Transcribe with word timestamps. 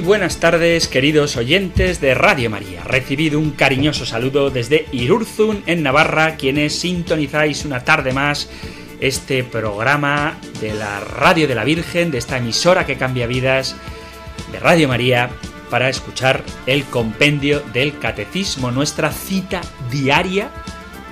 Buenas 0.00 0.38
tardes, 0.38 0.88
queridos 0.88 1.36
oyentes 1.36 2.00
de 2.00 2.14
Radio 2.14 2.50
María. 2.50 2.82
Recibido 2.82 3.38
un 3.38 3.52
cariñoso 3.52 4.04
saludo 4.04 4.50
desde 4.50 4.86
Irurzun, 4.90 5.62
en 5.66 5.84
Navarra, 5.84 6.36
quienes 6.36 6.78
sintonizáis 6.78 7.64
una 7.64 7.84
tarde 7.84 8.12
más 8.12 8.50
este 9.00 9.44
programa 9.44 10.38
de 10.60 10.74
la 10.74 10.98
Radio 11.00 11.46
de 11.46 11.54
la 11.54 11.62
Virgen, 11.62 12.10
de 12.10 12.18
esta 12.18 12.38
emisora 12.38 12.86
que 12.86 12.96
cambia 12.96 13.28
vidas, 13.28 13.76
de 14.50 14.58
Radio 14.58 14.88
María, 14.88 15.30
para 15.70 15.88
escuchar 15.88 16.42
el 16.66 16.84
compendio 16.84 17.60
del 17.72 17.98
Catecismo, 17.98 18.72
nuestra 18.72 19.12
cita 19.12 19.60
diaria 19.90 20.50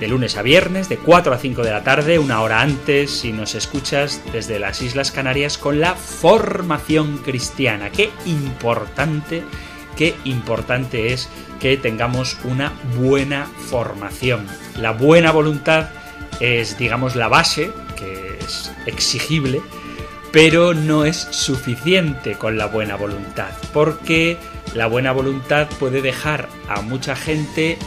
de 0.03 0.09
lunes 0.09 0.37
a 0.37 0.43
viernes, 0.43 0.89
de 0.89 0.99
4 0.99 1.33
a 1.33 1.39
5 1.39 1.63
de 1.63 1.71
la 1.71 1.85
tarde, 1.85 2.19
una 2.19 2.43
hora 2.43 2.61
antes, 2.61 3.09
si 3.09 3.33
nos 3.33 3.55
escuchas 3.55 4.21
desde 4.33 4.59
las 4.59 4.83
Islas 4.83 5.13
Canarias, 5.13 5.59
con 5.59 5.81
la 5.81 5.95
formación 5.95 7.19
cristiana. 7.19 7.91
Qué 7.91 8.11
importante, 8.27 9.45
qué 9.97 10.17
importante 10.25 11.13
es 11.13 11.29
que 11.61 11.77
tengamos 11.77 12.37
una 12.43 12.73
buena 12.99 13.47
formación. 13.71 14.49
La 14.77 14.91
buena 14.91 15.31
voluntad 15.31 15.91
es, 16.41 16.77
digamos, 16.79 17.15
la 17.15 17.29
base, 17.29 17.71
que 17.97 18.39
es 18.41 18.73
exigible, 18.87 19.63
pero 20.33 20.75
no 20.75 21.05
es 21.05 21.29
suficiente 21.31 22.35
con 22.35 22.59
la 22.59 22.67
buena 22.67 22.97
voluntad, 22.97 23.51
porque 23.73 24.37
la 24.75 24.89
buena 24.89 25.13
voluntad 25.13 25.69
puede 25.79 26.03
dejar 26.03 26.49
a 26.69 26.81
mucha 26.81 27.15
gente 27.15 27.79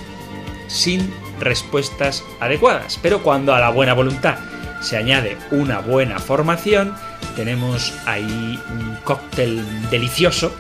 sin 0.68 1.14
respuestas 1.39 2.23
adecuadas. 2.39 3.00
Pero 3.02 3.23
cuando 3.23 3.53
a 3.53 3.59
la 3.59 3.69
buena 3.69 3.94
voluntad 3.94 4.38
se 4.81 4.97
añade 4.97 5.38
una 5.52 5.80
buena 5.80 6.19
formación, 6.19 6.94
tenemos 7.36 7.94
ahí 8.05 8.59
un 8.69 8.97
cóctel 9.03 9.63
delicioso 9.89 10.53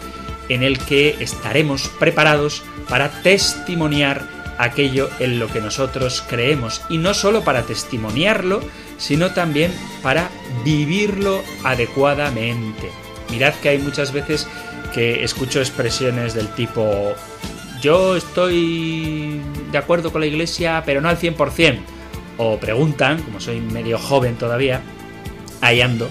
en 0.49 0.63
el 0.63 0.77
que 0.79 1.15
estaremos 1.19 1.89
preparados 1.99 2.63
para 2.89 3.09
testimoniar 3.09 4.23
aquello 4.57 5.09
en 5.19 5.39
lo 5.39 5.47
que 5.47 5.61
nosotros 5.61 6.23
creemos 6.27 6.81
y 6.89 6.97
no 6.97 7.13
solo 7.13 7.43
para 7.43 7.63
testimoniarlo, 7.63 8.61
sino 8.97 9.31
también 9.31 9.73
para 10.01 10.29
vivirlo 10.63 11.41
adecuadamente. 11.63 12.91
Mirad 13.29 13.53
que 13.55 13.69
hay 13.69 13.79
muchas 13.79 14.11
veces 14.11 14.47
que 14.93 15.23
escucho 15.23 15.59
expresiones 15.59 16.33
del 16.33 16.47
tipo 16.49 17.15
yo 17.81 18.15
estoy 18.15 19.41
de 19.71 19.77
acuerdo 19.77 20.11
con 20.11 20.21
la 20.21 20.27
iglesia, 20.27 20.83
pero 20.85 21.01
no 21.01 21.09
al 21.09 21.19
100%. 21.19 21.79
O 22.37 22.57
preguntan, 22.59 23.21
como 23.21 23.39
soy 23.39 23.61
medio 23.61 23.97
joven 23.97 24.35
todavía, 24.35 24.81
ahí 25.61 25.81
ando, 25.81 26.09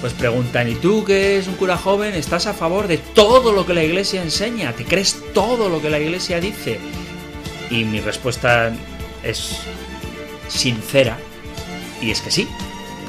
pues 0.00 0.12
preguntan, 0.14 0.68
¿y 0.68 0.74
tú 0.74 1.04
que 1.04 1.34
eres 1.34 1.46
un 1.46 1.54
cura 1.54 1.76
joven, 1.76 2.14
estás 2.14 2.46
a 2.46 2.54
favor 2.54 2.88
de 2.88 2.98
todo 2.98 3.52
lo 3.52 3.66
que 3.66 3.74
la 3.74 3.84
iglesia 3.84 4.22
enseña? 4.22 4.72
¿Te 4.72 4.84
crees 4.84 5.22
todo 5.34 5.68
lo 5.68 5.80
que 5.80 5.90
la 5.90 6.00
iglesia 6.00 6.40
dice? 6.40 6.80
Y 7.70 7.84
mi 7.84 8.00
respuesta 8.00 8.72
es 9.22 9.58
sincera, 10.48 11.18
y 12.02 12.10
es 12.10 12.20
que 12.20 12.30
sí, 12.30 12.48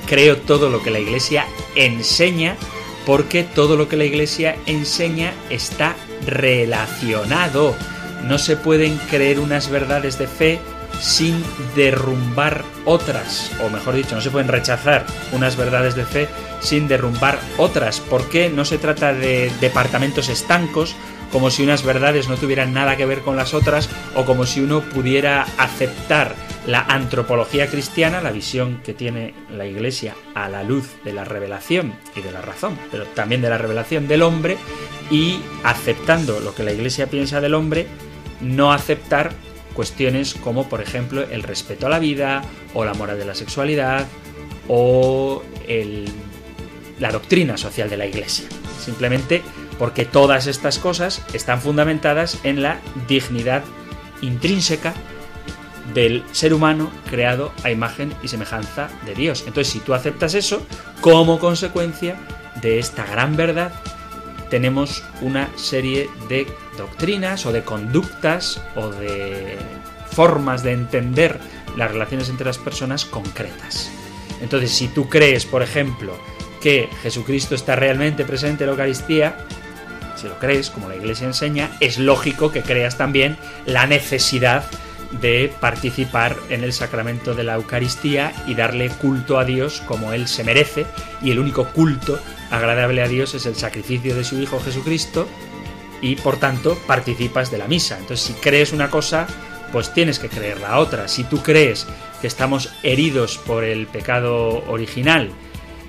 creo 0.07 0.38
todo 0.38 0.69
lo 0.69 0.84
que 0.84 0.91
la 0.91 1.00
iglesia 1.00 1.47
enseña, 1.75 2.57
porque 3.06 3.44
todo 3.44 3.78
lo 3.78 3.88
que 3.88 3.97
la 3.97 4.06
iglesia 4.06 4.56
enseña 4.67 5.34
está 5.50 5.95
relacionado. 6.26 7.76
No 8.24 8.38
se 8.38 8.56
pueden 8.56 8.98
creer 9.09 9.40
unas 9.40 9.70
verdades 9.70 10.18
de 10.18 10.28
fe 10.28 10.59
sin 11.00 11.44
derrumbar 11.76 12.64
otras, 12.86 13.52
o 13.64 13.70
mejor 13.70 13.96
dicho, 13.96 14.14
no 14.14 14.22
se 14.22 14.30
pueden 14.30 14.48
rechazar 14.48 15.06
unas 15.32 15.56
verdades 15.56 15.96
de 15.96 16.06
fe 16.06 16.30
sin 16.59 16.88
derrumbar 16.88 17.40
otras, 17.58 18.00
porque 18.00 18.50
no 18.50 18.66
se 18.66 18.78
trata 18.78 19.14
de 19.14 19.52
departamentos 19.59 20.30
estancos, 20.30 20.96
como 21.31 21.50
si 21.50 21.64
unas 21.64 21.84
verdades 21.84 22.28
no 22.28 22.38
tuvieran 22.38 22.74
nada 22.74 22.97
que 22.97 23.06
ver 23.06 23.22
con 23.22 23.36
las 23.36 23.53
otras, 23.53 23.90
o 24.16 24.25
como 24.25 24.46
si 24.46 24.59
uno 24.59 24.81
pudiera 24.81 25.46
aceptar 25.58 26.36
la 26.68 26.81
antropología 26.81 27.68
cristiana, 27.68 28.22
la 28.22 28.31
visión 28.31 28.81
que 28.84 28.94
tiene 28.94 29.34
la 29.50 29.66
Iglesia 29.66 30.16
a 30.36 30.50
la 30.50 30.64
luz 30.64 30.90
de 31.03 31.14
la 31.14 31.24
revelación 31.24 31.94
y 32.16 32.22
de 32.22 32.31
la 32.31 32.41
razón, 32.41 32.78
pero 32.91 33.06
también 33.06 33.41
de 33.41 33.50
la 33.50 33.58
revelación 33.58 34.08
del 34.08 34.22
hombre, 34.22 34.58
y 35.09 35.40
aceptando 35.64 36.40
lo 36.40 36.53
que 36.53 36.64
la 36.64 36.72
Iglesia 36.72 37.08
piensa 37.08 37.41
del 37.41 37.53
hombre, 37.53 37.88
no 38.41 38.72
aceptar 38.74 39.31
cuestiones 39.74 40.34
como 40.34 40.68
por 40.68 40.81
ejemplo 40.81 41.24
el 41.24 41.44
respeto 41.44 41.88
a 41.88 41.90
la 41.90 42.00
vida 42.00 42.41
o 42.74 42.84
la 42.84 42.94
moral 42.94 43.18
de 43.18 43.25
la 43.25 43.36
sexualidad 43.36 44.06
o 44.68 45.44
la 47.00 47.12
doctrina 47.12 47.58
social 47.58 47.90
de 47.90 47.97
la 47.97 48.06
Iglesia. 48.06 48.47
Simplemente 48.84 49.41
porque 49.78 50.06
todas 50.06 50.48
estas 50.48 50.80
cosas 50.80 51.22
están 51.34 51.62
fundamentadas 51.62 52.40
en 52.44 52.62
la 52.62 52.80
dignidad 53.08 53.64
intrínseca 54.22 54.94
del 55.94 56.24
ser 56.32 56.54
humano 56.54 56.92
creado 57.09 57.52
a 57.64 57.72
imagen 57.72 58.14
y 58.24 58.28
semejanza 58.28 58.90
de 59.06 59.16
Dios. 59.16 59.44
Entonces, 59.48 59.74
si 59.74 59.80
tú 59.80 59.94
aceptas 59.94 60.36
eso, 60.36 60.66
como 61.02 61.40
consecuencia 61.40 62.16
de 62.62 62.80
esta 62.80 63.06
gran 63.06 63.36
verdad, 63.36 63.72
tenemos 64.50 65.04
una 65.22 65.50
serie 65.56 66.09
de 66.30 66.48
doctrinas 66.78 67.46
o 67.46 67.52
de 67.52 67.64
conductas 67.64 68.62
o 68.76 68.90
de 68.90 69.58
formas 70.12 70.62
de 70.62 70.74
entender 70.74 71.40
las 71.78 71.92
relaciones 71.92 72.30
entre 72.30 72.46
las 72.46 72.58
personas 72.58 73.06
concretas. 73.06 73.90
Entonces, 74.42 74.72
si 74.72 74.88
tú 74.88 75.08
crees, 75.08 75.46
por 75.46 75.64
ejemplo, 75.64 76.18
que 76.61 76.89
Jesucristo 77.01 77.55
está 77.55 77.75
realmente 77.75 78.23
presente 78.23 78.63
en 78.63 78.67
la 78.67 78.73
Eucaristía, 78.73 79.35
si 80.16 80.27
lo 80.27 80.38
crees, 80.38 80.69
como 80.69 80.88
la 80.88 80.95
Iglesia 80.95 81.27
enseña, 81.27 81.72
es 81.79 81.97
lógico 81.97 82.51
que 82.51 82.61
creas 82.61 82.97
también 82.97 83.38
la 83.66 83.88
necesidad 83.88 84.63
de 85.19 85.51
participar 85.59 86.38
en 86.49 86.63
el 86.63 86.72
sacramento 86.72 87.33
de 87.33 87.44
la 87.44 87.55
Eucaristía 87.55 88.31
y 88.47 88.53
darle 88.53 88.89
culto 88.89 89.39
a 89.39 89.45
Dios 89.45 89.81
como 89.88 90.13
Él 90.13 90.27
se 90.27 90.44
merece, 90.44 90.85
y 91.22 91.31
el 91.31 91.39
único 91.39 91.66
culto 91.66 92.19
agradable 92.49 93.01
a 93.01 93.07
Dios 93.07 93.33
es 93.33 93.45
el 93.45 93.55
sacrificio 93.55 94.16
de 94.16 94.23
su 94.23 94.39
Hijo 94.39 94.59
Jesucristo, 94.59 95.28
y 96.01 96.16
por 96.16 96.38
tanto 96.38 96.78
participas 96.88 97.51
de 97.51 97.57
la 97.57 97.67
misa. 97.67 97.97
Entonces, 97.97 98.25
si 98.25 98.33
crees 98.33 98.73
una 98.73 98.89
cosa, 98.89 99.28
pues 99.72 99.93
tienes 99.93 100.19
que 100.19 100.29
creer 100.29 100.59
la 100.59 100.79
otra. 100.79 101.07
Si 101.07 101.23
tú 101.23 101.41
crees 101.43 101.88
que 102.22 102.28
estamos 102.28 102.72
heridos 102.83 103.38
por 103.38 103.63
el 103.63 103.88
pecado 103.88 104.63
original 104.67 105.31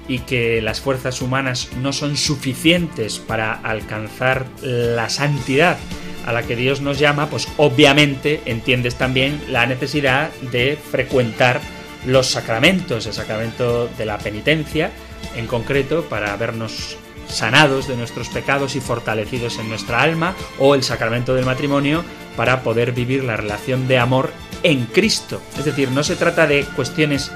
y 0.08 0.20
que 0.20 0.60
las 0.62 0.80
fuerzas 0.80 1.22
humanas 1.22 1.70
no 1.80 1.92
son 1.92 2.16
suficientes 2.16 3.18
para 3.18 3.52
alcanzar 3.52 4.46
la 4.62 5.08
santidad, 5.08 5.78
a 6.26 6.32
la 6.32 6.42
que 6.44 6.56
Dios 6.56 6.80
nos 6.80 6.98
llama, 6.98 7.28
pues 7.28 7.48
obviamente 7.56 8.42
entiendes 8.46 8.94
también 8.96 9.40
la 9.48 9.66
necesidad 9.66 10.30
de 10.52 10.76
frecuentar 10.76 11.60
los 12.06 12.28
sacramentos, 12.28 13.06
el 13.06 13.12
sacramento 13.12 13.88
de 13.98 14.06
la 14.06 14.18
penitencia 14.18 14.90
en 15.36 15.46
concreto 15.46 16.04
para 16.04 16.36
vernos 16.36 16.96
sanados 17.28 17.88
de 17.88 17.96
nuestros 17.96 18.28
pecados 18.28 18.76
y 18.76 18.80
fortalecidos 18.80 19.58
en 19.58 19.68
nuestra 19.68 20.02
alma, 20.02 20.34
o 20.58 20.74
el 20.74 20.82
sacramento 20.82 21.34
del 21.34 21.46
matrimonio 21.46 22.04
para 22.36 22.62
poder 22.62 22.92
vivir 22.92 23.24
la 23.24 23.36
relación 23.36 23.88
de 23.88 23.98
amor 23.98 24.32
en 24.62 24.86
Cristo. 24.86 25.40
Es 25.58 25.64
decir, 25.64 25.90
no 25.90 26.04
se 26.04 26.16
trata 26.16 26.46
de 26.46 26.64
cuestiones 26.76 27.30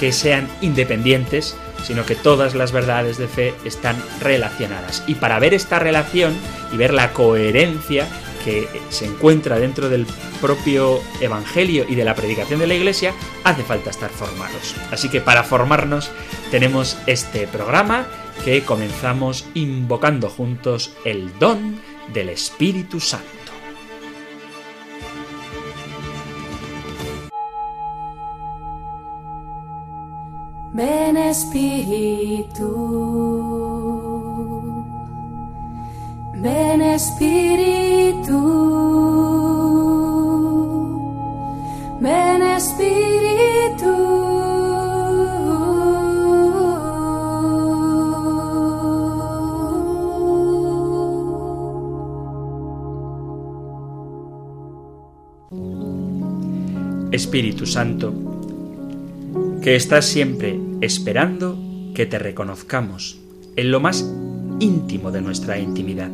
que 0.00 0.12
sean 0.12 0.48
independientes, 0.60 1.56
sino 1.86 2.04
que 2.04 2.16
todas 2.16 2.54
las 2.54 2.72
verdades 2.72 3.16
de 3.16 3.28
fe 3.28 3.54
están 3.64 3.96
relacionadas. 4.20 5.04
Y 5.06 5.14
para 5.14 5.38
ver 5.38 5.54
esta 5.54 5.78
relación 5.78 6.34
y 6.72 6.76
ver 6.76 6.92
la 6.92 7.12
coherencia 7.12 8.08
que 8.44 8.68
se 8.90 9.06
encuentra 9.06 9.58
dentro 9.58 9.88
del 9.88 10.06
propio 10.40 11.00
Evangelio 11.20 11.84
y 11.88 11.94
de 11.94 12.04
la 12.04 12.14
predicación 12.14 12.58
de 12.58 12.66
la 12.66 12.74
Iglesia, 12.74 13.14
hace 13.44 13.62
falta 13.62 13.90
estar 13.90 14.10
formados. 14.10 14.74
Así 14.90 15.08
que 15.08 15.20
para 15.20 15.44
formarnos 15.44 16.10
tenemos 16.50 16.98
este 17.06 17.46
programa 17.46 18.06
que 18.44 18.62
comenzamos 18.62 19.46
invocando 19.54 20.28
juntos 20.28 20.92
el 21.04 21.36
don 21.38 21.80
del 22.12 22.28
Espíritu 22.30 23.00
Santo. 23.00 23.35
Ven 30.76 31.16
Espíritu, 31.16 32.68
ven 36.34 36.82
Espíritu, 36.82 38.40
ven 41.98 42.42
Espíritu. 42.42 43.94
Espíritu 57.12 57.64
Santo, 57.64 58.12
que 59.62 59.74
estás 59.74 60.04
siempre 60.04 60.65
esperando 60.80 61.58
que 61.94 62.06
te 62.06 62.18
reconozcamos 62.18 63.18
en 63.56 63.70
lo 63.70 63.80
más 63.80 64.10
íntimo 64.60 65.10
de 65.10 65.22
nuestra 65.22 65.58
intimidad. 65.58 66.10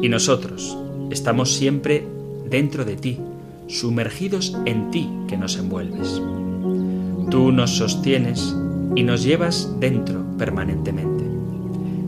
Y 0.00 0.08
nosotros 0.08 0.76
estamos 1.10 1.52
siempre 1.52 2.06
dentro 2.48 2.84
de 2.84 2.96
ti, 2.96 3.18
sumergidos 3.66 4.56
en 4.66 4.90
ti 4.90 5.08
que 5.28 5.36
nos 5.36 5.56
envuelves. 5.56 6.20
Tú 7.30 7.52
nos 7.52 7.76
sostienes 7.76 8.54
y 8.94 9.02
nos 9.02 9.22
llevas 9.22 9.68
dentro 9.80 10.24
permanentemente. 10.36 11.24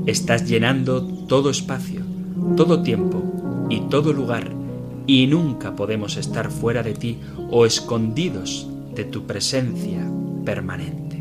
Estás 0.07 0.47
llenando 0.47 1.03
todo 1.27 1.51
espacio, 1.51 2.03
todo 2.57 2.83
tiempo 2.83 3.67
y 3.71 3.81
todo 3.89 4.13
lugar 4.13 4.51
y 5.07 5.27
nunca 5.27 5.75
podemos 5.77 6.17
estar 6.17 6.51
fuera 6.51 6.83
de 6.83 6.95
ti 6.95 7.19
o 7.51 7.67
escondidos 7.67 8.67
de 8.95 9.05
tu 9.05 9.27
presencia 9.27 10.01
permanente. 10.45 11.14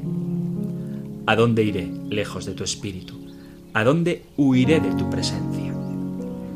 ¿A 1.26 1.38
dónde 1.38 1.64
iré 1.64 1.90
lejos 2.10 2.46
de 2.46 2.52
tu 2.52 2.66
espíritu? 2.66 3.16
¿A 3.74 3.86
dónde 3.86 4.24
huiré 4.36 4.82
de 4.82 4.92
tu 4.96 5.10
presencia? 5.10 5.74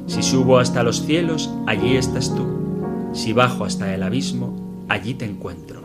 Si 0.07 0.21
subo 0.21 0.59
hasta 0.59 0.83
los 0.83 1.05
cielos, 1.05 1.49
allí 1.65 1.95
estás 1.95 2.35
tú. 2.35 2.45
Si 3.13 3.31
bajo 3.31 3.63
hasta 3.63 3.95
el 3.95 4.03
abismo, 4.03 4.85
allí 4.89 5.13
te 5.13 5.23
encuentro. 5.23 5.81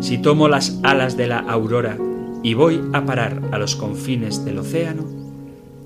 Si 0.00 0.16
tomo 0.16 0.48
las 0.48 0.80
alas 0.84 1.18
de 1.18 1.26
la 1.26 1.38
aurora 1.40 1.98
y 2.42 2.54
voy 2.54 2.80
a 2.94 3.04
parar 3.04 3.42
a 3.52 3.58
los 3.58 3.76
confines 3.76 4.42
del 4.44 4.58
océano, 4.58 5.04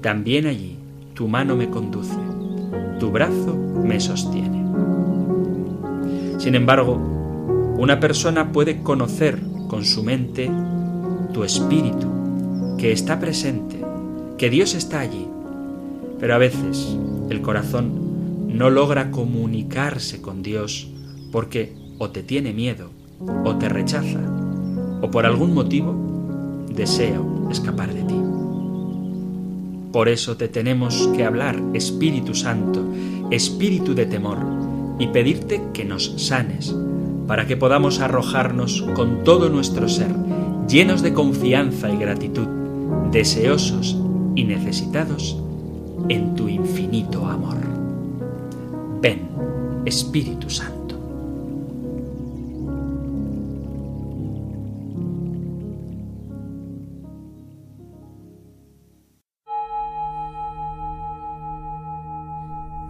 también 0.01 0.47
allí 0.47 0.77
tu 1.15 1.27
mano 1.27 1.57
me 1.57 1.71
conduce, 1.71 2.19
tu 3.01 3.11
brazo 3.11 3.57
me 3.83 3.99
sostiene. 3.99 4.65
Sin 6.39 6.55
embargo, 6.55 7.01
una 7.79 7.99
persona 7.99 8.53
puede 8.53 8.83
conocer 8.83 9.41
con 9.67 9.85
su 9.85 10.05
mente 10.05 10.51
tu 11.33 11.45
espíritu, 11.45 12.12
que 12.83 12.91
está 12.91 13.21
presente, 13.21 13.77
que 14.37 14.51
Dios 14.51 14.75
está 14.75 14.99
allí, 14.99 15.29
pero 16.19 16.35
a 16.35 16.39
veces 16.39 16.99
el 17.31 17.41
corazón 17.41 18.49
no 18.49 18.71
logra 18.71 19.13
comunicarse 19.13 20.21
con 20.21 20.43
Dios 20.43 20.89
porque 21.31 21.77
o 21.99 22.11
te 22.11 22.25
tiene 22.25 22.53
miedo, 22.53 22.91
o 23.45 23.55
te 23.55 23.69
rechaza, 23.69 24.19
o 25.01 25.09
por 25.13 25.27
algún 25.27 25.55
motivo 25.55 26.67
desea 26.75 27.23
escapar 27.53 27.95
de 27.95 28.03
ti. 28.03 28.21
Por 29.93 30.09
eso 30.09 30.37
te 30.37 30.49
tenemos 30.49 31.09
que 31.15 31.25
hablar, 31.25 31.63
Espíritu 31.75 32.35
Santo, 32.35 32.85
Espíritu 33.31 33.95
de 33.95 34.07
temor, 34.07 34.39
y 34.99 35.07
pedirte 35.07 35.63
que 35.73 35.85
nos 35.85 36.15
sanes, 36.21 36.75
para 37.29 37.47
que 37.47 37.57
podamos 37.57 38.01
arrojarnos 38.01 38.83
con 38.97 39.23
todo 39.23 39.51
nuestro 39.51 39.89
ser, 39.89 40.13
llenos 40.67 41.01
de 41.03 41.13
confianza 41.13 41.89
y 41.89 41.97
gratitud, 41.97 42.62
deseosos 43.11 43.97
y 44.35 44.45
necesitados 44.45 45.37
en 46.09 46.35
tu 46.35 46.49
infinito 46.49 47.27
amor. 47.27 47.59
Ven, 49.01 49.29
Espíritu 49.85 50.49
Santo. 50.51 50.83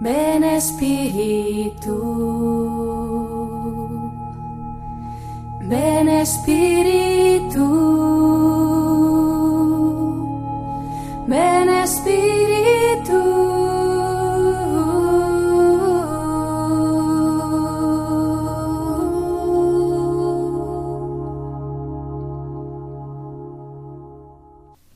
Ven 0.02 0.42
Espíritu, 0.42 1.96
ven 5.68 6.08
Espíritu, 6.08 8.01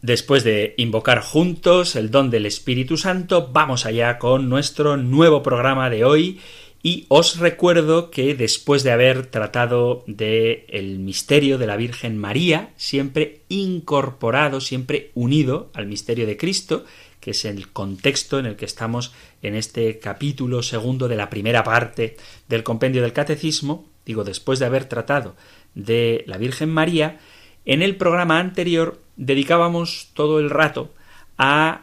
Después 0.07 0.45
de 0.45 0.75
invocar 0.77 1.21
juntos 1.21 1.97
el 1.97 2.13
don 2.13 2.31
del 2.31 2.47
Espíritu 2.47 2.97
Santo, 2.97 3.51
vamos 3.53 3.87
allá 3.87 4.21
con 4.21 4.49
nuestro 4.49 4.97
nuevo 4.97 5.43
programa 5.43 5.91
de 5.91 6.05
hoy. 6.05 6.41
Y 6.81 7.07
os 7.09 7.41
recuerdo 7.41 8.09
que 8.13 8.37
después 8.37 8.85
de 8.85 8.93
haber 8.93 9.27
tratado 9.27 10.05
de 10.07 10.65
el 10.69 11.01
misterio 11.01 11.59
de 11.59 11.67
la 11.67 11.77
Virgen 11.77 12.19
María, 12.19 12.71
siempre 12.77 13.41
incorporado, 13.49 14.61
siempre 14.61 15.11
unido 15.15 15.73
al 15.75 15.87
misterio 15.87 16.25
de 16.25 16.37
Cristo, 16.37 16.85
que 17.19 17.33
es 17.33 17.45
el 17.45 17.73
contexto 17.73 18.39
en 18.39 18.47
el 18.47 18.55
que 18.55 18.65
estamos 18.65 19.13
en 19.43 19.57
este 19.57 19.99
capítulo 19.99 20.63
segundo 20.63 21.09
de 21.09 21.17
la 21.17 21.31
primera 21.31 21.65
parte 21.65 22.17
del 22.49 22.63
compendio 22.63 23.03
del 23.03 23.13
Catecismo, 23.13 23.89
digo, 24.05 24.23
después 24.23 24.61
de 24.61 24.67
haber 24.67 24.85
tratado 24.85 25.35
de 25.75 26.23
la 26.29 26.39
Virgen 26.39 26.71
María, 26.71 27.19
en 27.67 27.83
el 27.83 27.97
programa 27.97 28.39
anterior 28.39 29.01
dedicábamos 29.17 30.11
todo 30.15 30.39
el 30.39 30.51
rato 30.51 30.95
a 31.37 31.83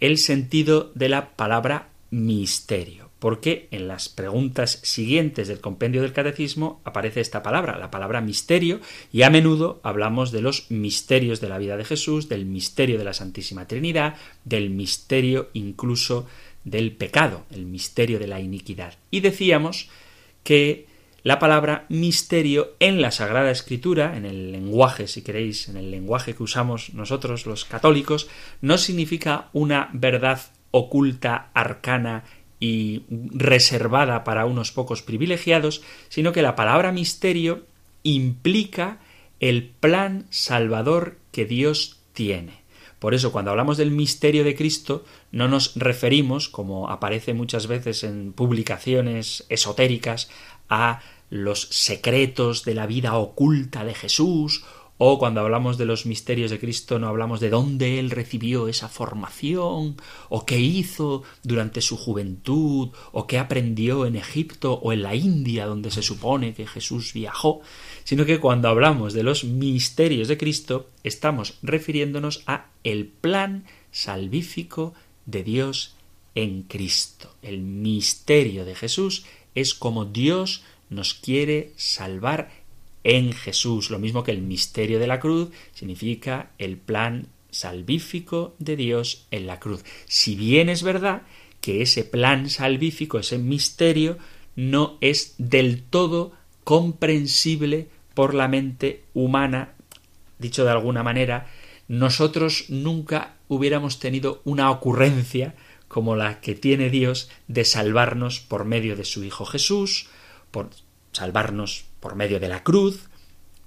el 0.00 0.18
sentido 0.18 0.92
de 0.94 1.08
la 1.08 1.30
palabra 1.36 1.88
misterio, 2.10 3.10
porque 3.18 3.68
en 3.70 3.88
las 3.88 4.08
preguntas 4.08 4.78
siguientes 4.82 5.48
del 5.48 5.60
compendio 5.60 6.02
del 6.02 6.12
catecismo 6.12 6.80
aparece 6.84 7.20
esta 7.20 7.42
palabra, 7.42 7.78
la 7.78 7.90
palabra 7.90 8.20
misterio, 8.20 8.80
y 9.12 9.22
a 9.22 9.30
menudo 9.30 9.80
hablamos 9.82 10.30
de 10.32 10.42
los 10.42 10.70
misterios 10.70 11.40
de 11.40 11.48
la 11.48 11.58
vida 11.58 11.76
de 11.76 11.84
Jesús, 11.84 12.28
del 12.28 12.46
misterio 12.46 12.98
de 12.98 13.04
la 13.04 13.14
Santísima 13.14 13.66
Trinidad, 13.66 14.14
del 14.44 14.70
misterio 14.70 15.48
incluso 15.54 16.26
del 16.64 16.92
pecado, 16.92 17.44
el 17.50 17.66
misterio 17.66 18.18
de 18.18 18.26
la 18.26 18.40
iniquidad. 18.40 18.94
Y 19.10 19.20
decíamos 19.20 19.88
que 20.44 20.86
la 21.26 21.40
palabra 21.40 21.86
misterio 21.88 22.76
en 22.78 23.02
la 23.02 23.10
Sagrada 23.10 23.50
Escritura, 23.50 24.16
en 24.16 24.26
el 24.26 24.52
lenguaje, 24.52 25.08
si 25.08 25.22
queréis, 25.22 25.68
en 25.68 25.76
el 25.76 25.90
lenguaje 25.90 26.36
que 26.36 26.44
usamos 26.44 26.94
nosotros 26.94 27.46
los 27.46 27.64
católicos, 27.64 28.28
no 28.60 28.78
significa 28.78 29.48
una 29.52 29.90
verdad 29.92 30.40
oculta, 30.70 31.50
arcana 31.52 32.22
y 32.60 33.02
reservada 33.10 34.22
para 34.22 34.46
unos 34.46 34.70
pocos 34.70 35.02
privilegiados, 35.02 35.82
sino 36.10 36.30
que 36.30 36.42
la 36.42 36.54
palabra 36.54 36.92
misterio 36.92 37.66
implica 38.04 39.00
el 39.40 39.64
plan 39.64 40.28
salvador 40.30 41.18
que 41.32 41.44
Dios 41.44 42.02
tiene. 42.12 42.64
Por 43.00 43.14
eso, 43.14 43.32
cuando 43.32 43.50
hablamos 43.50 43.76
del 43.76 43.90
misterio 43.90 44.44
de 44.44 44.54
Cristo, 44.54 45.04
no 45.32 45.48
nos 45.48 45.74
referimos, 45.74 46.48
como 46.48 46.88
aparece 46.88 47.34
muchas 47.34 47.66
veces 47.66 48.04
en 48.04 48.32
publicaciones 48.32 49.44
esotéricas, 49.48 50.30
a 50.68 51.00
los 51.30 51.68
secretos 51.70 52.64
de 52.64 52.74
la 52.74 52.86
vida 52.86 53.16
oculta 53.16 53.84
de 53.84 53.94
Jesús, 53.94 54.64
o 54.98 55.18
cuando 55.18 55.42
hablamos 55.42 55.76
de 55.76 55.84
los 55.84 56.06
misterios 56.06 56.50
de 56.50 56.58
Cristo 56.58 56.98
no 56.98 57.08
hablamos 57.08 57.40
de 57.40 57.50
dónde 57.50 57.98
Él 57.98 58.10
recibió 58.10 58.66
esa 58.66 58.88
formación, 58.88 59.96
o 60.30 60.46
qué 60.46 60.58
hizo 60.58 61.22
durante 61.42 61.82
su 61.82 61.96
juventud, 61.98 62.90
o 63.12 63.26
qué 63.26 63.38
aprendió 63.38 64.06
en 64.06 64.16
Egipto 64.16 64.74
o 64.74 64.92
en 64.92 65.02
la 65.02 65.14
India 65.14 65.66
donde 65.66 65.90
se 65.90 66.02
supone 66.02 66.54
que 66.54 66.66
Jesús 66.66 67.12
viajó, 67.12 67.60
sino 68.04 68.24
que 68.24 68.40
cuando 68.40 68.68
hablamos 68.68 69.12
de 69.12 69.22
los 69.22 69.44
misterios 69.44 70.28
de 70.28 70.38
Cristo 70.38 70.88
estamos 71.02 71.58
refiriéndonos 71.62 72.42
a 72.46 72.68
el 72.82 73.06
plan 73.06 73.64
salvífico 73.90 74.94
de 75.26 75.42
Dios 75.42 75.94
en 76.34 76.62
Cristo. 76.62 77.34
El 77.42 77.60
misterio 77.60 78.64
de 78.64 78.74
Jesús 78.74 79.24
es 79.54 79.74
como 79.74 80.04
Dios 80.04 80.62
nos 80.90 81.14
quiere 81.14 81.72
salvar 81.76 82.50
en 83.04 83.32
Jesús, 83.32 83.90
lo 83.90 83.98
mismo 83.98 84.24
que 84.24 84.32
el 84.32 84.42
misterio 84.42 84.98
de 84.98 85.06
la 85.06 85.20
cruz 85.20 85.50
significa 85.72 86.50
el 86.58 86.76
plan 86.76 87.28
salvífico 87.50 88.54
de 88.58 88.76
Dios 88.76 89.26
en 89.30 89.46
la 89.46 89.60
cruz. 89.60 89.84
Si 90.06 90.34
bien 90.34 90.68
es 90.68 90.82
verdad 90.82 91.22
que 91.60 91.82
ese 91.82 92.04
plan 92.04 92.50
salvífico, 92.50 93.18
ese 93.18 93.38
misterio, 93.38 94.18
no 94.56 94.98
es 95.00 95.34
del 95.38 95.82
todo 95.82 96.32
comprensible 96.64 97.88
por 98.14 98.34
la 98.34 98.48
mente 98.48 99.04
humana, 99.14 99.74
dicho 100.38 100.64
de 100.64 100.70
alguna 100.70 101.02
manera, 101.02 101.46
nosotros 101.88 102.64
nunca 102.68 103.36
hubiéramos 103.48 104.00
tenido 104.00 104.40
una 104.44 104.70
ocurrencia 104.70 105.54
como 105.88 106.16
la 106.16 106.40
que 106.40 106.54
tiene 106.54 106.90
Dios 106.90 107.30
de 107.46 107.64
salvarnos 107.64 108.40
por 108.40 108.64
medio 108.64 108.96
de 108.96 109.04
su 109.04 109.22
Hijo 109.22 109.44
Jesús, 109.44 110.08
por 110.56 110.70
salvarnos 111.12 111.84
por 112.00 112.14
medio 112.14 112.40
de 112.40 112.48
la 112.48 112.62
cruz, 112.62 113.10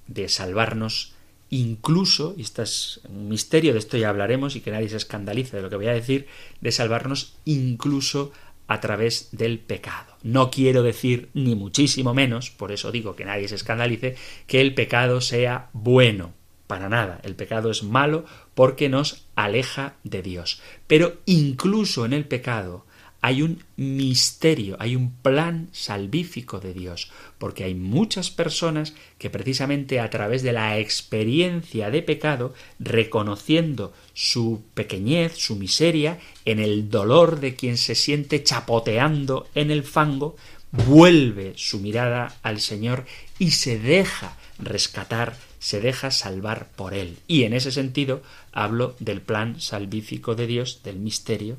de 0.08 0.28
salvarnos 0.28 1.14
incluso, 1.52 2.34
y 2.36 2.42
esto 2.42 2.64
es 2.64 3.02
un 3.08 3.30
misterio, 3.30 3.74
de 3.74 3.80
esto 3.80 3.96
ya 3.96 4.10
hablaremos 4.10 4.56
y 4.56 4.62
que 4.62 4.72
nadie 4.72 4.90
se 4.90 4.98
escandalice 4.98 5.58
de 5.58 5.62
lo 5.62 5.70
que 5.70 5.76
voy 5.76 5.86
a 5.86 5.94
decir, 5.94 6.26
de 6.62 6.72
salvarnos 6.72 7.36
incluso 7.46 8.32
a 8.66 8.80
través 8.80 9.30
del 9.34 9.60
pecado. 9.60 10.18
No 10.24 10.50
quiero 10.50 10.82
decir, 10.82 11.30
ni 11.36 11.54
muchísimo 11.54 12.16
menos, 12.16 12.50
por 12.50 12.72
eso 12.72 12.92
digo 12.92 13.16
que 13.16 13.26
nadie 13.26 13.48
se 13.48 13.56
escandalice, 13.56 14.16
que 14.48 14.60
el 14.60 14.74
pecado 14.74 15.22
sea 15.22 15.70
bueno. 15.74 16.34
Para 16.66 16.90
nada, 16.90 17.20
el 17.22 17.36
pecado 17.36 17.70
es 17.70 17.84
malo 17.84 18.26
porque 18.56 18.90
nos 18.90 19.28
aleja 19.36 19.94
de 20.04 20.24
Dios. 20.24 20.60
Pero 20.88 21.18
incluso 21.28 22.04
en 22.06 22.14
el 22.14 22.26
pecado 22.26 22.88
hay 23.22 23.42
un 23.42 23.64
misterio, 23.76 24.78
hay 24.80 24.96
un 24.96 25.12
plan 25.12 25.70
salvífico 25.72 26.60
de 26.60 26.74
Dios, 26.74 27.12
porque 27.38 27.66
hay 27.66 27.76
muchas 27.76 28.32
personas 28.32 28.94
que 29.18 29.30
precisamente 29.30 30.00
a 30.00 30.10
través 30.10 30.42
de 30.42 30.54
la 30.54 30.78
experiencia 30.80 31.90
de 31.90 32.02
pecado, 32.02 32.54
reconociendo 32.80 33.94
su 34.14 34.64
pequeñez, 34.74 35.36
su 35.38 35.56
miseria, 35.56 36.20
en 36.46 36.60
el 36.60 36.90
dolor 36.90 37.40
de 37.40 37.56
quien 37.56 37.78
se 37.78 37.96
siente 37.96 38.44
chapoteando 38.44 39.48
en 39.54 39.72
el 39.72 39.84
fango, 39.84 40.38
vuelve 40.72 41.54
su 41.56 41.80
mirada 41.80 42.38
al 42.42 42.62
Señor 42.62 43.06
y 43.38 43.52
se 43.52 43.80
deja 43.80 44.38
rescatar, 44.60 45.36
se 45.60 45.82
deja 45.82 46.12
salvar 46.12 46.70
por 46.76 46.94
Él. 46.94 47.18
Y 47.28 47.44
en 47.44 47.54
ese 47.54 47.72
sentido 47.72 48.22
hablo 48.54 48.96
del 49.00 49.22
plan 49.22 49.60
salvífico 49.60 50.36
de 50.36 50.48
Dios, 50.48 50.82
del 50.84 51.00
misterio 51.00 51.58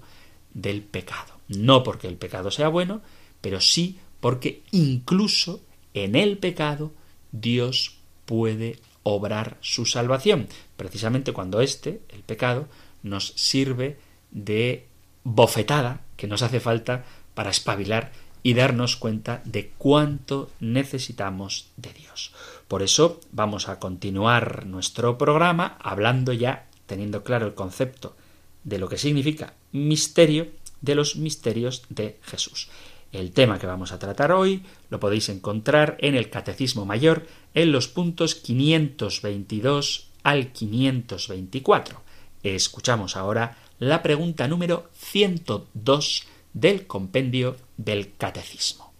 del 0.54 0.82
pecado. 0.82 1.39
No 1.50 1.82
porque 1.82 2.06
el 2.06 2.16
pecado 2.16 2.50
sea 2.50 2.68
bueno, 2.68 3.02
pero 3.40 3.60
sí 3.60 3.98
porque 4.20 4.62
incluso 4.70 5.60
en 5.94 6.14
el 6.14 6.38
pecado 6.38 6.92
Dios 7.32 7.96
puede 8.24 8.78
obrar 9.02 9.56
su 9.60 9.84
salvación, 9.84 10.46
precisamente 10.76 11.32
cuando 11.32 11.60
éste, 11.60 12.00
el 12.10 12.22
pecado, 12.22 12.68
nos 13.02 13.32
sirve 13.34 13.98
de 14.30 14.86
bofetada 15.24 16.02
que 16.16 16.28
nos 16.28 16.42
hace 16.42 16.60
falta 16.60 17.04
para 17.34 17.50
espabilar 17.50 18.12
y 18.42 18.54
darnos 18.54 18.96
cuenta 18.96 19.42
de 19.44 19.72
cuánto 19.76 20.50
necesitamos 20.60 21.68
de 21.76 21.92
Dios. 21.92 22.32
Por 22.68 22.82
eso 22.82 23.20
vamos 23.32 23.68
a 23.68 23.80
continuar 23.80 24.66
nuestro 24.66 25.18
programa 25.18 25.76
hablando 25.82 26.32
ya, 26.32 26.68
teniendo 26.86 27.24
claro 27.24 27.46
el 27.46 27.54
concepto 27.54 28.16
de 28.64 28.78
lo 28.78 28.88
que 28.88 28.98
significa 28.98 29.54
misterio, 29.72 30.48
de 30.80 30.94
los 30.94 31.16
misterios 31.16 31.84
de 31.88 32.18
Jesús. 32.22 32.68
El 33.12 33.32
tema 33.32 33.58
que 33.58 33.66
vamos 33.66 33.92
a 33.92 33.98
tratar 33.98 34.32
hoy 34.32 34.62
lo 34.88 35.00
podéis 35.00 35.28
encontrar 35.28 35.96
en 36.00 36.14
el 36.14 36.30
Catecismo 36.30 36.86
Mayor 36.86 37.26
en 37.54 37.72
los 37.72 37.88
puntos 37.88 38.36
522 38.36 40.08
al 40.22 40.52
524. 40.52 42.00
Escuchamos 42.42 43.16
ahora 43.16 43.56
la 43.78 44.02
pregunta 44.02 44.46
número 44.46 44.88
102 44.94 46.24
del 46.52 46.86
compendio 46.86 47.56
del 47.76 48.14
Catecismo. 48.16 48.92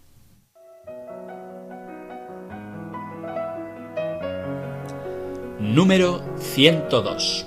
Número 5.59 6.21
102 6.37 7.45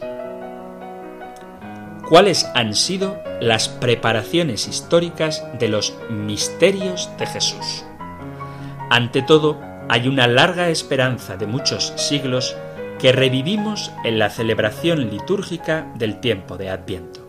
cuáles 2.08 2.46
han 2.54 2.74
sido 2.74 3.18
las 3.40 3.68
preparaciones 3.68 4.68
históricas 4.68 5.44
de 5.58 5.68
los 5.68 5.94
misterios 6.10 7.10
de 7.18 7.26
Jesús. 7.26 7.84
Ante 8.90 9.22
todo, 9.22 9.60
hay 9.88 10.08
una 10.08 10.26
larga 10.26 10.68
esperanza 10.68 11.36
de 11.36 11.46
muchos 11.46 11.92
siglos 11.96 12.56
que 12.98 13.12
revivimos 13.12 13.92
en 14.04 14.18
la 14.18 14.30
celebración 14.30 15.10
litúrgica 15.10 15.92
del 15.96 16.20
tiempo 16.20 16.56
de 16.56 16.70
Adviento. 16.70 17.20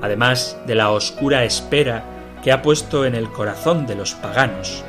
Además 0.00 0.56
de 0.66 0.74
la 0.74 0.90
oscura 0.90 1.44
espera 1.44 2.04
que 2.42 2.52
ha 2.52 2.62
puesto 2.62 3.04
en 3.04 3.14
el 3.14 3.30
corazón 3.30 3.86
de 3.86 3.94
los 3.94 4.14
paganos, 4.14 4.82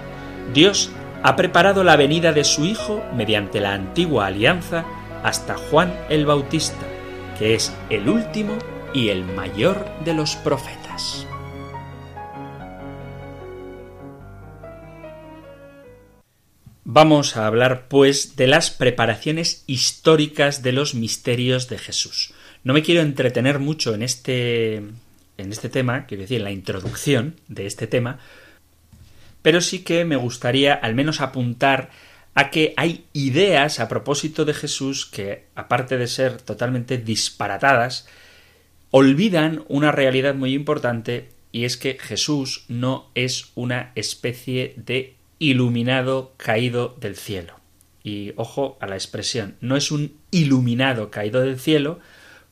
Dios 0.53 0.89
ha 1.23 1.35
preparado 1.35 1.83
la 1.83 1.97
venida 1.97 2.31
de 2.31 2.43
su 2.43 2.65
Hijo 2.65 3.03
mediante 3.15 3.59
la 3.59 3.73
antigua 3.73 4.27
alianza 4.27 4.85
hasta 5.23 5.55
Juan 5.55 5.93
el 6.09 6.25
Bautista, 6.25 6.85
que 7.37 7.53
es 7.53 7.73
el 7.89 8.09
último 8.09 8.53
y 8.93 9.09
el 9.09 9.23
mayor 9.23 9.85
de 10.03 10.13
los 10.13 10.35
profetas. 10.35 11.25
Vamos 16.83 17.37
a 17.37 17.47
hablar, 17.47 17.87
pues, 17.87 18.35
de 18.35 18.47
las 18.47 18.69
preparaciones 18.69 19.63
históricas 19.65 20.61
de 20.61 20.73
los 20.73 20.93
misterios 20.93 21.69
de 21.69 21.77
Jesús. 21.77 22.33
No 22.63 22.73
me 22.73 22.83
quiero 22.83 23.01
entretener 23.01 23.59
mucho 23.59 23.93
en 23.93 24.03
este, 24.03 24.75
en 24.75 25.51
este 25.51 25.69
tema, 25.69 26.05
quiero 26.05 26.23
decir, 26.23 26.39
en 26.39 26.43
la 26.43 26.51
introducción 26.51 27.35
de 27.47 27.65
este 27.65 27.87
tema, 27.87 28.19
pero 29.41 29.61
sí 29.61 29.79
que 29.79 30.05
me 30.05 30.17
gustaría 30.17 30.73
al 30.73 30.93
menos 30.93 31.21
apuntar 31.21 31.91
a 32.35 32.49
que 32.49 32.73
hay 32.77 33.05
ideas 33.13 33.79
a 33.79 33.87
propósito 33.87 34.45
de 34.45 34.53
Jesús 34.53 35.05
que, 35.05 35.45
aparte 35.55 35.97
de 35.97 36.07
ser 36.07 36.41
totalmente 36.41 36.97
disparatadas, 36.97 38.07
olvidan 38.91 39.63
una 39.67 39.91
realidad 39.91 40.35
muy 40.35 40.53
importante 40.53 41.29
y 41.51 41.65
es 41.65 41.77
que 41.77 41.97
Jesús 41.99 42.65
no 42.67 43.09
es 43.15 43.51
una 43.55 43.91
especie 43.95 44.73
de 44.77 45.15
iluminado 45.39 46.33
caído 46.37 46.95
del 46.99 47.15
cielo. 47.15 47.55
Y 48.03 48.33
ojo 48.35 48.77
a 48.79 48.87
la 48.87 48.95
expresión, 48.95 49.55
no 49.61 49.75
es 49.75 49.91
un 49.91 50.13
iluminado 50.31 51.09
caído 51.09 51.41
del 51.41 51.59
cielo 51.59 51.99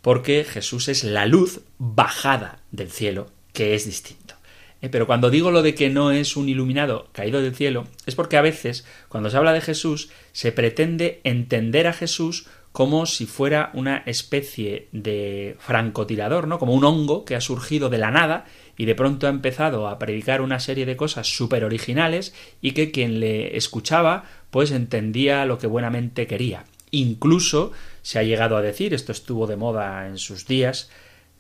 porque 0.02 0.46
Jesús 0.46 0.88
es 0.88 1.04
la 1.04 1.26
luz 1.26 1.62
bajada 1.78 2.60
del 2.72 2.90
cielo, 2.90 3.32
que 3.54 3.76
es 3.76 3.86
distinto. 3.86 4.36
Eh, 4.82 4.90
pero 4.90 5.08
cuando 5.08 5.30
digo 5.30 5.52
lo 5.52 5.62
de 5.62 5.76
que 5.76 5.90
no 5.90 6.12
es 6.12 6.38
un 6.38 6.48
iluminado 6.48 7.10
caído 7.12 7.42
del 7.42 7.56
cielo, 7.56 7.88
es 8.06 8.16
porque 8.16 8.38
a 8.38 8.42
veces, 8.42 8.86
cuando 9.10 9.30
se 9.30 9.38
habla 9.38 9.54
de 9.54 9.62
Jesús, 9.62 10.10
se 10.32 10.52
pretende 10.52 11.20
entender 11.24 11.88
a 11.88 11.94
Jesús 11.94 12.48
como 12.72 13.06
si 13.06 13.26
fuera 13.26 13.72
una 13.74 13.98
especie 14.06 14.88
de 14.92 15.56
francotirador, 15.60 16.48
¿no? 16.48 16.60
Como 16.60 16.74
un 16.74 16.84
hongo 16.84 17.26
que 17.26 17.36
ha 17.36 17.42
surgido 17.42 17.90
de 17.90 17.98
la 17.98 18.12
nada 18.12 18.46
y 18.78 18.86
de 18.86 18.96
pronto 18.96 19.28
ha 19.28 19.32
empezado 19.32 19.88
a 19.88 20.00
predicar 20.00 20.42
una 20.42 20.60
serie 20.60 20.86
de 20.86 20.96
cosas 20.96 21.28
súper 21.28 21.64
originales 21.64 22.34
y 22.62 22.72
que 22.72 22.92
quien 22.92 23.20
le 23.20 23.58
escuchaba 23.58 24.24
pues 24.52 24.72
entendía 24.72 25.46
lo 25.46 25.58
que 25.58 25.68
buenamente 25.68 26.28
quería. 26.28 26.66
Incluso 26.92 27.72
se 28.02 28.20
ha 28.20 28.24
llegado 28.24 28.56
a 28.58 28.62
decir, 28.62 28.94
esto 28.94 29.12
estuvo 29.12 29.48
de 29.48 29.56
moda 29.56 30.08
en 30.08 30.18
sus 30.18 30.48
días, 30.48 30.90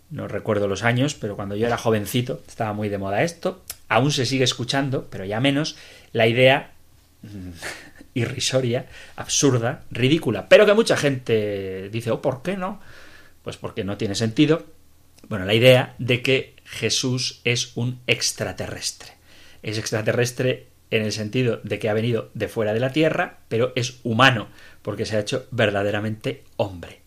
no 0.09 0.27
recuerdo 0.27 0.67
los 0.67 0.83
años, 0.83 1.15
pero 1.15 1.35
cuando 1.35 1.55
yo 1.55 1.67
era 1.67 1.77
jovencito 1.77 2.41
estaba 2.47 2.73
muy 2.73 2.89
de 2.89 2.97
moda 2.97 3.23
esto, 3.23 3.61
aún 3.87 4.11
se 4.11 4.25
sigue 4.25 4.43
escuchando, 4.43 5.07
pero 5.09 5.25
ya 5.25 5.39
menos, 5.39 5.77
la 6.11 6.27
idea 6.27 6.71
irrisoria, 8.19 8.87
absurda, 9.15 9.83
ridícula, 9.91 10.47
pero 10.49 10.65
que 10.65 10.73
mucha 10.73 10.97
gente 10.97 11.89
dice, 11.89 12.11
oh, 12.11 12.21
¿por 12.21 12.41
qué 12.41 12.57
no? 12.57 12.79
Pues 13.43 13.57
porque 13.57 13.83
no 13.83 13.97
tiene 13.97 14.15
sentido. 14.15 14.65
Bueno, 15.27 15.45
la 15.45 15.53
idea 15.53 15.95
de 15.97 16.21
que 16.21 16.55
Jesús 16.65 17.41
es 17.43 17.75
un 17.75 17.99
extraterrestre. 18.07 19.13
Es 19.63 19.77
extraterrestre 19.77 20.67
en 20.91 21.03
el 21.03 21.11
sentido 21.11 21.59
de 21.63 21.79
que 21.79 21.89
ha 21.89 21.93
venido 21.93 22.29
de 22.33 22.47
fuera 22.47 22.73
de 22.73 22.79
la 22.79 22.91
Tierra, 22.91 23.39
pero 23.47 23.73
es 23.75 23.99
humano, 24.03 24.47
porque 24.81 25.05
se 25.05 25.17
ha 25.17 25.19
hecho 25.19 25.47
verdaderamente 25.51 26.43
hombre. 26.57 26.99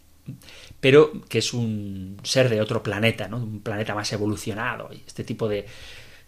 Pero 0.80 1.22
que 1.28 1.38
es 1.38 1.52
un 1.52 2.18
ser 2.22 2.48
de 2.48 2.60
otro 2.60 2.82
planeta, 2.82 3.28
¿no? 3.28 3.38
Un 3.38 3.60
planeta 3.60 3.94
más 3.94 4.12
evolucionado. 4.12 4.90
Y 4.92 5.02
este 5.06 5.24
tipo 5.24 5.48
de 5.48 5.66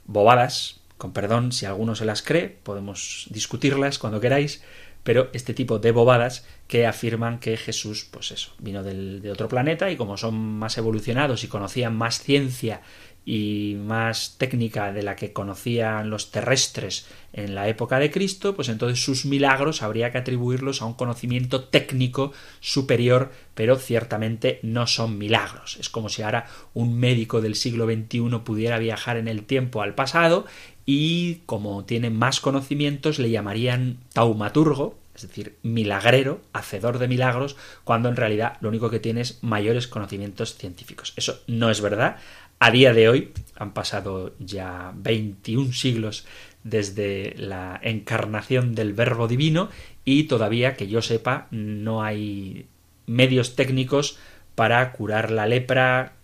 bobadas 0.05 0.81
con 0.99 1.13
perdón, 1.13 1.53
si 1.53 1.67
alguno 1.67 1.95
se 1.95 2.05
las 2.05 2.23
cree, 2.23 2.49
podemos 2.49 3.27
discutirlas 3.31 3.99
cuando 3.99 4.21
queráis, 4.21 4.63
pero 5.03 5.29
este 5.33 5.53
tipo 5.53 5.79
de 5.79 5.93
bobadas 5.93 6.47
que 6.67 6.87
afirman 6.87 7.39
que 7.39 7.57
Jesús, 7.57 8.09
pues 8.11 8.31
eso, 8.31 8.53
vino 8.59 8.83
de 8.83 9.31
otro 9.31 9.49
planeta 9.49 9.91
y 9.91 9.97
como 9.97 10.17
son 10.17 10.35
más 10.35 10.79
evolucionados 10.79 11.45
y 11.45 11.49
conocían 11.49 11.95
más 11.95 12.21
ciencia 12.21 12.81
y 13.27 13.77
más 13.79 14.37
técnica 14.37 14.93
de 14.93 15.03
la 15.03 15.17
que 15.17 15.33
conocían 15.33 16.11
los 16.11 16.31
terrestres 16.31 17.07
en 17.33 17.55
la 17.55 17.69
época 17.69 17.99
de 17.99 18.11
Cristo, 18.11 18.55
pues 18.55 18.69
entonces 18.69 19.03
sus 19.03 19.25
milagros 19.25 19.83
habría 19.83 20.13
que 20.13 20.19
atribuirlos 20.19 20.83
a 20.83 20.85
un 20.85 20.95
conocimiento 20.95 21.65
técnico 21.65 22.33
superior, 22.61 23.33
pero 23.55 23.77
ciertamente 23.77 24.61
no 24.63 24.87
son 24.87 25.17
milagros. 25.19 25.79
Es 25.81 25.89
como 25.89 26.09
si 26.09 26.23
ahora 26.23 26.47
un 26.75 26.99
médico 26.99 27.41
del 27.41 27.55
siglo 27.55 27.87
XXI 27.87 28.41
pudiera 28.45 28.79
viajar 28.79 29.17
en 29.17 29.29
el 29.29 29.45
tiempo 29.45 29.81
al 29.81 29.95
pasado 29.95 30.45
y 30.87 31.37
como 31.47 31.85
tiene 31.85 32.11
más 32.11 32.41
conocimientos 32.41 33.19
le 33.19 33.31
llamarían 33.31 33.99
taumaturgo, 34.13 34.99
es 35.15 35.23
decir, 35.23 35.57
milagrero, 35.63 36.41
hacedor 36.53 36.99
de 36.99 37.09
milagros, 37.09 37.57
cuando 37.85 38.09
en 38.09 38.17
realidad 38.17 38.57
lo 38.61 38.69
único 38.69 38.91
que 38.91 38.99
tiene 38.99 39.21
es 39.21 39.43
mayores 39.43 39.87
conocimientos 39.87 40.57
científicos. 40.57 41.13
Eso 41.17 41.41
no 41.47 41.71
es 41.71 41.81
verdad. 41.81 42.17
A 42.59 42.71
día 42.71 42.93
de 42.93 43.09
hoy 43.09 43.33
han 43.57 43.73
pasado 43.73 44.35
ya 44.39 44.93
21 44.97 45.73
siglos 45.73 46.27
desde 46.63 47.35
la 47.37 47.79
encarnación 47.83 48.75
del 48.75 48.95
Verbo 48.95 49.29
Divino 49.29 49.69
y 50.05 50.25
todavía 50.25 50.77
que 50.77 50.89
yo 50.89 51.03
sepa 51.03 51.47
no 51.51 52.03
hay 52.03 52.67
medios 53.07 53.55
técnicos 53.55 54.19
para 54.55 54.93
curar 54.93 55.31
la 55.31 55.47
lepra 55.47 56.15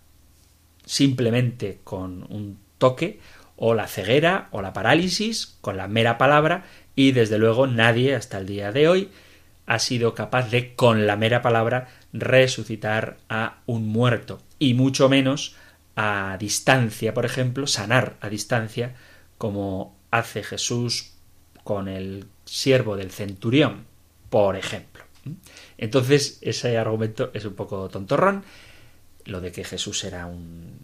simplemente 0.84 1.78
con 1.84 2.24
un 2.30 2.58
toque 2.78 3.20
o 3.56 3.74
la 3.74 3.86
ceguera 3.86 4.48
o 4.50 4.62
la 4.62 4.72
parálisis 4.72 5.58
con 5.60 5.76
la 5.76 5.88
mera 5.88 6.16
palabra 6.16 6.64
y 6.96 7.12
desde 7.12 7.38
luego 7.38 7.66
nadie 7.66 8.14
hasta 8.14 8.38
el 8.38 8.46
día 8.46 8.72
de 8.72 8.88
hoy 8.88 9.10
ha 9.66 9.78
sido 9.78 10.14
capaz 10.14 10.50
de 10.50 10.74
con 10.74 11.06
la 11.06 11.16
mera 11.16 11.42
palabra 11.42 11.88
resucitar 12.12 13.18
a 13.28 13.58
un 13.66 13.86
muerto 13.86 14.40
y 14.58 14.74
mucho 14.74 15.08
menos 15.08 15.54
a 15.96 16.36
distancia, 16.38 17.14
por 17.14 17.26
ejemplo, 17.26 17.66
sanar 17.66 18.16
a 18.20 18.28
distancia 18.28 18.94
como 19.38 19.98
hace 20.10 20.42
Jesús 20.42 21.12
con 21.64 21.88
el 21.88 22.26
siervo 22.44 22.96
del 22.96 23.10
centurión, 23.10 23.84
por 24.28 24.56
ejemplo. 24.56 25.04
Entonces, 25.78 26.38
ese 26.42 26.78
argumento 26.78 27.30
es 27.34 27.44
un 27.44 27.54
poco 27.54 27.88
tontorrón, 27.88 28.44
lo 29.24 29.40
de 29.40 29.52
que 29.52 29.64
Jesús 29.64 30.04
era 30.04 30.26
un 30.26 30.78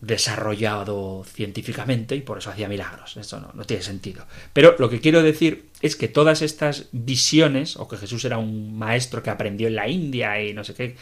desarrollado 0.00 1.24
científicamente 1.24 2.16
y 2.16 2.22
por 2.22 2.38
eso 2.38 2.50
hacía 2.50 2.68
milagros. 2.68 3.16
Eso 3.16 3.38
no, 3.38 3.50
no 3.54 3.64
tiene 3.64 3.82
sentido. 3.82 4.26
Pero 4.52 4.76
lo 4.78 4.88
que 4.88 5.00
quiero 5.00 5.22
decir 5.22 5.68
es 5.82 5.96
que 5.96 6.08
todas 6.08 6.42
estas 6.42 6.88
visiones, 6.92 7.76
o 7.76 7.86
que 7.86 7.96
Jesús 7.96 8.24
era 8.24 8.38
un 8.38 8.78
maestro 8.78 9.22
que 9.22 9.30
aprendió 9.30 9.68
en 9.68 9.74
la 9.74 9.88
India 9.88 10.42
y 10.42 10.54
no 10.54 10.64
sé 10.64 10.74
qué, 10.74 10.96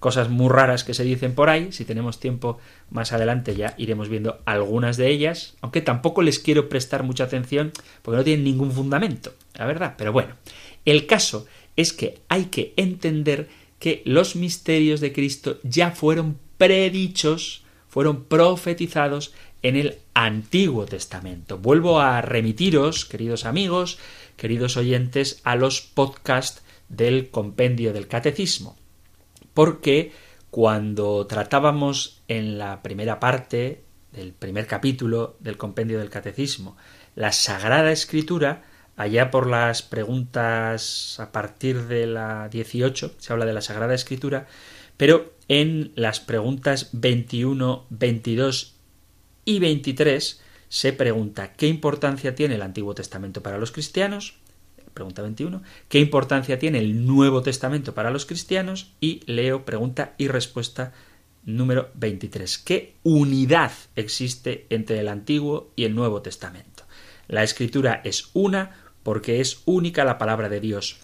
cosas 0.00 0.28
muy 0.28 0.48
raras 0.48 0.82
que 0.82 0.94
se 0.94 1.04
dicen 1.04 1.34
por 1.34 1.48
ahí, 1.48 1.70
si 1.70 1.84
tenemos 1.84 2.18
tiempo 2.18 2.58
más 2.90 3.12
adelante 3.12 3.54
ya 3.54 3.74
iremos 3.78 4.08
viendo 4.08 4.40
algunas 4.46 4.96
de 4.96 5.08
ellas, 5.10 5.54
aunque 5.60 5.82
tampoco 5.82 6.22
les 6.22 6.40
quiero 6.40 6.68
prestar 6.68 7.04
mucha 7.04 7.24
atención 7.24 7.72
porque 8.02 8.16
no 8.16 8.24
tienen 8.24 8.44
ningún 8.44 8.72
fundamento, 8.72 9.32
la 9.54 9.66
verdad. 9.66 9.94
Pero 9.96 10.12
bueno, 10.12 10.34
el 10.84 11.06
caso 11.06 11.46
es 11.76 11.92
que 11.92 12.18
hay 12.28 12.46
que 12.46 12.72
entender 12.76 13.48
que 13.78 14.02
los 14.04 14.34
misterios 14.34 15.00
de 15.00 15.12
Cristo 15.12 15.60
ya 15.62 15.92
fueron 15.92 16.36
predichos 16.58 17.62
fueron 17.90 18.24
profetizados 18.24 19.34
en 19.62 19.76
el 19.76 19.98
Antiguo 20.14 20.86
Testamento. 20.86 21.58
Vuelvo 21.58 22.00
a 22.00 22.22
remitiros, 22.22 23.04
queridos 23.04 23.44
amigos, 23.44 23.98
queridos 24.36 24.76
oyentes, 24.76 25.40
a 25.44 25.56
los 25.56 25.80
podcasts 25.82 26.62
del 26.88 27.30
compendio 27.30 27.92
del 27.92 28.06
catecismo, 28.06 28.76
porque 29.54 30.12
cuando 30.50 31.26
tratábamos 31.26 32.22
en 32.28 32.58
la 32.58 32.82
primera 32.82 33.20
parte 33.20 33.84
del 34.12 34.32
primer 34.32 34.66
capítulo 34.66 35.36
del 35.40 35.56
compendio 35.56 35.98
del 35.98 36.10
catecismo 36.10 36.76
la 37.14 37.32
Sagrada 37.32 37.92
Escritura, 37.92 38.62
allá 38.96 39.30
por 39.30 39.46
las 39.46 39.82
preguntas 39.82 41.18
a 41.20 41.32
partir 41.32 41.86
de 41.86 42.06
la 42.06 42.48
18, 42.48 43.14
se 43.18 43.32
habla 43.32 43.46
de 43.46 43.52
la 43.52 43.60
Sagrada 43.60 43.94
Escritura, 43.94 44.46
pero 44.96 45.34
en 45.48 45.92
las 45.96 46.20
preguntas 46.20 46.90
21, 46.92 47.86
22 47.90 48.76
y 49.44 49.58
23 49.58 50.42
se 50.68 50.92
pregunta 50.92 51.52
¿qué 51.54 51.66
importancia 51.66 52.34
tiene 52.34 52.54
el 52.54 52.62
Antiguo 52.62 52.94
Testamento 52.94 53.42
para 53.42 53.58
los 53.58 53.72
cristianos? 53.72 54.39
Pregunta 55.00 55.22
21. 55.22 55.62
¿Qué 55.88 55.98
importancia 55.98 56.58
tiene 56.58 56.78
el 56.78 57.06
Nuevo 57.06 57.40
Testamento 57.40 57.94
para 57.94 58.10
los 58.10 58.26
cristianos? 58.26 58.92
Y 59.00 59.22
leo 59.24 59.64
pregunta 59.64 60.12
y 60.18 60.28
respuesta 60.28 60.92
número 61.42 61.88
23. 61.94 62.58
¿Qué 62.58 62.96
unidad 63.02 63.72
existe 63.96 64.66
entre 64.68 65.00
el 65.00 65.08
Antiguo 65.08 65.72
y 65.74 65.84
el 65.84 65.94
Nuevo 65.94 66.20
Testamento? 66.20 66.84
La 67.28 67.42
escritura 67.42 68.02
es 68.04 68.28
una 68.34 68.72
porque 69.02 69.40
es 69.40 69.62
única 69.64 70.04
la 70.04 70.18
palabra 70.18 70.50
de 70.50 70.60
Dios, 70.60 70.98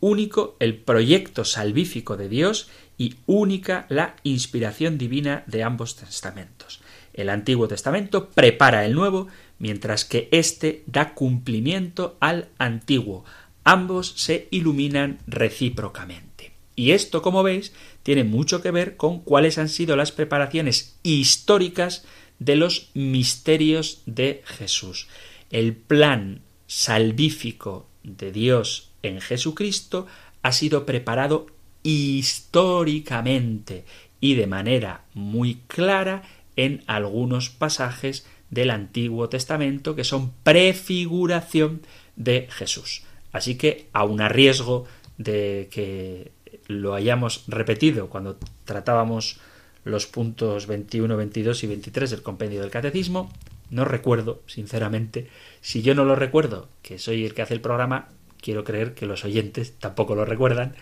único 0.00 0.58
el 0.60 0.76
proyecto 0.76 1.46
salvífico 1.46 2.18
de 2.18 2.28
Dios 2.28 2.68
y 2.98 3.14
única 3.24 3.86
la 3.88 4.16
inspiración 4.24 4.98
divina 4.98 5.44
de 5.46 5.62
ambos 5.62 5.96
testamentos. 5.96 6.82
El 7.14 7.30
Antiguo 7.30 7.66
Testamento 7.66 8.28
prepara 8.28 8.84
el 8.84 8.92
Nuevo, 8.94 9.28
mientras 9.58 10.04
que 10.04 10.28
éste 10.32 10.82
da 10.86 11.14
cumplimiento 11.14 12.16
al 12.20 12.48
Antiguo. 12.58 13.24
Ambos 13.64 14.14
se 14.16 14.48
iluminan 14.50 15.18
recíprocamente. 15.26 16.52
Y 16.76 16.92
esto, 16.92 17.22
como 17.22 17.42
veis, 17.42 17.72
tiene 18.02 18.24
mucho 18.24 18.62
que 18.62 18.70
ver 18.70 18.96
con 18.96 19.20
cuáles 19.20 19.58
han 19.58 19.68
sido 19.68 19.96
las 19.96 20.12
preparaciones 20.12 20.96
históricas 21.02 22.04
de 22.38 22.56
los 22.56 22.90
misterios 22.94 24.02
de 24.06 24.42
Jesús. 24.46 25.08
El 25.50 25.74
plan 25.74 26.40
salvífico 26.66 27.88
de 28.04 28.30
Dios 28.30 28.90
en 29.02 29.20
Jesucristo 29.20 30.06
ha 30.42 30.52
sido 30.52 30.86
preparado 30.86 31.46
históricamente 31.82 33.84
y 34.20 34.34
de 34.34 34.46
manera 34.46 35.04
muy 35.14 35.56
clara 35.66 36.22
en 36.56 36.82
algunos 36.86 37.50
pasajes 37.50 38.26
del 38.50 38.70
Antiguo 38.70 39.28
Testamento 39.28 39.94
que 39.94 40.04
son 40.04 40.32
prefiguración 40.42 41.82
de 42.16 42.48
Jesús. 42.50 43.02
Así 43.32 43.56
que, 43.56 43.88
aun 43.92 44.20
a 44.20 44.28
riesgo 44.28 44.86
de 45.18 45.68
que 45.70 46.32
lo 46.66 46.94
hayamos 46.94 47.44
repetido 47.46 48.08
cuando 48.08 48.38
tratábamos 48.64 49.40
los 49.84 50.06
puntos 50.06 50.66
21, 50.66 51.16
22 51.16 51.64
y 51.64 51.66
23 51.66 52.10
del 52.10 52.22
compendio 52.22 52.60
del 52.60 52.70
catecismo, 52.70 53.32
no 53.70 53.84
recuerdo, 53.84 54.42
sinceramente, 54.46 55.28
si 55.60 55.82
yo 55.82 55.94
no 55.94 56.04
lo 56.04 56.14
recuerdo, 56.14 56.68
que 56.82 56.98
soy 56.98 57.24
el 57.24 57.34
que 57.34 57.42
hace 57.42 57.54
el 57.54 57.60
programa, 57.60 58.08
quiero 58.40 58.64
creer 58.64 58.94
que 58.94 59.06
los 59.06 59.24
oyentes 59.24 59.74
tampoco 59.78 60.14
lo 60.14 60.24
recuerdan, 60.24 60.74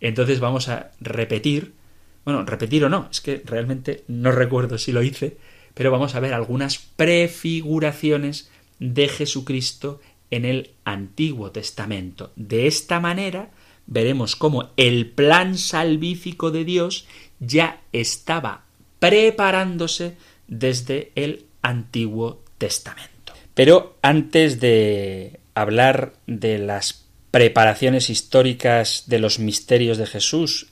entonces 0.00 0.40
vamos 0.40 0.68
a 0.68 0.90
repetir, 1.00 1.72
bueno, 2.24 2.44
repetir 2.44 2.84
o 2.84 2.88
no, 2.88 3.08
es 3.10 3.20
que 3.20 3.42
realmente 3.44 4.04
no 4.08 4.32
recuerdo 4.32 4.78
si 4.78 4.92
lo 4.92 5.02
hice, 5.02 5.36
pero 5.74 5.90
vamos 5.90 6.14
a 6.14 6.20
ver 6.20 6.32
algunas 6.32 6.78
prefiguraciones 6.78 8.50
de 8.78 9.08
Jesucristo 9.08 10.00
en 10.30 10.44
el 10.44 10.70
Antiguo 10.84 11.50
Testamento. 11.50 12.32
De 12.36 12.66
esta 12.66 13.00
manera 13.00 13.50
veremos 13.86 14.36
cómo 14.36 14.70
el 14.76 15.10
plan 15.10 15.58
salvífico 15.58 16.50
de 16.50 16.64
Dios 16.64 17.06
ya 17.40 17.82
estaba 17.92 18.64
preparándose 18.98 20.16
desde 20.48 21.12
el 21.14 21.44
Antiguo 21.62 22.42
Testamento. 22.58 23.32
Pero 23.54 23.96
antes 24.02 24.60
de 24.60 25.40
hablar 25.54 26.14
de 26.26 26.58
las 26.58 27.04
preparaciones 27.30 28.10
históricas 28.10 29.04
de 29.06 29.18
los 29.18 29.38
misterios 29.38 29.98
de 29.98 30.06
Jesús 30.06 30.68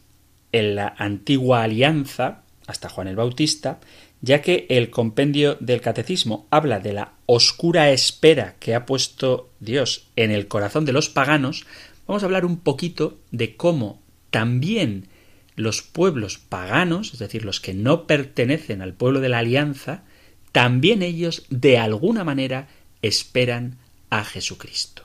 en 0.53 0.77
la 0.77 0.95
antigua 0.99 1.62
alianza, 1.62 2.43
hasta 2.67 2.88
Juan 2.88 3.09
el 3.09 3.17
Bautista, 3.17 3.81
ya 4.23 4.41
que 4.41 4.67
el 4.71 4.89
compendio 4.91 5.57
del 5.61 5.81
catecismo 5.81 6.47
habla 6.51 6.79
de 6.79 6.93
la 6.93 7.13
oscura 7.27 7.91
espera 7.91 8.55
que 8.61 8.75
ha 8.75 8.87
puesto 8.87 9.51
Dios 9.61 10.07
en 10.17 10.31
el 10.31 10.49
corazón 10.49 10.85
de 10.85 10.93
los 10.93 11.09
paganos, 11.09 11.67
vamos 12.07 12.23
a 12.23 12.27
hablar 12.27 12.47
un 12.47 12.59
poquito 12.59 13.19
de 13.33 13.57
cómo 13.57 14.01
también 14.31 15.09
los 15.57 15.83
pueblos 15.83 16.39
paganos, 16.39 17.13
es 17.13 17.19
decir, 17.19 17.45
los 17.45 17.61
que 17.61 17.75
no 17.75 18.07
pertenecen 18.07 18.81
al 18.81 18.95
pueblo 18.95 19.21
de 19.21 19.29
la 19.29 19.39
alianza, 19.39 20.05
también 20.53 21.03
ellos 21.03 21.45
de 21.51 21.79
alguna 21.79 22.25
manera 22.25 22.69
esperan 23.03 23.79
a 24.09 24.25
Jesucristo. 24.25 25.03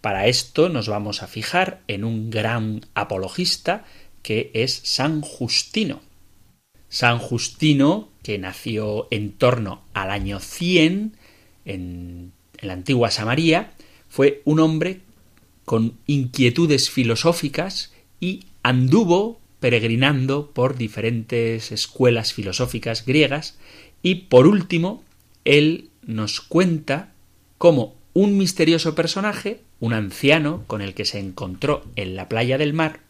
Para 0.00 0.28
esto 0.28 0.68
nos 0.68 0.88
vamos 0.88 1.22
a 1.22 1.26
fijar 1.26 1.80
en 1.88 2.04
un 2.04 2.30
gran 2.30 2.86
apologista 2.94 3.84
que 4.22 4.52
es 4.54 4.80
San 4.84 5.20
Justino. 5.20 6.00
San 6.88 7.18
Justino, 7.18 8.08
que 8.22 8.38
nació 8.38 9.08
en 9.10 9.32
torno 9.32 9.82
al 9.94 10.10
año 10.10 10.40
100 10.40 11.16
en, 11.64 12.32
la 12.60 12.72
antigua 12.72 13.10
Samaria, 13.10 13.72
fue 14.08 14.40
un 14.44 14.60
hombre 14.60 15.00
con 15.64 15.98
inquietudes 16.06 16.90
filosóficas 16.90 17.92
y 18.20 18.44
anduvo 18.62 19.40
peregrinando 19.60 20.50
por 20.52 20.76
diferentes 20.76 21.70
escuelas 21.72 22.32
filosóficas 22.32 23.04
griegas. 23.04 23.58
Y 24.02 24.14
por 24.26 24.46
último 24.46 25.04
él 25.44 25.90
nos 26.02 26.40
cuenta 26.40 27.12
cómo 27.58 27.94
un 28.14 28.38
misterioso 28.38 28.94
personaje 28.94 29.60
un 29.80 29.92
anciano 29.92 30.64
con 30.66 30.80
el 30.80 30.94
que 30.94 31.04
se 31.04 31.18
encontró 31.18 31.84
en 31.96 32.16
la 32.16 32.28
playa 32.28 32.58
del 32.58 32.72
mar, 32.72 33.00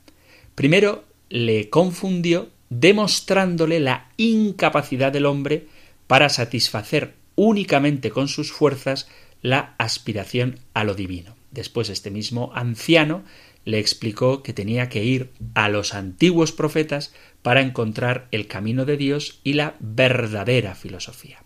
primero 0.55 1.05
le 1.29 1.71
confundió 1.71 2.49
demostrándole 2.70 3.81
la 3.81 4.11
incapacidad 4.16 5.12
del 5.12 5.26
hombre 5.26 5.66
para 6.07 6.29
satisfacer 6.29 7.14
únicamente 7.35 8.11
con 8.11 8.29
sus 8.29 8.52
fuerzas 8.52 9.09
la 9.42 9.74
aspiración 9.79 10.59
a 10.74 10.85
lo 10.85 10.94
divino. 10.94 11.37
Después 11.50 11.88
este 11.90 12.11
mismo 12.11 12.52
anciano 12.55 13.24
le 13.64 13.79
explicó 13.79 14.42
que 14.42 14.52
tenía 14.52 14.88
que 14.88 15.05
ir 15.05 15.31
a 15.55 15.68
los 15.68 15.94
antiguos 15.94 16.52
profetas 16.52 17.12
para 17.42 17.61
encontrar 17.61 18.29
el 18.31 18.46
camino 18.46 18.85
de 18.85 18.96
Dios 18.96 19.40
y 19.44 19.55
la 19.55 19.74
verdadera 19.81 20.74
filosofía. 20.74 21.42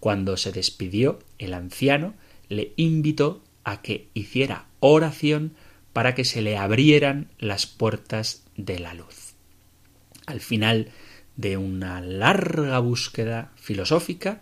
Cuando 0.00 0.36
se 0.36 0.52
despidió, 0.52 1.18
el 1.38 1.54
anciano 1.54 2.14
le 2.48 2.72
invitó 2.76 3.42
a 3.64 3.82
que 3.82 4.08
hiciera 4.14 4.66
oración 4.80 5.54
para 5.92 6.14
que 6.14 6.24
se 6.24 6.42
le 6.42 6.56
abrieran 6.56 7.30
las 7.38 7.66
puertas 7.66 8.44
de 8.56 8.78
la 8.78 8.94
luz. 8.94 9.25
Al 10.26 10.40
final 10.40 10.90
de 11.36 11.56
una 11.56 12.00
larga 12.00 12.78
búsqueda 12.78 13.52
filosófica, 13.56 14.40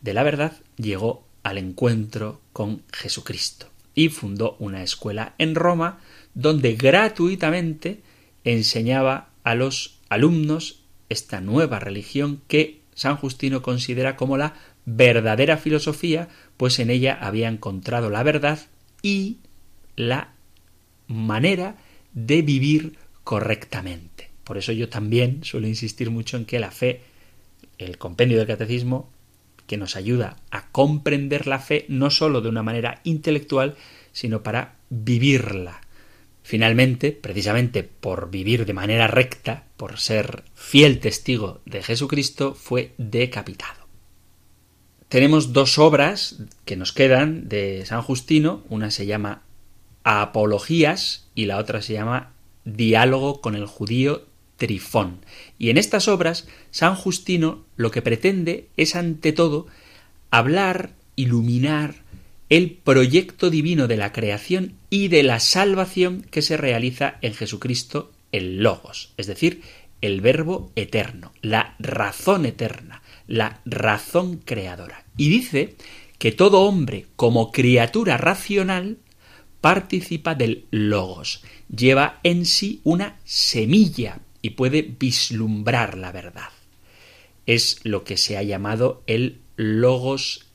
de 0.00 0.14
la 0.14 0.22
verdad 0.22 0.52
llegó 0.76 1.24
al 1.42 1.58
encuentro 1.58 2.40
con 2.52 2.82
Jesucristo 2.92 3.68
y 3.94 4.10
fundó 4.10 4.56
una 4.58 4.82
escuela 4.82 5.34
en 5.38 5.54
Roma 5.54 5.98
donde 6.34 6.74
gratuitamente 6.74 8.00
enseñaba 8.44 9.30
a 9.44 9.54
los 9.54 9.98
alumnos 10.08 10.82
esta 11.08 11.40
nueva 11.40 11.78
religión 11.78 12.40
que 12.48 12.80
San 12.94 13.16
Justino 13.16 13.62
considera 13.62 14.16
como 14.16 14.36
la 14.36 14.54
verdadera 14.84 15.56
filosofía, 15.56 16.28
pues 16.56 16.78
en 16.78 16.90
ella 16.90 17.18
había 17.20 17.48
encontrado 17.48 18.10
la 18.10 18.22
verdad 18.22 18.58
y 19.02 19.38
la 19.96 20.32
manera 21.06 21.76
de 22.12 22.42
vivir 22.42 22.98
correctamente. 23.24 24.17
Por 24.48 24.56
eso 24.56 24.72
yo 24.72 24.88
también 24.88 25.44
suelo 25.44 25.66
insistir 25.66 26.10
mucho 26.10 26.38
en 26.38 26.46
que 26.46 26.58
la 26.58 26.70
fe, 26.70 27.02
el 27.76 27.98
compendio 27.98 28.38
del 28.38 28.46
catecismo, 28.46 29.12
que 29.66 29.76
nos 29.76 29.94
ayuda 29.94 30.38
a 30.50 30.70
comprender 30.70 31.46
la 31.46 31.58
fe 31.58 31.84
no 31.88 32.08
sólo 32.08 32.40
de 32.40 32.48
una 32.48 32.62
manera 32.62 33.02
intelectual, 33.04 33.76
sino 34.10 34.42
para 34.42 34.76
vivirla. 34.88 35.82
Finalmente, 36.42 37.12
precisamente 37.12 37.82
por 37.82 38.30
vivir 38.30 38.64
de 38.64 38.72
manera 38.72 39.06
recta, 39.06 39.64
por 39.76 40.00
ser 40.00 40.44
fiel 40.54 40.98
testigo 40.98 41.60
de 41.66 41.82
Jesucristo, 41.82 42.54
fue 42.54 42.94
decapitado. 42.96 43.86
Tenemos 45.10 45.52
dos 45.52 45.76
obras 45.76 46.36
que 46.64 46.76
nos 46.76 46.94
quedan 46.94 47.50
de 47.50 47.84
San 47.84 48.00
Justino, 48.00 48.62
una 48.70 48.90
se 48.90 49.04
llama 49.04 49.42
Apologías 50.04 51.28
y 51.34 51.44
la 51.44 51.58
otra 51.58 51.82
se 51.82 51.92
llama 51.92 52.32
Diálogo 52.64 53.42
con 53.42 53.54
el 53.54 53.66
judío 53.66 54.27
Trifón. 54.58 55.20
Y 55.58 55.70
en 55.70 55.78
estas 55.78 56.08
obras, 56.08 56.46
San 56.70 56.94
Justino 56.94 57.64
lo 57.76 57.90
que 57.90 58.02
pretende 58.02 58.68
es 58.76 58.94
ante 58.94 59.32
todo 59.32 59.66
hablar, 60.30 60.90
iluminar 61.16 61.94
el 62.50 62.72
proyecto 62.72 63.50
divino 63.50 63.88
de 63.88 63.96
la 63.96 64.12
creación 64.12 64.74
y 64.90 65.08
de 65.08 65.22
la 65.22 65.40
salvación 65.40 66.26
que 66.30 66.42
se 66.42 66.56
realiza 66.56 67.16
en 67.22 67.34
Jesucristo 67.34 68.12
el 68.32 68.62
Logos, 68.62 69.12
es 69.16 69.26
decir, 69.26 69.62
el 70.00 70.20
Verbo 70.20 70.70
eterno, 70.76 71.32
la 71.42 71.74
razón 71.78 72.46
eterna, 72.46 73.02
la 73.26 73.60
razón 73.64 74.38
creadora. 74.38 75.04
Y 75.16 75.28
dice 75.28 75.76
que 76.18 76.32
todo 76.32 76.62
hombre, 76.62 77.06
como 77.16 77.52
criatura 77.52 78.16
racional, 78.16 78.98
participa 79.60 80.34
del 80.34 80.66
Logos, 80.70 81.42
lleva 81.74 82.20
en 82.22 82.46
sí 82.46 82.80
una 82.84 83.16
semilla 83.24 84.20
y 84.42 84.50
puede 84.50 84.82
vislumbrar 84.82 85.96
la 85.96 86.12
verdad. 86.12 86.50
Es 87.46 87.80
lo 87.84 88.04
que 88.04 88.16
se 88.16 88.36
ha 88.36 88.42
llamado 88.42 89.02
el 89.06 89.40
Logos 89.56 90.46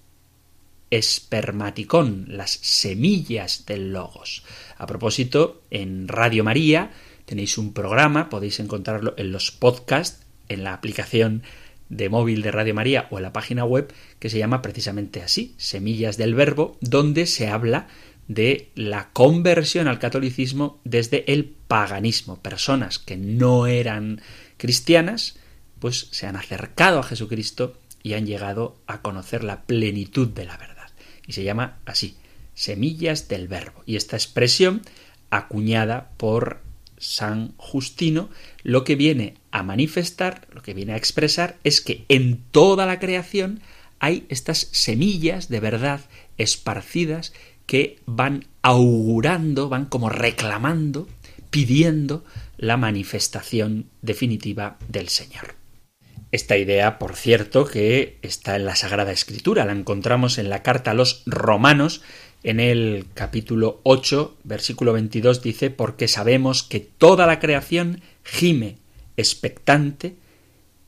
espermaticón, 0.89 2.26
las 2.30 2.52
semillas 2.52 3.65
del 3.65 3.93
Logos. 3.93 4.43
A 4.78 4.86
propósito, 4.86 5.63
en 5.72 6.08
Radio 6.08 6.43
María 6.43 6.91
tenéis 7.26 7.58
un 7.58 7.74
programa, 7.74 8.30
podéis 8.30 8.60
encontrarlo 8.60 9.15
en 9.17 9.32
los 9.32 9.52
podcasts, 9.52 10.24
en 10.50 10.63
la 10.63 10.74
aplicación 10.74 11.41
de 11.89 12.10
móvil 12.10 12.41
de 12.41 12.52
Radio 12.52 12.76
María 12.76 13.08
o 13.12 13.17
en 13.17 13.24
la 13.24 13.34
página 13.34 13.65
web 13.65 13.91
que 14.19 14.30
se 14.30 14.38
llama 14.38 14.62
precisamente 14.62 15.22
así, 15.22 15.56
Semillas 15.58 16.17
del 16.17 16.36
Verbo, 16.36 16.78
donde 16.82 17.26
se 17.26 17.48
habla 17.48 17.88
de 18.28 18.72
la 18.76 19.10
conversión 19.12 19.88
al 19.88 20.00
catolicismo 20.00 20.80
desde 20.84 21.32
el 21.32 21.46
paganismo. 21.46 22.42
Personas 22.42 23.00
que 23.00 23.18
no 23.18 23.68
eran 23.68 24.22
cristianas, 24.58 25.38
pues 25.80 26.08
se 26.12 26.28
han 26.28 26.36
acercado 26.36 27.00
a 27.00 27.04
Jesucristo 27.04 27.78
y 28.02 28.14
han 28.14 28.26
llegado 28.26 28.78
a 28.88 29.02
conocer 29.02 29.44
la 29.44 29.64
plenitud 29.64 30.28
de 30.28 30.46
la 30.46 30.58
verdad. 30.58 30.90
Y 31.28 31.34
se 31.34 31.44
llama 31.44 31.80
así, 31.86 32.18
semillas 32.54 33.28
del 33.28 33.48
verbo. 33.48 33.84
Y 33.86 33.96
esta 33.96 34.16
expresión, 34.16 34.82
acuñada 35.30 36.12
por 36.18 36.62
San 36.98 37.54
Justino, 37.58 38.30
lo 38.64 38.84
que 38.84 38.96
viene 38.96 39.36
a 39.52 39.64
manifestar, 39.64 40.48
lo 40.52 40.62
que 40.62 40.74
viene 40.74 40.94
a 40.94 40.98
expresar, 40.98 41.58
es 41.64 41.82
que 41.82 42.06
en 42.08 42.44
toda 42.52 42.86
la 42.86 43.00
creación 43.00 43.62
hay 44.00 44.26
estas 44.30 44.68
semillas 44.72 45.50
de 45.50 45.60
verdad 45.60 46.02
esparcidas 46.38 47.34
que 47.65 47.99
van 48.06 48.45
augurando, 48.62 49.69
van 49.69 49.86
como 49.86 50.10
reclamando, 50.10 51.08
pidiendo 51.49 52.23
la 52.58 52.78
manifestación 52.78 53.89
definitiva 54.02 54.78
del 54.88 55.10
Señor. 55.10 55.56
Esta 56.32 56.58
idea, 56.58 56.97
por 56.97 57.15
cierto, 57.15 57.65
que 57.65 58.17
está 58.23 58.56
en 58.56 58.65
la 58.65 58.76
Sagrada 58.76 59.12
Escritura, 59.12 59.65
la 59.65 59.73
encontramos 59.73 60.39
en 60.39 60.49
la 60.49 60.63
carta 60.63 60.91
a 60.91 60.95
los 60.95 61.21
romanos, 61.28 62.02
en 62.41 62.60
el 62.60 63.06
capítulo 63.13 63.82
8, 63.84 64.38
versículo 64.43 64.93
22, 64.93 65.43
dice, 65.43 65.69
porque 65.69 66.08
sabemos 66.08 66.63
que 66.63 66.80
toda 66.80 67.28
la 67.28 67.39
creación 67.39 68.02
gime 68.23 68.78
expectante 69.15 70.15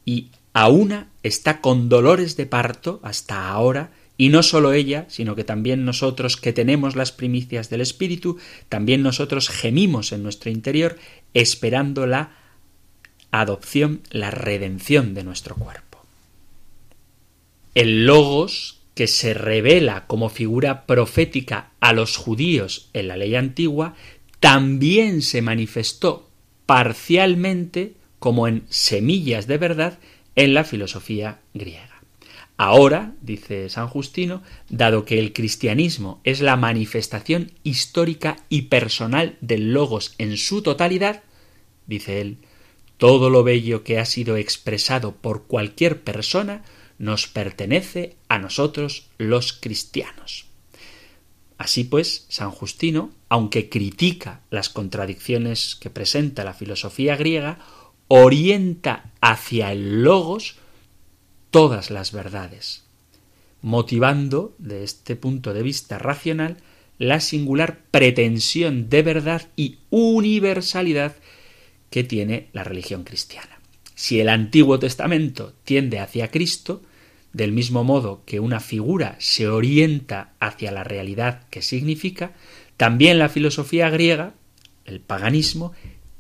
y 0.04 0.32
a 0.54 0.70
una 0.70 1.10
está 1.22 1.62
con 1.62 1.90
dolores 1.90 2.38
de 2.38 2.46
parto 2.46 3.00
hasta 3.04 3.50
ahora 3.50 3.92
y 4.18 4.30
no 4.30 4.44
solo 4.44 4.74
ella, 4.74 5.06
sino 5.10 5.36
que 5.36 5.44
también 5.44 5.86
nosotros 5.86 6.38
que 6.38 6.54
tenemos 6.54 6.96
las 6.96 7.12
primicias 7.12 7.70
del 7.70 7.82
Espíritu, 7.82 8.38
también 8.70 9.04
nosotros 9.04 9.50
gemimos 9.50 10.12
en 10.12 10.24
nuestro 10.24 10.52
interior 10.52 10.98
esperando 11.34 12.08
la 12.08 12.38
adopción, 13.32 14.02
la 14.12 14.32
redención 14.32 15.14
de 15.14 15.24
nuestro 15.24 15.56
cuerpo. 15.56 16.00
El 17.74 18.06
logos 18.06 18.80
que 18.96 19.08
se 19.08 19.34
revela 19.34 20.08
como 20.08 20.30
figura 20.30 20.86
profética 20.86 21.72
a 21.82 21.92
los 21.92 22.16
judíos 22.16 22.90
en 22.94 23.10
la 23.10 23.18
ley 23.18 23.36
antigua, 23.36 23.94
también 24.40 25.22
se 25.22 25.42
manifestó 25.42 26.30
parcialmente 26.66 27.94
como 28.20 28.48
en 28.48 28.64
semillas 28.70 29.48
de 29.48 29.58
verdad 29.58 30.00
en 30.36 30.54
la 30.54 30.64
filosofía 30.64 31.42
griega. 31.54 31.95
Ahora, 32.58 33.14
dice 33.22 33.70
San 33.70 33.88
Justino, 33.88 34.42
dado 34.70 35.04
que 35.04 35.20
el 35.20 35.34
cristianismo 35.34 36.22
es 36.24 36.40
la 36.40 36.56
manifestación 36.56 37.52
histórica 37.64 38.38
y 38.48 38.64
personal 38.64 39.38
del 39.42 39.74
logos 39.74 40.16
en 40.18 40.38
su 40.38 40.62
totalidad, 40.62 41.24
dice 41.86 42.22
él, 42.22 42.38
todo 42.98 43.30
lo 43.30 43.44
bello 43.44 43.84
que 43.84 44.00
ha 44.00 44.06
sido 44.06 44.38
expresado 44.38 45.16
por 45.16 45.48
cualquier 45.48 46.02
persona 46.02 46.64
nos 46.98 47.28
pertenece 47.28 48.16
a 48.30 48.40
nosotros 48.40 49.08
los 49.18 49.52
cristianos. 49.52 50.46
Así 51.58 51.84
pues, 51.84 52.26
San 52.30 52.52
Justino, 52.52 53.12
aunque 53.28 53.70
critica 53.70 54.42
las 54.50 54.70
contradicciones 54.70 55.76
que 55.76 55.90
presenta 55.90 56.46
la 56.46 56.54
filosofía 56.54 57.18
griega, 57.18 57.60
orienta 58.08 59.12
hacia 59.20 59.72
el 59.74 60.04
logos 60.04 60.58
todas 61.56 61.90
las 61.90 62.12
verdades, 62.12 62.84
motivando, 63.62 64.54
de 64.58 64.84
este 64.84 65.16
punto 65.16 65.54
de 65.54 65.64
vista 65.64 65.98
racional, 65.98 66.58
la 66.98 67.22
singular 67.22 67.80
pretensión 67.92 68.90
de 68.90 69.02
verdad 69.04 69.48
y 69.56 69.78
universalidad 69.90 71.16
que 71.90 72.04
tiene 72.04 72.50
la 72.52 72.66
religión 72.66 73.06
cristiana. 73.06 73.58
Si 73.94 74.20
el 74.20 74.28
Antiguo 74.28 74.80
Testamento 74.80 75.54
tiende 75.64 76.02
hacia 76.02 76.30
Cristo, 76.30 76.82
del 77.32 77.54
mismo 77.54 77.86
modo 77.86 78.22
que 78.26 78.42
una 78.42 78.60
figura 78.60 79.16
se 79.20 79.48
orienta 79.48 80.34
hacia 80.42 80.74
la 80.74 80.84
realidad 80.84 81.48
que 81.50 81.62
significa, 81.62 82.34
también 82.76 83.18
la 83.18 83.30
filosofía 83.30 83.90
griega, 83.90 84.34
el 84.84 85.00
paganismo, 85.00 85.72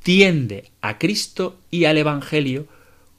tiende 0.02 0.72
a 0.80 0.98
Cristo 0.98 1.60
y 1.72 1.84
al 1.84 1.98
Evangelio 1.98 2.70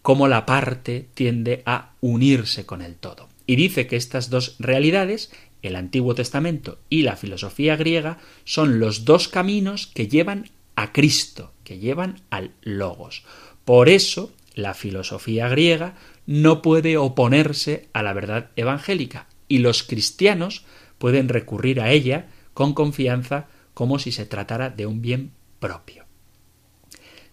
como 0.07 0.29
la 0.29 0.47
parte 0.47 1.09
tiende 1.15 1.65
a 1.67 1.96
unirse 2.07 2.66
con 2.66 2.83
el 2.83 2.95
todo. 2.95 3.29
Y 3.47 3.57
dice 3.57 3.87
que 3.87 3.97
estas 3.97 4.31
dos 4.31 4.57
realidades, 4.59 5.31
el 5.62 5.77
Antiguo 5.77 6.14
Testamento 6.14 6.79
y 6.88 7.03
la 7.03 7.16
filosofía 7.16 7.77
griega, 7.77 8.19
son 8.45 8.81
los 8.81 9.05
dos 9.05 9.29
caminos 9.29 9.88
que 9.88 10.09
llevan 10.09 10.51
a 10.77 10.92
Cristo, 10.92 11.53
que 11.64 11.79
llevan 11.79 12.21
al 12.31 12.53
Logos. 12.62 13.25
Por 13.64 13.88
eso, 13.88 14.33
la 14.55 14.75
filosofía 14.75 15.49
griega 15.49 15.95
no 16.27 16.62
puede 16.62 16.97
oponerse 16.97 17.88
a 17.92 18.03
la 18.03 18.12
verdad 18.12 18.51
evangélica, 18.57 19.27
y 19.49 19.59
los 19.59 19.83
cristianos 19.83 20.64
pueden 20.99 21.29
recurrir 21.29 21.81
a 21.81 21.90
ella 21.90 22.27
con 22.55 22.73
confianza 22.73 23.49
como 23.75 23.99
si 23.99 24.12
se 24.12 24.27
tratara 24.27 24.71
de 24.71 24.87
un 24.87 25.03
bien 25.03 25.33
propio. 25.61 26.06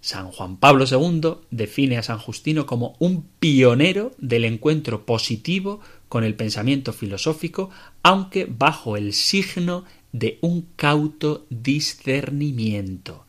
San 0.04 0.32
Juan 0.32 0.58
Pablo 0.58 0.84
II 0.84 1.36
define 1.50 1.98
a 1.98 2.04
San 2.04 2.20
Justino 2.20 2.66
como 2.66 2.98
un 3.00 3.26
pionero 3.40 4.12
del 4.18 4.44
encuentro 4.44 5.06
positivo 5.06 5.80
con 6.10 6.26
el 6.26 6.36
pensamiento 6.36 6.92
filosófico, 6.92 7.70
aunque 8.04 8.46
bajo 8.46 8.98
el 8.98 9.14
signo 9.14 9.86
de 10.12 10.40
un 10.42 10.68
cauto 10.76 11.46
discernimiento. 11.50 13.26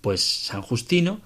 Pues 0.00 0.20
San 0.20 0.60
Justino, 0.60 1.20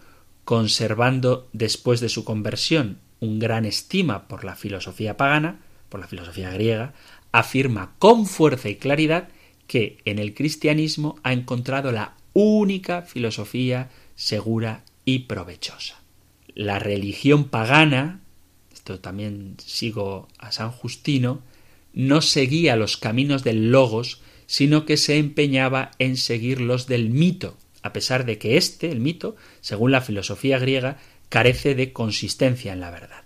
conservando 0.45 1.49
después 1.55 2.01
de 2.01 2.11
su 2.11 2.25
conversión 2.25 2.99
un 3.19 3.39
gran 3.39 3.65
estima 3.65 4.29
por 4.29 4.45
la 4.45 4.57
filosofía 4.57 5.17
pagana, 5.17 5.63
por 5.89 6.01
la 6.01 6.07
filosofía 6.07 6.51
griega, 6.51 6.93
afirma 7.33 7.95
con 7.99 8.27
fuerza 8.27 8.69
y 8.69 8.77
claridad 8.77 9.31
que 9.67 10.03
en 10.05 10.19
el 10.19 10.35
cristianismo 10.35 11.17
ha 11.23 11.33
encontrado 11.33 11.93
la 11.93 12.13
única 12.35 13.01
filosofía 13.01 13.89
segura 14.23 14.85
y 15.05 15.21
provechosa. 15.21 16.01
La 16.55 16.79
religión 16.79 17.49
pagana, 17.49 18.21
esto 18.73 19.01
también 19.01 19.57
sigo 19.59 20.29
a 20.39 20.53
San 20.53 20.71
Justino, 20.71 21.43
no 21.93 22.21
seguía 22.21 22.77
los 22.77 22.97
caminos 22.97 23.43
del 23.43 23.73
logos, 23.73 24.21
sino 24.47 24.87
que 24.87 24.97
se 24.97 25.19
empeñaba 25.19 25.91
en 25.99 26.17
seguir 26.17 26.61
los 26.61 26.87
del 26.87 27.11
mito, 27.11 27.57
a 27.83 27.93
pesar 27.93 28.25
de 28.25 28.39
que 28.39 28.57
éste, 28.57 28.93
el 28.93 29.01
mito, 29.01 29.35
según 29.61 29.91
la 29.91 30.03
filosofía 30.03 30.61
griega, 30.61 30.99
carece 31.29 31.75
de 31.75 31.93
consistencia 31.93 32.73
en 32.73 32.79
la 32.79 32.93
verdad. 32.93 33.25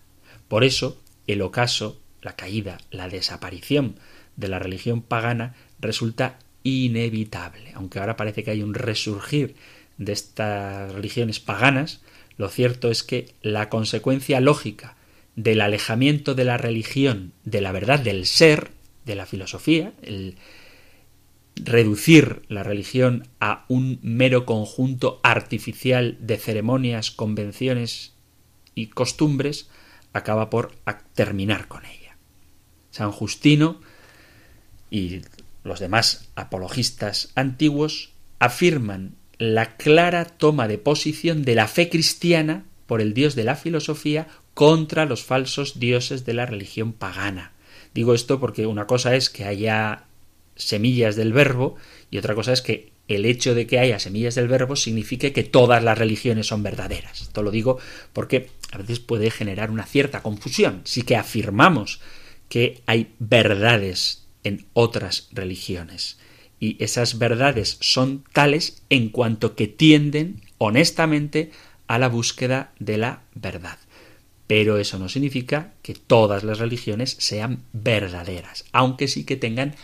Por 0.49 0.65
eso, 0.65 0.99
el 1.27 1.43
ocaso, 1.43 2.01
la 2.23 2.37
caída, 2.37 2.79
la 2.91 3.11
desaparición 3.11 3.97
de 4.37 4.49
la 4.49 4.59
religión 4.59 5.03
pagana 5.03 5.57
resulta 5.79 6.39
inevitable. 6.63 7.73
Aunque 7.75 7.99
ahora 7.99 8.17
parece 8.17 8.43
que 8.45 8.53
hay 8.53 8.63
un 8.63 8.73
resurgir 8.73 9.57
de 9.99 10.13
estas 10.13 10.93
religiones 10.93 11.41
paganas, 11.41 12.01
lo 12.37 12.49
cierto 12.49 12.91
es 12.91 13.03
que 13.03 13.35
la 13.43 13.69
consecuencia 13.69 14.41
lógica 14.41 14.97
del 15.37 15.61
alejamiento 15.61 16.35
de 16.35 16.45
la 16.45 16.57
religión 16.57 17.33
de 17.45 17.61
la 17.61 17.73
verdad 17.73 18.01
del 18.01 18.27
ser, 18.27 18.73
de 19.05 19.15
la 19.15 19.27
filosofía, 19.27 19.93
el 20.03 20.37
reducir 21.57 22.43
la 22.49 22.63
religión 22.63 23.29
a 23.41 23.65
un 23.69 23.99
mero 24.03 24.45
conjunto 24.45 25.21
artificial 25.23 26.19
de 26.21 26.37
ceremonias, 26.37 27.11
convenciones 27.11 28.13
y 28.75 28.89
costumbres, 28.89 29.69
acaba 30.13 30.51
por 30.51 30.73
terminar 31.15 31.69
con 31.69 31.85
ella. 31.87 32.17
San 32.91 33.11
Justino 33.11 33.81
y 34.91 35.23
los 35.65 35.81
demás 35.81 36.29
apologistas 36.35 37.31
antiguos 37.35 38.13
afirman 38.39 39.17
la 39.39 39.77
clara 39.77 40.25
toma 40.25 40.69
de 40.69 40.79
posición 40.79 41.43
de 41.43 41.55
la 41.55 41.69
fe 41.69 41.89
cristiana 41.89 42.65
por 42.87 43.01
el 43.01 43.15
dios 43.15 43.35
de 43.35 43.45
la 43.45 43.57
filosofía 43.57 44.29
contra 44.55 45.05
los 45.05 45.23
falsos 45.23 45.79
dioses 45.79 46.25
de 46.25 46.35
la 46.35 46.47
religión 46.47 46.93
pagana. 46.93 47.53
Digo 47.95 48.15
esto 48.15 48.41
porque 48.41 48.67
una 48.67 48.87
cosa 48.87 49.15
es 49.15 49.31
que 49.31 49.45
haya 49.45 50.05
semillas 50.55 51.17
del 51.17 51.33
verbo 51.33 51.77
y 52.11 52.19
otra 52.19 52.35
cosa 52.35 52.53
es 52.53 52.63
que 52.63 52.93
el 53.09 53.25
hecho 53.25 53.55
de 53.55 53.67
que 53.67 53.79
haya 53.79 53.99
semillas 53.99 54.35
del 54.35 54.49
verbo 54.49 54.75
signifique 54.75 55.33
que 55.33 55.45
todas 55.45 55.83
las 55.85 55.99
religiones 55.99 56.47
son 56.47 56.63
verdaderas. 56.63 57.23
Esto 57.23 57.43
lo 57.43 57.51
digo 57.51 57.79
porque 58.13 58.49
a 58.73 58.79
veces 58.79 58.99
puede 58.99 59.31
generar 59.31 59.71
una 59.71 59.87
cierta 59.87 60.23
confusión. 60.23 60.81
Si 60.85 61.03
que 61.03 61.17
afirmamos 61.17 62.01
que 62.49 62.83
hay 62.87 63.15
verdades 63.19 64.27
en 64.45 64.67
otras 64.73 65.29
religiones. 65.33 66.19
Y 66.59 66.83
esas 66.83 67.19
verdades 67.19 67.79
son 67.81 68.25
tales 68.33 68.83
en 68.89 69.11
cuanto 69.11 69.55
que 69.55 69.67
tienden 69.67 70.43
honestamente 70.59 71.51
a 71.87 71.99
la 71.99 72.09
búsqueda 72.09 72.73
de 72.79 72.99
la 72.99 73.23
verdad. 73.35 73.79
Pero 74.47 74.79
eso 74.79 74.99
no 74.99 75.09
significa 75.09 75.73
que 75.83 75.95
todas 75.95 76.45
las 76.45 76.59
religiones 76.59 77.17
sean 77.19 77.65
verdaderas, 77.73 78.65
aunque 78.73 79.09
sí 79.09 79.25
que 79.25 79.37
tengan 79.37 79.75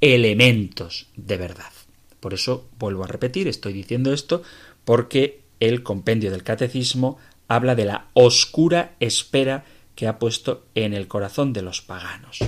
elementos 0.00 1.08
de 1.16 1.36
verdad. 1.36 1.72
Por 2.20 2.34
eso 2.34 2.68
vuelvo 2.78 3.04
a 3.04 3.08
repetir, 3.08 3.48
estoy 3.48 3.72
diciendo 3.72 4.12
esto 4.12 4.42
porque 4.84 5.40
el 5.60 5.82
compendio 5.82 6.30
del 6.30 6.42
catecismo 6.42 7.18
habla 7.46 7.74
de 7.74 7.84
la 7.84 8.08
oscura 8.14 8.96
espera 9.00 9.64
que 9.94 10.06
ha 10.06 10.18
puesto 10.18 10.66
en 10.74 10.94
el 10.94 11.08
corazón 11.08 11.52
de 11.52 11.62
los 11.62 11.80
paganos 11.80 12.40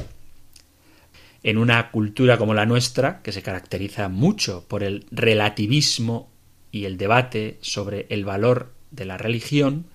en 1.43 1.59
una 1.59 1.91
cultura 1.91 2.39
como 2.39 2.55
la 2.55 2.67
nuestra, 2.67 3.23
que 3.23 3.33
se 3.33 3.43
caracteriza 3.43 4.09
mucho 4.09 4.65
por 4.69 4.83
el 4.83 5.07
relativismo 5.11 6.29
y 6.73 6.85
el 6.85 6.99
debate 6.99 7.59
sobre 7.61 8.07
el 8.11 8.25
valor 8.25 8.73
de 8.91 9.05
la 9.05 9.17
religión 9.17 9.87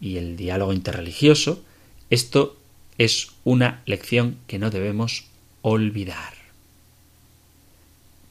y 0.00 0.16
el 0.16 0.36
diálogo 0.36 0.72
interreligioso, 0.72 1.64
esto 2.10 2.56
es 2.98 3.32
una 3.44 3.82
lección 3.86 4.36
que 4.46 4.58
no 4.58 4.70
debemos 4.70 5.26
olvidar. 5.62 6.34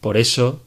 Por 0.02 0.18
eso 0.18 0.62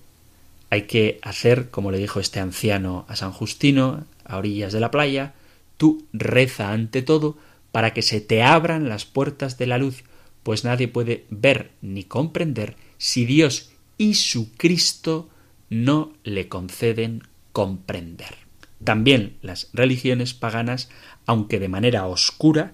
hay 0.70 0.82
que 0.82 1.18
hacer, 1.22 1.70
como 1.70 1.90
le 1.90 1.98
dijo 1.98 2.20
este 2.20 2.40
anciano 2.40 3.04
a 3.08 3.16
San 3.16 3.32
Justino, 3.32 4.04
a 4.24 4.38
orillas 4.38 4.72
de 4.72 4.80
la 4.80 4.90
playa, 4.90 5.34
tú 5.76 6.04
reza 6.12 6.72
ante 6.72 7.02
todo 7.02 7.36
para 7.72 7.92
que 7.92 8.02
se 8.02 8.20
te 8.20 8.42
abran 8.42 8.88
las 8.88 9.04
puertas 9.04 9.56
de 9.58 9.66
la 9.66 9.78
luz 9.78 10.04
pues 10.42 10.64
nadie 10.64 10.88
puede 10.88 11.26
ver 11.30 11.72
ni 11.82 12.04
comprender 12.04 12.76
si 12.98 13.24
Dios 13.24 13.70
y 13.98 14.14
su 14.14 14.52
Cristo 14.52 15.28
no 15.68 16.12
le 16.24 16.48
conceden 16.48 17.22
comprender. 17.52 18.36
También 18.82 19.36
las 19.42 19.68
religiones 19.72 20.34
paganas, 20.34 20.88
aunque 21.26 21.58
de 21.58 21.68
manera 21.68 22.06
oscura, 22.06 22.72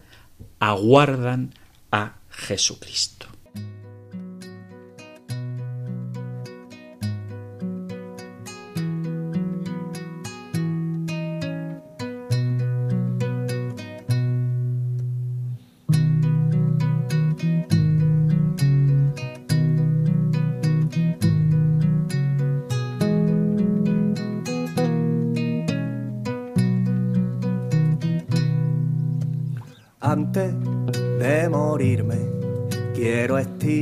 aguardan 0.60 1.54
a 1.90 2.18
Jesucristo. 2.30 3.26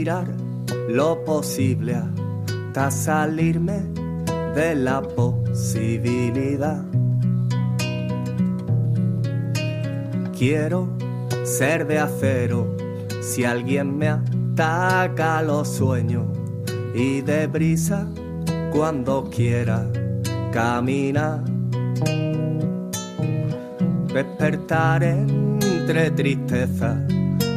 Lo 0.04 1.24
posible 1.24 1.94
hasta 1.94 2.90
salirme 2.90 3.80
de 4.54 4.74
la 4.74 5.00
posibilidad. 5.00 6.84
Quiero 10.36 10.88
ser 11.44 11.86
de 11.86 11.98
acero 11.98 12.76
si 13.22 13.44
alguien 13.44 13.96
me 13.96 14.08
ataca 14.08 15.40
los 15.40 15.68
sueños 15.68 16.26
y 16.94 17.22
de 17.22 17.46
brisa 17.46 18.06
cuando 18.72 19.30
quiera 19.30 19.86
caminar. 20.52 21.42
Despertar 24.12 25.02
entre 25.02 26.10
tristeza 26.10 27.00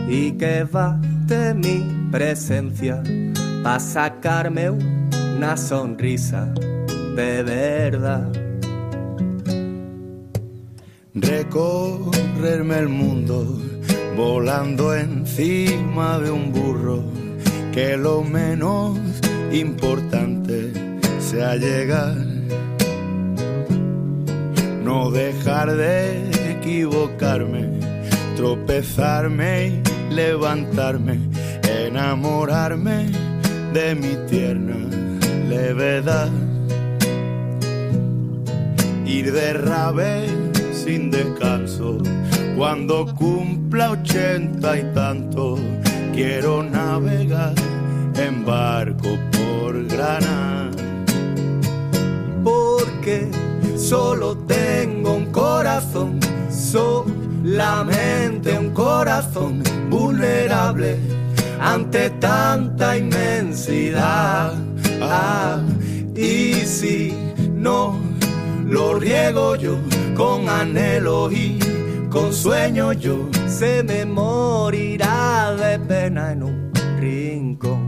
y 0.07 0.31
que 0.31 0.63
va 0.63 0.97
de 1.27 1.53
mi 1.53 1.96
presencia 2.11 3.03
para 3.63 3.79
sacarme 3.79 4.69
una 4.69 5.57
sonrisa 5.57 6.53
de 7.15 7.43
verdad. 7.43 8.31
Recorrerme 11.13 12.77
el 12.79 12.89
mundo 12.89 13.59
volando 14.15 14.95
encima 14.95 16.19
de 16.19 16.31
un 16.31 16.51
burro, 16.51 17.03
que 17.73 17.97
lo 17.97 18.23
menos 18.23 18.97
importante 19.51 20.71
sea 21.19 21.55
llegar. 21.55 22.15
No 24.83 25.11
dejar 25.11 25.75
de 25.75 26.51
equivocarme, 26.51 27.79
tropezarme 28.35 29.81
y 30.09 30.13
levantarme 30.13 31.36
enamorarme 31.87 33.09
de 33.73 33.95
mi 33.95 34.15
tierna 34.29 34.75
levedad. 35.47 36.29
Ir 39.05 39.31
de 39.31 39.53
rave 39.53 40.27
sin 40.73 41.09
descanso, 41.09 41.99
cuando 42.57 43.05
cumpla 43.15 43.91
ochenta 43.91 44.77
y 44.77 44.83
tanto, 44.93 45.57
quiero 46.13 46.61
navegar 46.61 47.53
en 48.15 48.45
barco 48.45 49.17
por 49.31 49.87
Granada. 49.87 50.71
Porque 52.43 53.29
solo 53.77 54.37
tengo 54.39 55.15
un 55.15 55.27
corazón, 55.27 56.19
solamente 56.49 58.59
un 58.59 58.71
corazón 58.71 59.63
vulnerable 59.89 61.16
ante 61.59 62.09
tanta 62.19 62.97
inmensidad. 62.97 64.53
Ah, 65.01 65.61
y 66.15 66.53
si 66.65 67.13
no 67.53 67.99
lo 68.65 68.99
riego 68.99 69.55
yo 69.55 69.77
con 70.15 70.49
anhelo 70.49 71.31
y 71.31 71.59
con 72.09 72.33
sueño 72.33 72.93
yo, 72.93 73.29
se 73.47 73.83
me 73.83 74.05
morirá 74.05 75.55
de 75.55 75.79
pena 75.79 76.31
en 76.31 76.43
un 76.43 76.71
rincón. 76.99 77.86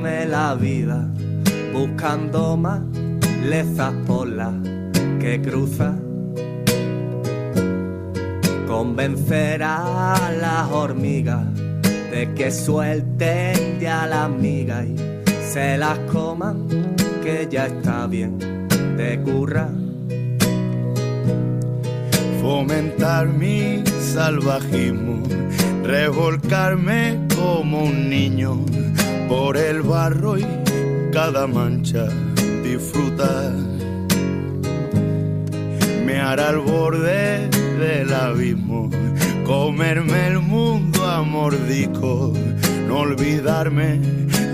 La 0.00 0.54
vida 0.54 1.06
buscando 1.72 2.56
más 2.56 2.80
lezas 3.44 3.92
por 4.06 4.26
la 4.26 4.52
que 5.20 5.40
cruza. 5.42 5.94
Convencer 8.66 9.62
a 9.62 10.32
las 10.40 10.70
hormigas 10.70 11.44
de 12.10 12.32
que 12.34 12.50
suelten 12.50 13.80
ya 13.80 14.06
la 14.06 14.24
amiga 14.24 14.84
y 14.84 14.96
se 15.52 15.76
las 15.76 15.98
coman, 16.10 16.66
que 17.22 17.46
ya 17.50 17.66
está 17.66 18.06
bien 18.06 18.38
de 18.96 19.20
curra. 19.22 19.68
Fomentar 22.40 23.28
mi 23.28 23.84
salvajismo, 24.14 25.22
revolcarme 25.84 27.20
como 27.36 27.84
un 27.84 28.08
niño 28.08 28.58
por 29.32 29.56
el 29.56 29.80
barro 29.80 30.36
y 30.38 30.46
cada 31.10 31.46
mancha 31.46 32.06
disfrutar. 32.62 33.50
Me 36.04 36.20
hará 36.20 36.50
al 36.50 36.58
borde 36.58 37.48
del 37.78 38.12
abismo, 38.12 38.90
comerme 39.46 40.26
el 40.26 40.40
mundo 40.40 41.08
a 41.08 41.22
mordisco, 41.22 42.34
no 42.86 42.98
olvidarme 42.98 44.00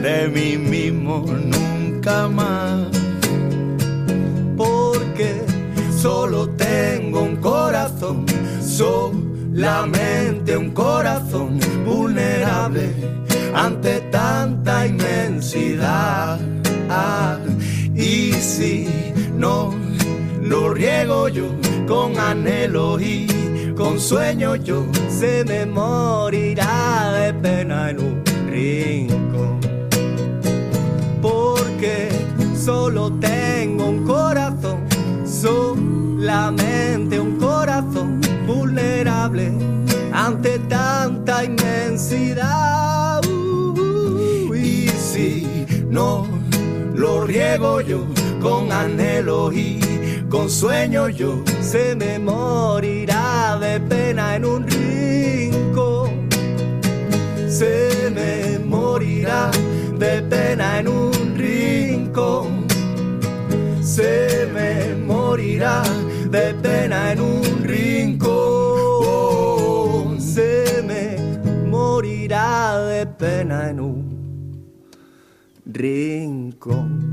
de 0.06 0.28
mí 0.28 0.56
mismo 0.56 1.26
nunca 1.26 2.28
más. 2.28 2.86
Porque 4.56 5.42
solo 6.00 6.50
tengo 6.50 7.22
un 7.22 7.36
corazón, 7.36 8.26
solamente 8.62 10.56
un 10.56 10.70
corazón 10.70 11.58
vulnerable 11.84 13.08
ante 13.54 14.00
tanta 14.10 14.86
inmensidad. 14.86 16.38
y 17.94 18.32
si 18.32 18.88
no 19.36 19.74
lo 20.40 20.72
riego 20.72 21.28
yo 21.28 21.46
con 21.86 22.18
anhelo 22.18 23.00
y 23.00 23.26
con 23.76 23.98
sueño 24.00 24.56
yo, 24.56 24.86
se 25.08 25.44
me 25.44 25.66
morirá 25.66 27.12
de 27.12 27.34
pena 27.34 27.90
en 27.90 27.98
un 28.00 28.24
rincón. 28.50 29.60
Porque 31.22 32.08
solo 32.56 33.12
tengo 33.20 33.86
un 33.86 34.04
corazón, 34.04 34.86
solamente 35.24 37.18
un 37.20 37.38
corazón 37.38 38.20
vulnerable 38.46 39.52
ante 40.12 40.58
tanta 40.60 41.44
inmensidad 41.44 42.97
no 45.98 46.26
lo 46.94 47.12
riego 47.26 47.80
yo 47.80 48.00
con 48.40 48.70
anhelo 48.70 49.52
y 49.52 49.80
con 50.28 50.48
sueño 50.48 51.08
yo. 51.08 51.42
Se 51.60 51.96
me 51.96 52.18
morirá 52.20 53.58
de 53.60 53.80
pena 53.80 54.36
en 54.36 54.44
un 54.44 54.60
rincón. 54.66 56.28
Se 57.58 58.10
me 58.16 58.58
morirá 58.74 59.50
de 60.04 60.22
pena 60.22 60.78
en 60.80 60.86
un 60.88 61.12
rincón. 61.36 62.66
Se 63.82 64.46
me 64.54 64.94
morirá 65.12 65.82
de 66.36 66.54
pena 66.64 67.12
en 67.12 67.20
un 67.20 67.64
rincón. 67.74 69.00
Se 70.20 70.82
me 70.90 71.02
morirá 71.74 72.78
de 72.92 73.06
pena 73.06 73.70
en 73.70 73.80
un 73.80 73.97
rincón. 75.68 77.07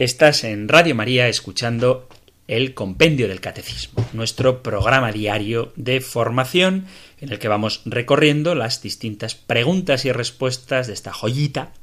Estás 0.00 0.44
en 0.44 0.66
Radio 0.66 0.94
María 0.94 1.28
escuchando 1.28 2.08
el 2.48 2.72
Compendio 2.72 3.28
del 3.28 3.42
Catecismo, 3.42 4.08
nuestro 4.14 4.62
programa 4.62 5.12
diario 5.12 5.74
de 5.76 6.00
formación 6.00 6.86
en 7.20 7.30
el 7.30 7.38
que 7.38 7.48
vamos 7.48 7.82
recorriendo 7.84 8.54
las 8.54 8.80
distintas 8.80 9.34
preguntas 9.34 10.06
y 10.06 10.12
respuestas 10.12 10.86
de 10.86 10.94
esta 10.94 11.12
joyita, 11.12 11.74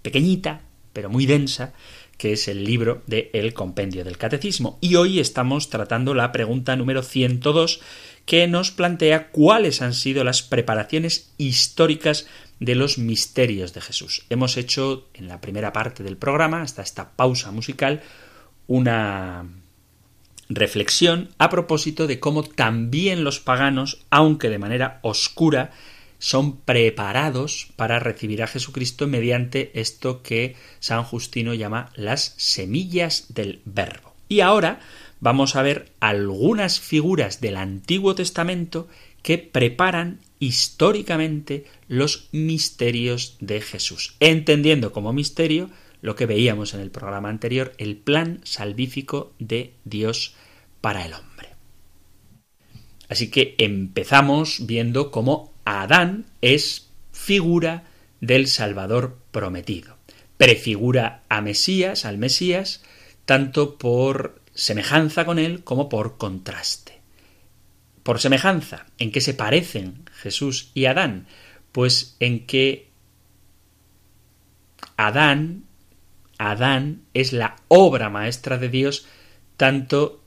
pequeñita, 0.00 0.62
pero 0.94 1.10
muy 1.10 1.26
densa, 1.26 1.74
que 2.16 2.32
es 2.32 2.48
el 2.48 2.64
libro 2.64 3.02
de 3.06 3.28
El 3.34 3.52
Compendio 3.52 4.04
del 4.04 4.16
Catecismo. 4.16 4.78
Y 4.80 4.94
hoy 4.94 5.20
estamos 5.20 5.68
tratando 5.68 6.14
la 6.14 6.32
pregunta 6.32 6.76
número 6.76 7.02
102, 7.02 7.80
que 8.24 8.46
nos 8.46 8.70
plantea 8.70 9.28
cuáles 9.32 9.82
han 9.82 9.92
sido 9.92 10.24
las 10.24 10.40
preparaciones 10.40 11.34
históricas 11.36 12.26
de 12.64 12.74
los 12.74 12.98
misterios 12.98 13.74
de 13.74 13.80
Jesús. 13.80 14.24
Hemos 14.30 14.56
hecho 14.56 15.08
en 15.14 15.28
la 15.28 15.40
primera 15.40 15.72
parte 15.72 16.02
del 16.02 16.16
programa, 16.16 16.62
hasta 16.62 16.82
esta 16.82 17.10
pausa 17.10 17.50
musical, 17.50 18.02
una 18.66 19.46
reflexión 20.48 21.28
a 21.38 21.50
propósito 21.50 22.06
de 22.06 22.20
cómo 22.20 22.42
también 22.42 23.24
los 23.24 23.40
paganos, 23.40 24.04
aunque 24.10 24.48
de 24.48 24.58
manera 24.58 24.98
oscura, 25.02 25.72
son 26.18 26.56
preparados 26.56 27.68
para 27.76 27.98
recibir 27.98 28.42
a 28.42 28.46
Jesucristo 28.46 29.06
mediante 29.06 29.78
esto 29.78 30.22
que 30.22 30.56
San 30.80 31.04
Justino 31.04 31.52
llama 31.52 31.90
las 31.96 32.34
semillas 32.38 33.26
del 33.34 33.60
verbo. 33.66 34.14
Y 34.28 34.40
ahora 34.40 34.80
vamos 35.20 35.54
a 35.54 35.62
ver 35.62 35.92
algunas 36.00 36.80
figuras 36.80 37.42
del 37.42 37.56
Antiguo 37.56 38.14
Testamento 38.14 38.88
que 39.22 39.36
preparan 39.38 40.20
históricamente 40.44 41.64
los 41.88 42.28
misterios 42.32 43.36
de 43.40 43.62
Jesús, 43.62 44.16
entendiendo 44.20 44.92
como 44.92 45.14
misterio 45.14 45.70
lo 46.02 46.16
que 46.16 46.26
veíamos 46.26 46.74
en 46.74 46.80
el 46.80 46.90
programa 46.90 47.30
anterior, 47.30 47.72
el 47.78 47.96
plan 47.96 48.40
salvífico 48.44 49.32
de 49.38 49.72
Dios 49.84 50.34
para 50.82 51.06
el 51.06 51.14
hombre. 51.14 51.48
Así 53.08 53.30
que 53.30 53.54
empezamos 53.56 54.66
viendo 54.66 55.10
cómo 55.10 55.54
Adán 55.64 56.26
es 56.42 56.90
figura 57.12 57.84
del 58.20 58.46
Salvador 58.48 59.16
prometido. 59.30 59.96
Prefigura 60.36 61.22
a 61.30 61.40
Mesías, 61.40 62.04
al 62.04 62.18
Mesías, 62.18 62.82
tanto 63.24 63.78
por 63.78 64.42
semejanza 64.52 65.24
con 65.24 65.38
él 65.38 65.64
como 65.64 65.88
por 65.88 66.18
contraste. 66.18 67.00
Por 68.02 68.20
semejanza, 68.20 68.84
en 68.98 69.10
que 69.10 69.22
se 69.22 69.32
parecen 69.32 70.03
Jesús 70.24 70.70
y 70.72 70.86
Adán, 70.86 71.26
pues 71.70 72.16
en 72.18 72.46
que 72.46 72.88
Adán, 74.96 75.64
Adán 76.38 77.02
es 77.12 77.34
la 77.34 77.56
obra 77.68 78.08
maestra 78.08 78.56
de 78.56 78.70
Dios, 78.70 79.06
tanto 79.58 80.24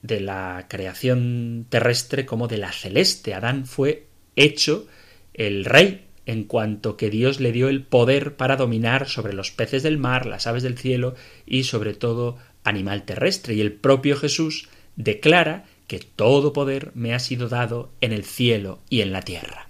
de 0.00 0.20
la 0.20 0.66
creación 0.68 1.66
terrestre 1.68 2.24
como 2.24 2.48
de 2.48 2.56
la 2.56 2.72
celeste. 2.72 3.34
Adán 3.34 3.66
fue 3.66 4.06
hecho 4.36 4.86
el 5.34 5.66
rey 5.66 6.06
en 6.24 6.44
cuanto 6.44 6.96
que 6.96 7.10
Dios 7.10 7.40
le 7.40 7.52
dio 7.52 7.68
el 7.68 7.82
poder 7.84 8.36
para 8.36 8.56
dominar 8.56 9.06
sobre 9.08 9.34
los 9.34 9.50
peces 9.50 9.82
del 9.82 9.98
mar, 9.98 10.24
las 10.24 10.46
aves 10.46 10.62
del 10.62 10.78
cielo 10.78 11.14
y 11.44 11.64
sobre 11.64 11.92
todo 11.92 12.38
animal 12.64 13.04
terrestre. 13.04 13.54
Y 13.54 13.60
el 13.60 13.72
propio 13.72 14.16
Jesús 14.16 14.68
declara 14.96 15.66
que 15.86 16.00
todo 16.00 16.52
poder 16.52 16.92
me 16.94 17.14
ha 17.14 17.18
sido 17.18 17.48
dado 17.48 17.90
en 18.00 18.12
el 18.12 18.24
cielo 18.24 18.80
y 18.88 19.00
en 19.00 19.12
la 19.12 19.22
tierra. 19.22 19.68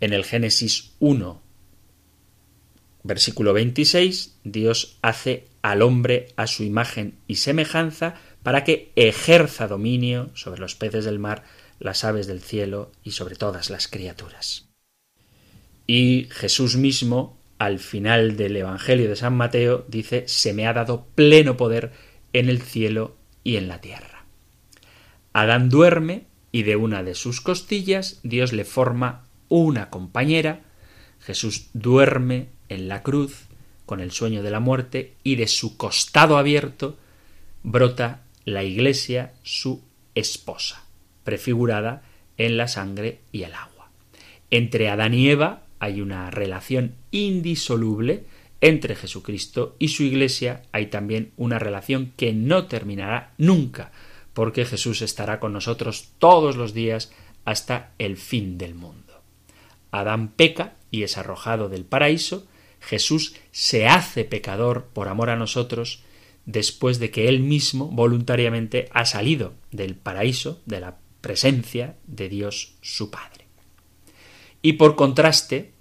En 0.00 0.12
el 0.12 0.24
Génesis 0.24 0.92
1, 1.00 1.40
versículo 3.02 3.52
26, 3.52 4.38
Dios 4.44 4.98
hace 5.02 5.46
al 5.62 5.82
hombre 5.82 6.28
a 6.36 6.46
su 6.46 6.62
imagen 6.62 7.14
y 7.26 7.36
semejanza 7.36 8.14
para 8.42 8.64
que 8.64 8.92
ejerza 8.96 9.66
dominio 9.66 10.30
sobre 10.34 10.60
los 10.60 10.74
peces 10.74 11.04
del 11.04 11.18
mar, 11.18 11.44
las 11.80 12.04
aves 12.04 12.26
del 12.26 12.40
cielo 12.40 12.92
y 13.02 13.12
sobre 13.12 13.36
todas 13.36 13.70
las 13.70 13.88
criaturas. 13.88 14.68
Y 15.86 16.28
Jesús 16.30 16.76
mismo, 16.76 17.38
al 17.58 17.78
final 17.78 18.36
del 18.36 18.56
Evangelio 18.56 19.08
de 19.08 19.16
San 19.16 19.34
Mateo, 19.34 19.84
dice, 19.88 20.24
se 20.28 20.52
me 20.52 20.66
ha 20.66 20.72
dado 20.72 21.06
pleno 21.14 21.56
poder 21.56 21.92
en 22.32 22.48
el 22.48 22.60
cielo 22.62 23.16
y 23.42 23.56
en 23.56 23.68
la 23.68 23.80
tierra. 23.80 24.07
Adán 25.40 25.68
duerme 25.68 26.24
y 26.52 26.62
de 26.62 26.76
una 26.76 27.02
de 27.02 27.14
sus 27.14 27.40
costillas 27.40 28.20
Dios 28.22 28.52
le 28.52 28.64
forma 28.64 29.24
una 29.48 29.90
compañera. 29.90 30.60
Jesús 31.20 31.68
duerme 31.74 32.48
en 32.68 32.88
la 32.88 33.02
cruz 33.02 33.46
con 33.86 34.00
el 34.00 34.10
sueño 34.10 34.42
de 34.42 34.50
la 34.50 34.60
muerte 34.60 35.14
y 35.22 35.36
de 35.36 35.48
su 35.48 35.76
costado 35.76 36.38
abierto 36.38 36.98
brota 37.62 38.22
la 38.44 38.62
iglesia, 38.62 39.34
su 39.42 39.82
esposa, 40.14 40.84
prefigurada 41.24 42.02
en 42.36 42.56
la 42.56 42.68
sangre 42.68 43.20
y 43.32 43.42
el 43.42 43.54
agua. 43.54 43.90
Entre 44.50 44.88
Adán 44.88 45.14
y 45.14 45.28
Eva 45.28 45.64
hay 45.78 46.00
una 46.00 46.30
relación 46.30 46.94
indisoluble, 47.10 48.24
entre 48.60 48.96
Jesucristo 48.96 49.76
y 49.78 49.88
su 49.88 50.02
iglesia 50.02 50.62
hay 50.72 50.86
también 50.86 51.32
una 51.36 51.58
relación 51.58 52.12
que 52.16 52.32
no 52.32 52.66
terminará 52.66 53.32
nunca, 53.38 53.92
porque 54.38 54.64
Jesús 54.64 55.02
estará 55.02 55.40
con 55.40 55.52
nosotros 55.52 56.10
todos 56.20 56.54
los 56.54 56.72
días 56.72 57.10
hasta 57.44 57.90
el 57.98 58.16
fin 58.16 58.56
del 58.56 58.76
mundo. 58.76 59.20
Adán 59.90 60.28
peca 60.28 60.76
y 60.92 61.02
es 61.02 61.18
arrojado 61.18 61.68
del 61.68 61.84
paraíso, 61.84 62.46
Jesús 62.78 63.34
se 63.50 63.88
hace 63.88 64.24
pecador 64.24 64.90
por 64.92 65.08
amor 65.08 65.30
a 65.30 65.34
nosotros 65.34 66.04
después 66.46 67.00
de 67.00 67.10
que 67.10 67.28
él 67.28 67.40
mismo 67.40 67.88
voluntariamente 67.88 68.88
ha 68.92 69.06
salido 69.06 69.54
del 69.72 69.96
paraíso, 69.96 70.62
de 70.66 70.78
la 70.78 70.98
presencia 71.20 71.96
de 72.06 72.28
Dios 72.28 72.76
su 72.80 73.10
Padre. 73.10 73.44
Y 74.62 74.74
por 74.74 74.94
contraste, 74.94 75.72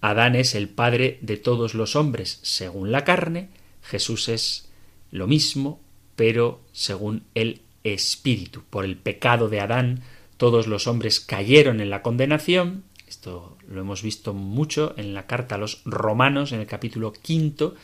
Adán 0.00 0.36
es 0.36 0.54
el 0.54 0.68
padre 0.68 1.18
de 1.22 1.38
todos 1.38 1.74
los 1.74 1.96
hombres 1.96 2.38
según 2.42 2.92
la 2.92 3.02
carne, 3.02 3.48
Jesús 3.82 4.28
es 4.28 4.70
lo 5.10 5.26
mismo, 5.26 5.80
pero 6.14 6.60
según 6.70 7.24
el 7.34 7.62
Espíritu. 7.84 8.62
Por 8.68 8.84
el 8.84 8.96
pecado 8.96 9.48
de 9.48 9.60
Adán, 9.60 10.02
todos 10.36 10.66
los 10.66 10.86
hombres 10.86 11.20
cayeron 11.20 11.80
en 11.80 11.90
la 11.90 12.02
condenación. 12.02 12.84
Esto 13.06 13.56
lo 13.68 13.80
hemos 13.80 14.02
visto 14.02 14.34
mucho 14.34 14.94
en 14.96 15.14
la 15.14 15.26
carta 15.26 15.56
a 15.56 15.58
los 15.58 15.82
romanos, 15.84 16.52
en 16.52 16.60
el 16.60 16.66
capítulo 16.66 17.12
quinto, 17.12 17.74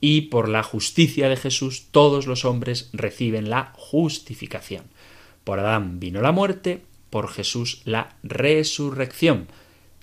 y 0.00 0.22
por 0.22 0.48
la 0.48 0.62
justicia 0.62 1.28
de 1.28 1.36
Jesús 1.36 1.86
todos 1.90 2.26
los 2.26 2.44
hombres 2.44 2.88
reciben 2.92 3.50
la 3.50 3.72
justificación. 3.76 4.84
Por 5.44 5.58
Adán 5.58 6.00
vino 6.00 6.22
la 6.22 6.32
muerte, 6.32 6.82
por 7.10 7.28
Jesús 7.28 7.82
la 7.84 8.16
resurrección. 8.22 9.48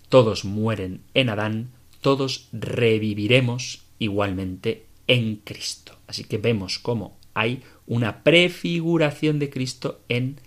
Todos 0.10 0.45
mueren 0.45 1.02
en 1.14 1.30
Adán, 1.30 1.72
todos 2.02 2.48
reviviremos 2.54 3.84
igualmente 4.00 4.86
en 5.08 5.38
Cristo. 5.38 5.98
Así 6.08 6.24
que 6.24 6.38
vemos 6.38 6.80
cómo 6.80 7.18
hay 7.34 7.64
una 7.88 8.24
prefiguración 8.24 9.40
de 9.40 9.50
Cristo 9.50 10.02
en 10.10 10.40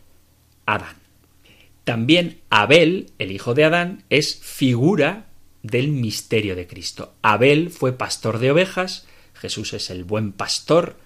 Adán. 0.67 0.97
También 1.85 2.41
Abel, 2.51 3.11
el 3.19 3.33
hijo 3.33 3.55
de 3.55 3.65
Adán, 3.65 4.05
es 4.11 4.37
figura 4.37 5.27
del 5.63 5.89
misterio 5.89 6.55
de 6.55 6.67
Cristo. 6.67 7.15
Abel 7.23 7.71
fue 7.71 7.93
pastor 7.93 8.39
de 8.39 8.51
ovejas, 8.51 9.07
Jesús 9.35 9.73
es 9.73 9.91
el 9.91 10.05
buen 10.05 10.33
pastor, 10.33 10.97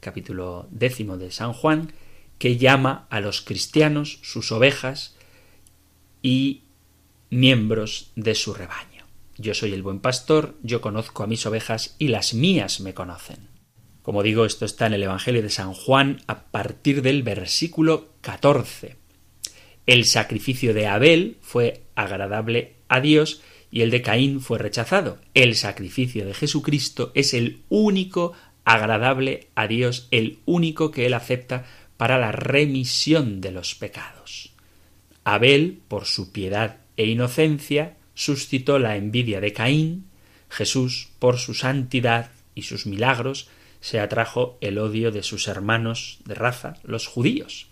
capítulo 0.00 0.66
décimo 0.70 1.16
de 1.16 1.30
San 1.30 1.52
Juan, 1.52 1.92
que 2.38 2.56
llama 2.56 3.06
a 3.08 3.20
los 3.20 3.40
cristianos 3.40 4.18
sus 4.22 4.50
ovejas 4.50 5.14
y 6.22 6.62
miembros 7.30 8.10
de 8.16 8.34
su 8.34 8.52
rebaño. 8.52 9.06
Yo 9.38 9.54
soy 9.54 9.72
el 9.72 9.82
buen 9.82 10.00
pastor, 10.00 10.56
yo 10.62 10.80
conozco 10.80 11.22
a 11.22 11.26
mis 11.28 11.46
ovejas 11.46 11.94
y 11.98 12.08
las 12.08 12.34
mías 12.34 12.80
me 12.80 12.94
conocen. 12.94 13.51
Como 14.02 14.22
digo, 14.22 14.44
esto 14.44 14.64
está 14.64 14.86
en 14.86 14.94
el 14.94 15.04
Evangelio 15.04 15.42
de 15.42 15.50
San 15.50 15.74
Juan 15.74 16.20
a 16.26 16.44
partir 16.44 17.02
del 17.02 17.22
versículo 17.22 18.08
14. 18.20 18.96
El 19.86 20.04
sacrificio 20.04 20.74
de 20.74 20.86
Abel 20.88 21.36
fue 21.40 21.82
agradable 21.94 22.74
a 22.88 23.00
Dios 23.00 23.42
y 23.70 23.82
el 23.82 23.90
de 23.90 24.02
Caín 24.02 24.40
fue 24.40 24.58
rechazado. 24.58 25.18
El 25.34 25.54
sacrificio 25.54 26.26
de 26.26 26.34
Jesucristo 26.34 27.12
es 27.14 27.32
el 27.32 27.60
único 27.68 28.32
agradable 28.64 29.48
a 29.54 29.66
Dios, 29.66 30.08
el 30.10 30.38
único 30.44 30.90
que 30.90 31.06
Él 31.06 31.14
acepta 31.14 31.64
para 31.96 32.18
la 32.18 32.32
remisión 32.32 33.40
de 33.40 33.52
los 33.52 33.74
pecados. 33.74 34.52
Abel, 35.24 35.80
por 35.86 36.06
su 36.06 36.32
piedad 36.32 36.78
e 36.96 37.06
inocencia, 37.06 37.96
suscitó 38.14 38.78
la 38.78 38.96
envidia 38.96 39.40
de 39.40 39.52
Caín, 39.52 40.06
Jesús, 40.48 41.08
por 41.18 41.38
su 41.38 41.54
santidad 41.54 42.30
y 42.54 42.62
sus 42.62 42.86
milagros, 42.86 43.48
se 43.82 44.00
atrajo 44.00 44.56
el 44.60 44.78
odio 44.78 45.10
de 45.10 45.22
sus 45.22 45.48
hermanos 45.48 46.20
de 46.24 46.34
raza, 46.34 46.76
los 46.84 47.08
judíos. 47.08 47.66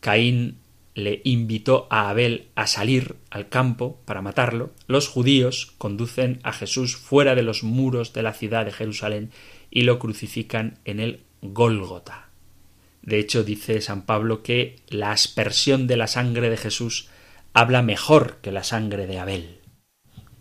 Caín 0.00 0.58
le 0.94 1.20
invitó 1.22 1.86
a 1.90 2.08
Abel 2.08 2.48
a 2.56 2.66
salir 2.66 3.16
al 3.30 3.48
campo 3.48 4.00
para 4.06 4.22
matarlo, 4.22 4.72
los 4.86 5.06
judíos 5.06 5.74
conducen 5.78 6.40
a 6.42 6.52
Jesús 6.52 6.96
fuera 6.96 7.36
de 7.36 7.42
los 7.42 7.62
muros 7.62 8.14
de 8.14 8.22
la 8.22 8.32
ciudad 8.32 8.64
de 8.64 8.72
Jerusalén 8.72 9.30
y 9.70 9.82
lo 9.82 9.98
crucifican 9.98 10.78
en 10.84 10.98
el 10.98 11.20
Gólgota. 11.42 12.30
De 13.02 13.18
hecho, 13.18 13.44
dice 13.44 13.80
San 13.82 14.06
Pablo 14.06 14.42
que 14.42 14.76
la 14.88 15.12
aspersión 15.12 15.86
de 15.86 15.98
la 15.98 16.06
sangre 16.06 16.50
de 16.50 16.56
Jesús 16.56 17.08
habla 17.52 17.82
mejor 17.82 18.38
que 18.40 18.50
la 18.50 18.64
sangre 18.64 19.06
de 19.06 19.18
Abel. 19.18 19.57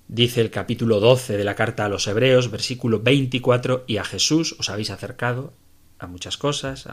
Dice 0.10 0.40
el 0.40 0.52
capítulo 0.52 1.02
12 1.02 1.36
de 1.36 1.44
la 1.44 1.56
carta 1.56 1.84
a 1.84 1.90
los 1.90 2.08
Hebreos, 2.08 2.50
versículo 2.50 3.02
24, 3.02 3.84
y 3.88 3.98
a 3.98 4.06
Jesús 4.06 4.56
os 4.58 4.70
habéis 4.70 4.90
acercado 4.90 5.54
a 6.00 6.08
muchas 6.08 6.38
cosas, 6.38 6.88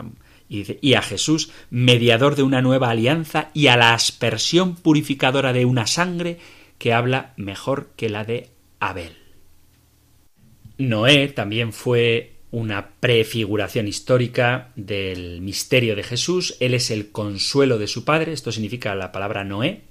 y, 0.48 0.94
a 0.94 1.02
Jesús, 1.02 1.50
mediador 1.70 2.34
de 2.34 2.42
una 2.42 2.60
nueva 2.60 2.90
alianza, 2.90 3.50
y 3.54 3.68
a 3.68 3.76
la 3.76 3.94
aspersión 3.94 4.74
purificadora 4.74 5.52
de 5.52 5.64
una 5.64 5.86
sangre 5.86 6.38
que 6.78 6.92
habla 6.92 7.34
mejor 7.36 7.90
que 7.96 8.08
la 8.08 8.24
de 8.24 8.50
Abel. 8.80 9.16
Noé 10.78 11.28
también 11.28 11.72
fue 11.72 12.32
una 12.50 12.90
prefiguración 12.98 13.86
histórica 13.86 14.72
del 14.74 15.40
misterio 15.40 15.94
de 15.94 16.02
Jesús. 16.02 16.56
Él 16.58 16.74
es 16.74 16.90
el 16.90 17.12
consuelo 17.12 17.78
de 17.78 17.86
su 17.86 18.04
padre, 18.04 18.32
esto 18.32 18.50
significa 18.50 18.94
la 18.96 19.12
palabra 19.12 19.44
Noé, 19.44 19.82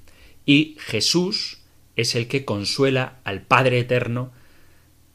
y 0.46 0.76
Jesús 0.80 1.62
es 1.96 2.16
el 2.16 2.28
que 2.28 2.46
consuela 2.46 3.20
al 3.24 3.41
Padre 3.41 3.80
Eterno 3.80 4.32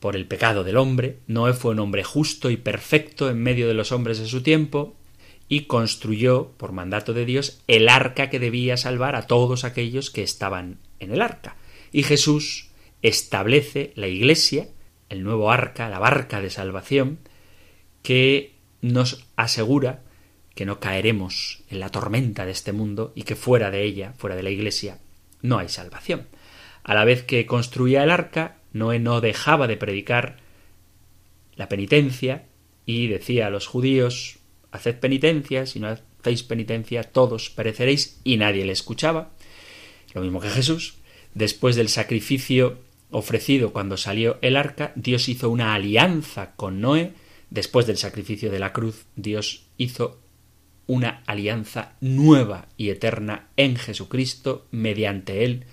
por 0.00 0.16
el 0.16 0.26
pecado 0.26 0.64
del 0.64 0.76
hombre. 0.76 1.18
Noé 1.26 1.52
fue 1.52 1.72
un 1.72 1.80
hombre 1.80 2.04
justo 2.04 2.50
y 2.50 2.56
perfecto 2.56 3.28
en 3.30 3.42
medio 3.42 3.68
de 3.68 3.74
los 3.74 3.92
hombres 3.92 4.18
de 4.18 4.26
su 4.26 4.42
tiempo, 4.42 4.94
y 5.48 5.62
construyó, 5.62 6.52
por 6.58 6.72
mandato 6.72 7.14
de 7.14 7.24
Dios, 7.24 7.62
el 7.66 7.88
arca 7.88 8.28
que 8.28 8.38
debía 8.38 8.76
salvar 8.76 9.16
a 9.16 9.26
todos 9.26 9.64
aquellos 9.64 10.10
que 10.10 10.22
estaban 10.22 10.78
en 11.00 11.10
el 11.10 11.22
arca. 11.22 11.56
Y 11.90 12.02
Jesús 12.02 12.68
establece 13.00 13.92
la 13.94 14.08
iglesia, 14.08 14.68
el 15.08 15.22
nuevo 15.24 15.50
arca, 15.50 15.88
la 15.88 15.98
barca 15.98 16.42
de 16.42 16.50
salvación, 16.50 17.18
que 18.02 18.54
nos 18.82 19.26
asegura 19.36 20.02
que 20.54 20.66
no 20.66 20.80
caeremos 20.80 21.62
en 21.70 21.80
la 21.80 21.88
tormenta 21.88 22.44
de 22.44 22.52
este 22.52 22.72
mundo 22.72 23.12
y 23.14 23.22
que 23.22 23.36
fuera 23.36 23.70
de 23.70 23.84
ella, 23.84 24.12
fuera 24.18 24.36
de 24.36 24.42
la 24.42 24.50
iglesia, 24.50 24.98
no 25.40 25.58
hay 25.58 25.68
salvación. 25.68 26.26
A 26.88 26.94
la 26.94 27.04
vez 27.04 27.22
que 27.22 27.44
construía 27.44 28.02
el 28.02 28.10
arca, 28.10 28.56
Noé 28.72 28.98
no 28.98 29.20
dejaba 29.20 29.66
de 29.66 29.76
predicar 29.76 30.38
la 31.54 31.68
penitencia 31.68 32.46
y 32.86 33.08
decía 33.08 33.48
a 33.48 33.50
los 33.50 33.66
judíos 33.66 34.38
haced 34.70 34.98
penitencia, 34.98 35.66
si 35.66 35.80
no 35.80 35.88
hacéis 35.88 36.44
penitencia 36.44 37.02
todos 37.02 37.50
pereceréis 37.50 38.22
y 38.24 38.38
nadie 38.38 38.64
le 38.64 38.72
escuchaba. 38.72 39.32
Lo 40.14 40.22
mismo 40.22 40.40
que 40.40 40.48
Jesús. 40.48 40.94
Después 41.34 41.76
del 41.76 41.90
sacrificio 41.90 42.78
ofrecido 43.10 43.74
cuando 43.74 43.98
salió 43.98 44.38
el 44.40 44.56
arca, 44.56 44.92
Dios 44.94 45.28
hizo 45.28 45.50
una 45.50 45.74
alianza 45.74 46.54
con 46.56 46.80
Noé. 46.80 47.12
Después 47.50 47.86
del 47.86 47.98
sacrificio 47.98 48.50
de 48.50 48.60
la 48.60 48.72
cruz, 48.72 49.04
Dios 49.14 49.66
hizo 49.76 50.22
una 50.86 51.22
alianza 51.26 51.96
nueva 52.00 52.68
y 52.78 52.88
eterna 52.88 53.48
en 53.58 53.76
Jesucristo 53.76 54.66
mediante 54.70 55.44
él 55.44 55.66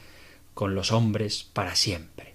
con 0.55 0.73
los 0.73 0.91
hombres 0.91 1.47
para 1.53 1.75
siempre. 1.75 2.33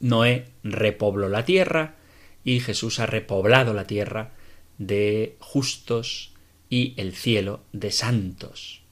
Noé 0.00 0.46
repobló 0.64 1.28
la 1.28 1.44
tierra 1.44 1.94
y 2.42 2.58
Jesús 2.58 2.98
ha 2.98 3.06
repoblado 3.06 3.74
la 3.74 3.86
tierra 3.86 4.32
de 4.78 5.36
justos 5.38 6.32
y 6.68 6.94
el 6.96 7.14
cielo 7.14 7.60
de 7.72 7.92
santos. 7.92 8.82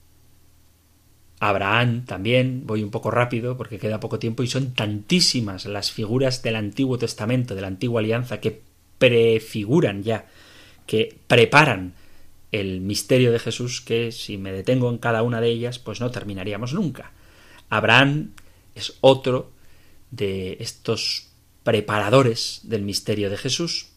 Abraham 1.40 2.04
también, 2.04 2.66
voy 2.66 2.82
un 2.82 2.90
poco 2.90 3.10
rápido 3.10 3.56
porque 3.56 3.78
queda 3.78 4.00
poco 4.00 4.18
tiempo 4.18 4.42
y 4.42 4.48
son 4.48 4.74
tantísimas 4.74 5.66
las 5.66 5.90
figuras 5.90 6.42
del 6.42 6.56
Antiguo 6.56 6.98
Testamento, 6.98 7.54
de 7.54 7.62
la 7.62 7.68
Antigua 7.68 8.00
Alianza, 8.00 8.40
que 8.40 8.60
prefiguran 8.98 10.02
ya, 10.02 10.26
que 10.86 11.16
preparan 11.26 11.94
el 12.50 12.80
misterio 12.80 13.30
de 13.30 13.38
Jesús, 13.38 13.80
que 13.80 14.10
si 14.10 14.36
me 14.36 14.52
detengo 14.52 14.90
en 14.90 14.98
cada 14.98 15.22
una 15.22 15.40
de 15.40 15.48
ellas, 15.48 15.78
pues 15.78 16.00
no 16.00 16.10
terminaríamos 16.10 16.74
nunca. 16.74 17.12
Abraham 17.68 18.32
es 18.74 18.94
otro 19.00 19.50
de 20.10 20.56
estos 20.60 21.28
preparadores 21.62 22.60
del 22.62 22.82
misterio 22.82 23.30
de 23.30 23.36
Jesús, 23.36 23.88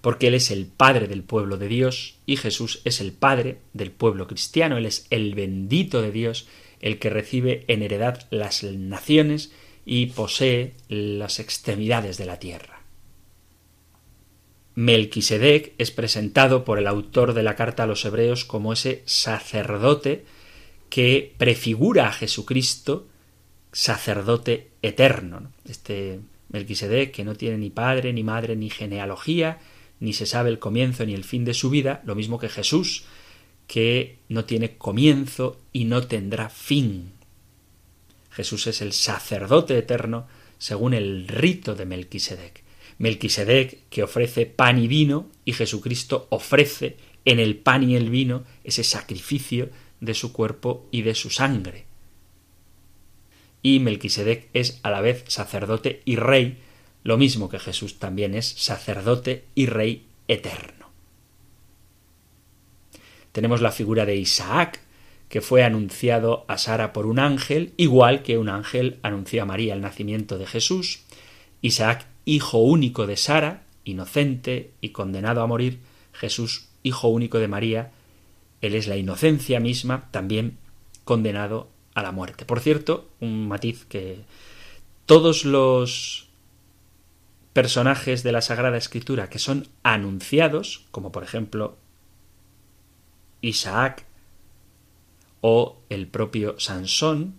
porque 0.00 0.28
Él 0.28 0.34
es 0.34 0.50
el 0.50 0.66
Padre 0.66 1.08
del 1.08 1.22
pueblo 1.22 1.56
de 1.56 1.68
Dios 1.68 2.16
y 2.26 2.36
Jesús 2.36 2.82
es 2.84 3.00
el 3.00 3.12
Padre 3.12 3.58
del 3.72 3.90
pueblo 3.90 4.26
cristiano, 4.26 4.76
Él 4.76 4.86
es 4.86 5.06
el 5.10 5.34
bendito 5.34 6.02
de 6.02 6.12
Dios, 6.12 6.46
el 6.80 6.98
que 6.98 7.10
recibe 7.10 7.64
en 7.68 7.82
heredad 7.82 8.26
las 8.30 8.62
naciones 8.62 9.52
y 9.86 10.06
posee 10.06 10.74
las 10.88 11.40
extremidades 11.40 12.18
de 12.18 12.26
la 12.26 12.38
tierra. 12.38 12.80
Melquisedec 14.74 15.72
es 15.78 15.90
presentado 15.90 16.64
por 16.64 16.78
el 16.78 16.86
autor 16.86 17.32
de 17.32 17.42
la 17.42 17.54
carta 17.54 17.84
a 17.84 17.86
los 17.86 18.04
hebreos 18.04 18.44
como 18.44 18.72
ese 18.72 19.02
sacerdote 19.06 20.24
que 20.94 21.34
prefigura 21.38 22.06
a 22.06 22.12
Jesucristo, 22.12 23.08
sacerdote 23.72 24.68
eterno. 24.80 25.50
Este 25.68 26.20
Melquisedec 26.50 27.10
que 27.10 27.24
no 27.24 27.34
tiene 27.34 27.58
ni 27.58 27.70
padre, 27.70 28.12
ni 28.12 28.22
madre, 28.22 28.54
ni 28.54 28.70
genealogía, 28.70 29.58
ni 29.98 30.12
se 30.12 30.24
sabe 30.24 30.50
el 30.50 30.60
comienzo 30.60 31.04
ni 31.04 31.14
el 31.14 31.24
fin 31.24 31.44
de 31.44 31.52
su 31.52 31.68
vida, 31.68 32.00
lo 32.04 32.14
mismo 32.14 32.38
que 32.38 32.48
Jesús, 32.48 33.06
que 33.66 34.18
no 34.28 34.44
tiene 34.44 34.76
comienzo 34.76 35.60
y 35.72 35.86
no 35.86 36.06
tendrá 36.06 36.48
fin. 36.48 37.10
Jesús 38.30 38.68
es 38.68 38.80
el 38.80 38.92
sacerdote 38.92 39.76
eterno 39.76 40.28
según 40.58 40.94
el 40.94 41.26
rito 41.26 41.74
de 41.74 41.86
Melquisedec. 41.86 42.62
Melquisedec 42.98 43.80
que 43.90 44.04
ofrece 44.04 44.46
pan 44.46 44.78
y 44.78 44.86
vino 44.86 45.28
y 45.44 45.54
Jesucristo 45.54 46.28
ofrece 46.30 46.96
en 47.24 47.40
el 47.40 47.56
pan 47.56 47.82
y 47.82 47.96
el 47.96 48.10
vino 48.10 48.44
ese 48.62 48.84
sacrificio 48.84 49.70
de 50.00 50.14
su 50.14 50.32
cuerpo 50.32 50.86
y 50.90 51.02
de 51.02 51.14
su 51.14 51.30
sangre. 51.30 51.86
Y 53.62 53.80
Melquisedec 53.80 54.48
es 54.52 54.80
a 54.82 54.90
la 54.90 55.00
vez 55.00 55.24
sacerdote 55.28 56.02
y 56.04 56.16
rey 56.16 56.58
lo 57.04 57.18
mismo 57.18 57.48
que 57.48 57.58
Jesús 57.58 57.98
también 57.98 58.34
es 58.34 58.48
sacerdote 58.48 59.44
y 59.54 59.66
rey 59.66 60.06
eterno. 60.26 60.90
Tenemos 63.32 63.60
la 63.60 63.72
figura 63.72 64.06
de 64.06 64.16
Isaac, 64.16 64.80
que 65.28 65.40
fue 65.40 65.64
anunciado 65.64 66.44
a 66.48 66.56
Sara 66.56 66.92
por 66.92 67.06
un 67.06 67.18
ángel, 67.18 67.74
igual 67.76 68.22
que 68.22 68.38
un 68.38 68.48
ángel 68.48 68.98
anunció 69.02 69.42
a 69.42 69.46
María 69.46 69.74
el 69.74 69.80
nacimiento 69.80 70.38
de 70.38 70.46
Jesús. 70.46 71.02
Isaac, 71.60 72.06
hijo 72.24 72.58
único 72.58 73.06
de 73.06 73.16
Sara, 73.16 73.64
inocente 73.84 74.70
y 74.80 74.90
condenado 74.90 75.42
a 75.42 75.46
morir, 75.46 75.80
Jesús, 76.12 76.68
hijo 76.82 77.08
único 77.08 77.38
de 77.38 77.48
María, 77.48 77.92
él 78.66 78.74
es 78.74 78.86
la 78.86 78.96
inocencia 78.96 79.60
misma, 79.60 80.08
también 80.10 80.58
condenado 81.04 81.68
a 81.94 82.02
la 82.02 82.12
muerte. 82.12 82.44
Por 82.44 82.60
cierto, 82.60 83.08
un 83.20 83.48
matiz 83.48 83.84
que 83.84 84.18
todos 85.06 85.44
los 85.44 86.28
personajes 87.52 88.22
de 88.22 88.32
la 88.32 88.40
Sagrada 88.40 88.76
Escritura 88.76 89.30
que 89.30 89.38
son 89.38 89.68
anunciados, 89.82 90.86
como 90.90 91.12
por 91.12 91.22
ejemplo 91.22 91.76
Isaac 93.40 94.06
o 95.40 95.78
el 95.88 96.08
propio 96.08 96.58
Sansón 96.58 97.36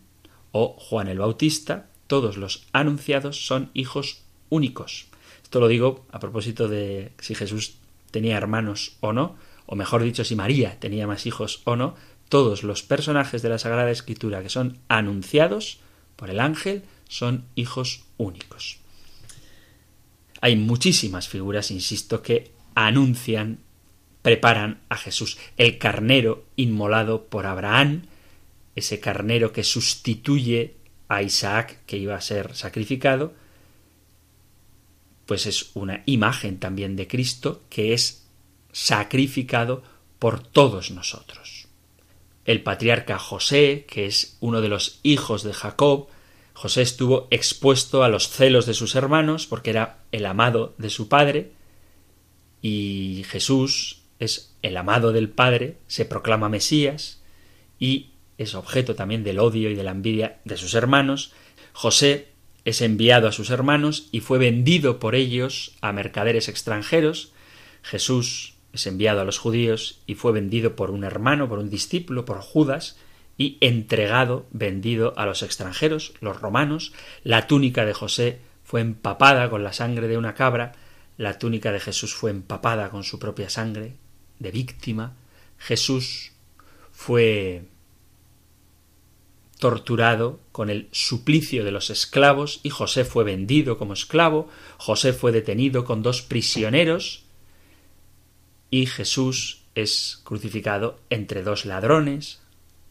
o 0.51 0.76
Juan 0.80 1.07
el 1.07 1.19
Bautista, 1.19 1.89
todos 2.07 2.38
los 2.38 2.67
anunciados 2.71 3.45
son 3.45 3.71
hijos 3.73 4.23
únicos. 4.49 5.07
Esto 5.43 5.59
lo 5.59 5.67
digo 5.67 6.05
a 6.11 6.19
propósito 6.19 6.67
de 6.67 7.11
si 7.19 7.36
Jesús 7.36 7.78
tenía 8.11 8.38
hermanos 8.38 8.95
o 9.01 9.11
no, 9.11 9.36
o 9.66 9.76
mejor 9.76 10.03
dicho, 10.03 10.24
si 10.24 10.36
María 10.36 10.80
tenía 10.80 11.07
más 11.07 11.26
hijos 11.26 11.61
o 11.66 11.76
no, 11.76 11.95
todos 12.30 12.63
los 12.63 12.84
personajes 12.84 13.41
de 13.41 13.49
la 13.49 13.59
Sagrada 13.59 13.91
Escritura 13.91 14.41
que 14.41 14.49
son 14.49 14.80
anunciados 14.88 15.80
por 16.16 16.30
el 16.30 16.39
ángel 16.39 16.84
son 17.07 17.45
hijos 17.55 18.03
únicos. 18.18 18.80
Hay 20.41 20.55
muchísimas 20.55 21.28
figuras, 21.28 21.72
insisto, 21.72 22.22
que 22.22 22.51
anuncian, 22.76 23.59
preparan 24.22 24.82
a 24.89 24.97
Jesús. 24.97 25.38
El 25.57 25.78
carnero 25.78 26.45
inmolado 26.55 27.26
por 27.26 27.45
Abraham, 27.45 28.03
ese 28.76 28.99
carnero 28.99 29.51
que 29.51 29.63
sustituye 29.63 30.76
a 31.07 31.22
Isaac 31.22 31.80
que 31.86 31.97
iba 31.97 32.16
a 32.16 32.22
ser 32.22 32.55
sacrificado, 32.55 33.34
pues 35.26 35.45
es 35.45 35.72
una 35.74 36.03
imagen 36.05 36.59
también 36.59 36.95
de 36.95 37.07
Cristo 37.07 37.63
que 37.70 37.93
es 37.93 38.24
sacrificado 38.76 39.84
por 40.19 40.45
todos 40.45 40.91
nosotros. 40.91 41.69
El 42.43 42.61
patriarca 42.61 43.17
José, 43.17 43.86
que 43.88 44.05
es 44.05 44.36
uno 44.41 44.59
de 44.59 44.67
los 44.67 44.99
hijos 45.01 45.43
de 45.43 45.53
Jacob, 45.53 46.09
José 46.51 46.82
estuvo 46.82 47.30
expuesto 47.32 48.03
a 48.03 48.09
los 48.09 48.28
celos 48.28 48.65
de 48.65 48.73
sus 48.73 48.95
hermanos 48.95 49.47
porque 49.47 49.69
era 49.69 49.99
el 50.11 50.26
amado 50.26 50.76
de 50.78 50.89
su 50.89 51.07
padre 51.07 51.53
y 52.61 53.23
Jesús 53.30 54.01
es 54.19 54.53
el 54.61 54.76
amado 54.76 55.13
del 55.13 55.30
Padre, 55.30 55.78
se 55.88 56.03
proclama 56.03 56.49
Mesías 56.49 57.21
y 57.80 58.09
es 58.38 58.55
objeto 58.55 58.93
también 58.93 59.23
del 59.23 59.39
odio 59.39 59.69
y 59.69 59.76
de 59.76 59.84
la 59.84 59.91
envidia 59.91 60.41
de 60.43 60.57
sus 60.57 60.73
hermanos. 60.73 61.32
José 61.71 62.28
es 62.65 62.82
enviado 62.82 63.30
a 63.30 63.32
sus 63.32 63.51
hermanos 63.51 64.09
y 64.11 64.19
fue 64.19 64.38
vendido 64.38 64.99
por 64.99 65.15
ellos 65.15 65.78
a 65.80 65.93
mercaderes 65.93 66.49
extranjeros. 66.49 67.32
Jesús 67.82 68.54
es 68.76 68.88
enviado 68.88 69.21
a 69.21 69.26
los 69.26 69.39
judíos 69.39 70.01
y 70.05 70.15
fue 70.15 70.32
vendido 70.32 70.76
por 70.76 70.91
un 70.91 71.03
hermano, 71.03 71.49
por 71.49 71.59
un 71.59 71.69
discípulo, 71.69 72.26
por 72.26 72.41
Judas, 72.41 72.97
y 73.38 73.57
entregado, 73.59 74.45
vendido 74.51 75.13
a 75.17 75.26
los 75.26 75.43
extranjeros, 75.43 76.13
los 76.21 76.39
romanos. 76.39 76.93
La 77.23 77.47
túnica 77.47 77.86
de 77.86 77.93
José 77.93 78.39
fue 78.63 78.82
empapada 78.82 79.49
con 79.49 79.63
la 79.63 79.73
sangre 79.73 80.07
de 80.07 80.17
una 80.17 80.36
cabra, 80.36 80.73
la 81.17 81.38
túnica 81.39 81.71
de 81.71 81.80
Jesús 81.80 82.13
fue 82.13 82.32
empapada 82.32 82.89
con 82.89 83.03
su 83.03 83.19
propia 83.19 83.49
sangre 83.49 83.95
de 84.39 84.51
víctima. 84.51 85.15
Jesús 85.57 86.32
fue 86.91 87.63
torturado 89.59 90.39
con 90.51 90.69
el 90.69 90.89
suplicio 90.91 91.63
de 91.63 91.71
los 91.71 91.89
esclavos 91.89 92.59
y 92.63 92.69
José 92.69 93.05
fue 93.05 93.23
vendido 93.23 93.78
como 93.78 93.93
esclavo, 93.93 94.49
José 94.78 95.13
fue 95.13 95.32
detenido 95.32 95.86
con 95.86 96.03
dos 96.03 96.21
prisioneros 96.21 97.24
y 98.76 98.88
Jesús 98.88 99.61
es 99.73 100.19
crucificado 100.26 100.99
entre 101.09 101.43
dos 101.43 101.63
ladrones, 101.63 102.41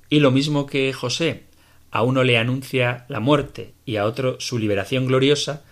y 0.09 0.20
lo 0.20 0.30
mismo 0.30 0.64
que 0.64 0.91
José, 0.95 1.45
a 1.91 2.03
uno 2.03 2.24
le 2.24 2.39
anuncia 2.39 3.05
la 3.11 3.20
muerte 3.20 3.74
y 3.85 3.97
a 3.97 4.07
otro 4.07 4.41
su 4.41 4.59
liberación 4.59 5.05
gloriosa, 5.07 5.62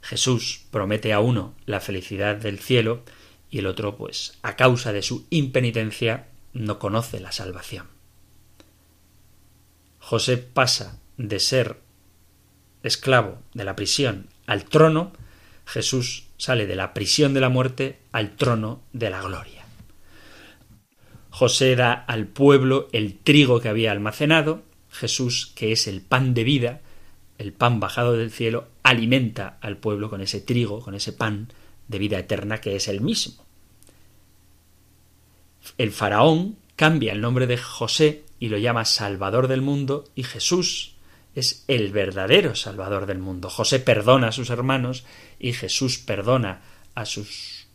Jesús 0.00 0.62
promete 0.70 1.12
a 1.12 1.20
uno 1.20 1.54
la 1.66 1.80
felicidad 1.80 2.36
del 2.36 2.60
cielo 2.60 3.02
y 3.50 3.58
el 3.58 3.66
otro, 3.66 3.98
pues, 3.98 4.38
a 4.40 4.56
causa 4.56 4.94
de 4.94 5.02
su 5.02 5.26
impenitencia, 5.28 6.28
no 6.54 6.78
conoce 6.78 7.20
la 7.20 7.32
salvación. 7.32 7.88
José 9.98 10.38
pasa 10.38 10.98
de 11.18 11.40
ser 11.40 11.78
esclavo 12.82 13.42
de 13.52 13.64
la 13.64 13.76
prisión 13.76 14.28
al 14.46 14.64
trono, 14.64 15.12
Jesús 15.66 16.24
sale 16.38 16.66
de 16.66 16.74
la 16.74 16.94
prisión 16.94 17.34
de 17.34 17.40
la 17.40 17.50
muerte 17.50 17.98
al 18.12 18.34
trono 18.34 18.80
de 18.94 19.10
la 19.10 19.20
gloria. 19.20 19.57
José 21.38 21.76
da 21.76 21.92
al 21.92 22.26
pueblo 22.26 22.88
el 22.90 23.16
trigo 23.16 23.60
que 23.60 23.68
había 23.68 23.92
almacenado, 23.92 24.64
Jesús, 24.90 25.52
que 25.54 25.70
es 25.70 25.86
el 25.86 26.00
pan 26.00 26.34
de 26.34 26.42
vida, 26.42 26.80
el 27.38 27.52
pan 27.52 27.78
bajado 27.78 28.14
del 28.14 28.32
cielo, 28.32 28.66
alimenta 28.82 29.56
al 29.60 29.76
pueblo 29.76 30.10
con 30.10 30.20
ese 30.20 30.40
trigo, 30.40 30.80
con 30.80 30.96
ese 30.96 31.12
pan 31.12 31.52
de 31.86 31.98
vida 32.00 32.18
eterna 32.18 32.60
que 32.60 32.74
es 32.74 32.88
el 32.88 33.00
mismo. 33.00 33.44
El 35.78 35.92
faraón 35.92 36.56
cambia 36.74 37.12
el 37.12 37.20
nombre 37.20 37.46
de 37.46 37.56
José 37.56 38.24
y 38.40 38.48
lo 38.48 38.58
llama 38.58 38.84
Salvador 38.84 39.46
del 39.46 39.62
mundo 39.62 40.06
y 40.16 40.24
Jesús 40.24 40.96
es 41.36 41.62
el 41.68 41.92
verdadero 41.92 42.56
Salvador 42.56 43.06
del 43.06 43.20
mundo. 43.20 43.48
José 43.48 43.78
perdona 43.78 44.28
a 44.28 44.32
sus 44.32 44.50
hermanos 44.50 45.04
y 45.38 45.52
Jesús 45.52 45.98
perdona 45.98 46.62
a 46.96 47.04
sus 47.04 47.68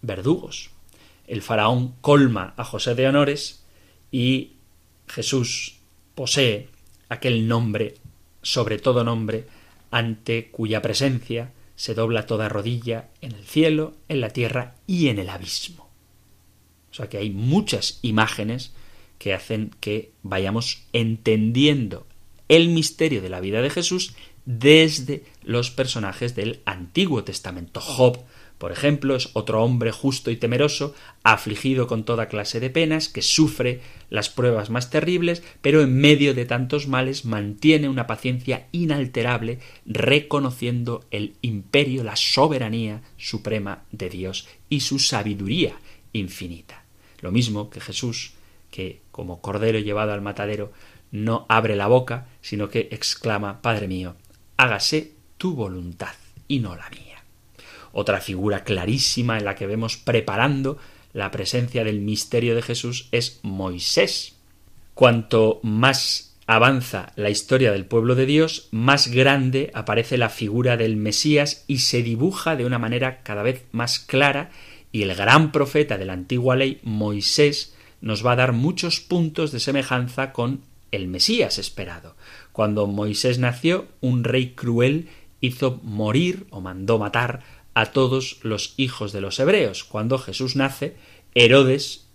verdugos 0.00 0.69
el 1.30 1.42
faraón 1.42 1.94
colma 2.00 2.54
a 2.56 2.64
José 2.64 2.96
de 2.96 3.06
honores 3.06 3.64
y 4.10 4.54
Jesús 5.06 5.78
posee 6.16 6.68
aquel 7.08 7.46
nombre, 7.46 7.94
sobre 8.42 8.78
todo 8.78 9.04
nombre, 9.04 9.46
ante 9.92 10.50
cuya 10.50 10.82
presencia 10.82 11.52
se 11.76 11.94
dobla 11.94 12.26
toda 12.26 12.48
rodilla 12.48 13.10
en 13.20 13.32
el 13.32 13.44
cielo, 13.44 13.94
en 14.08 14.20
la 14.20 14.30
tierra 14.30 14.74
y 14.88 15.06
en 15.06 15.20
el 15.20 15.28
abismo. 15.28 15.88
O 16.90 16.94
sea 16.94 17.08
que 17.08 17.18
hay 17.18 17.30
muchas 17.30 18.00
imágenes 18.02 18.72
que 19.18 19.32
hacen 19.32 19.70
que 19.78 20.10
vayamos 20.22 20.82
entendiendo 20.92 22.08
el 22.48 22.70
misterio 22.70 23.22
de 23.22 23.28
la 23.28 23.38
vida 23.38 23.62
de 23.62 23.70
Jesús 23.70 24.14
desde 24.46 25.22
los 25.44 25.70
personajes 25.70 26.34
del 26.34 26.60
Antiguo 26.64 27.22
Testamento. 27.22 27.80
Job, 27.80 28.18
por 28.60 28.72
ejemplo, 28.72 29.16
es 29.16 29.30
otro 29.32 29.64
hombre 29.64 29.90
justo 29.90 30.30
y 30.30 30.36
temeroso, 30.36 30.94
afligido 31.22 31.86
con 31.86 32.04
toda 32.04 32.28
clase 32.28 32.60
de 32.60 32.68
penas, 32.68 33.08
que 33.08 33.22
sufre 33.22 33.80
las 34.10 34.28
pruebas 34.28 34.68
más 34.68 34.90
terribles, 34.90 35.42
pero 35.62 35.80
en 35.80 35.96
medio 35.96 36.34
de 36.34 36.44
tantos 36.44 36.86
males 36.86 37.24
mantiene 37.24 37.88
una 37.88 38.06
paciencia 38.06 38.66
inalterable, 38.70 39.60
reconociendo 39.86 41.06
el 41.10 41.36
imperio, 41.40 42.04
la 42.04 42.16
soberanía 42.16 43.00
suprema 43.16 43.84
de 43.92 44.10
Dios 44.10 44.46
y 44.68 44.80
su 44.80 44.98
sabiduría 44.98 45.76
infinita. 46.12 46.84
Lo 47.22 47.32
mismo 47.32 47.70
que 47.70 47.80
Jesús, 47.80 48.34
que 48.70 49.00
como 49.10 49.40
cordero 49.40 49.78
llevado 49.78 50.12
al 50.12 50.20
matadero, 50.20 50.70
no 51.12 51.46
abre 51.48 51.76
la 51.76 51.86
boca, 51.86 52.28
sino 52.42 52.68
que 52.68 52.88
exclama, 52.90 53.62
Padre 53.62 53.88
mío, 53.88 54.16
hágase 54.58 55.14
tu 55.38 55.54
voluntad 55.54 56.12
y 56.46 56.58
no 56.58 56.76
la 56.76 56.90
mía. 56.90 57.09
Otra 57.92 58.20
figura 58.20 58.64
clarísima 58.64 59.38
en 59.38 59.44
la 59.44 59.54
que 59.54 59.66
vemos 59.66 59.96
preparando 59.96 60.78
la 61.12 61.30
presencia 61.30 61.84
del 61.84 62.00
misterio 62.00 62.54
de 62.54 62.62
Jesús 62.62 63.08
es 63.12 63.40
Moisés. 63.42 64.36
Cuanto 64.94 65.60
más 65.62 66.36
avanza 66.46 67.12
la 67.16 67.30
historia 67.30 67.72
del 67.72 67.86
pueblo 67.86 68.14
de 68.14 68.26
Dios, 68.26 68.68
más 68.70 69.08
grande 69.08 69.70
aparece 69.74 70.18
la 70.18 70.28
figura 70.28 70.76
del 70.76 70.96
Mesías 70.96 71.64
y 71.66 71.78
se 71.78 72.02
dibuja 72.02 72.56
de 72.56 72.64
una 72.64 72.78
manera 72.78 73.22
cada 73.22 73.42
vez 73.42 73.64
más 73.72 73.98
clara 73.98 74.50
y 74.92 75.02
el 75.02 75.14
gran 75.14 75.52
profeta 75.52 75.98
de 75.98 76.04
la 76.04 76.14
antigua 76.14 76.56
ley, 76.56 76.80
Moisés, 76.82 77.74
nos 78.00 78.24
va 78.24 78.32
a 78.32 78.36
dar 78.36 78.52
muchos 78.52 79.00
puntos 79.00 79.52
de 79.52 79.60
semejanza 79.60 80.32
con 80.32 80.62
el 80.90 81.06
Mesías 81.06 81.58
esperado. 81.58 82.16
Cuando 82.52 82.86
Moisés 82.86 83.38
nació, 83.38 83.86
un 84.00 84.24
rey 84.24 84.54
cruel 84.54 85.08
hizo 85.40 85.80
morir 85.82 86.46
o 86.50 86.60
mandó 86.60 86.98
matar 86.98 87.42
a 87.80 87.92
todos 87.92 88.40
los 88.42 88.74
hijos 88.76 89.10
de 89.12 89.22
los 89.22 89.40
hebreos. 89.40 89.84
Cuando 89.84 90.18
Jesús 90.18 90.54
nace, 90.54 90.96
Herodes 91.34 92.08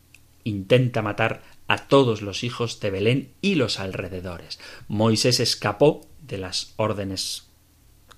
intenta 0.43 1.01
matar 1.01 1.41
a 1.68 1.88
todos 1.88 2.22
los 2.22 2.43
hijos 2.43 2.80
de 2.82 2.91
Belén 2.91 3.32
y 3.41 3.55
los 3.55 3.80
alrededores. 3.80 4.59
Moisés 4.88 5.39
escapó 5.39 6.07
de 6.22 6.38
las 6.38 6.76
órdenes 6.76 7.47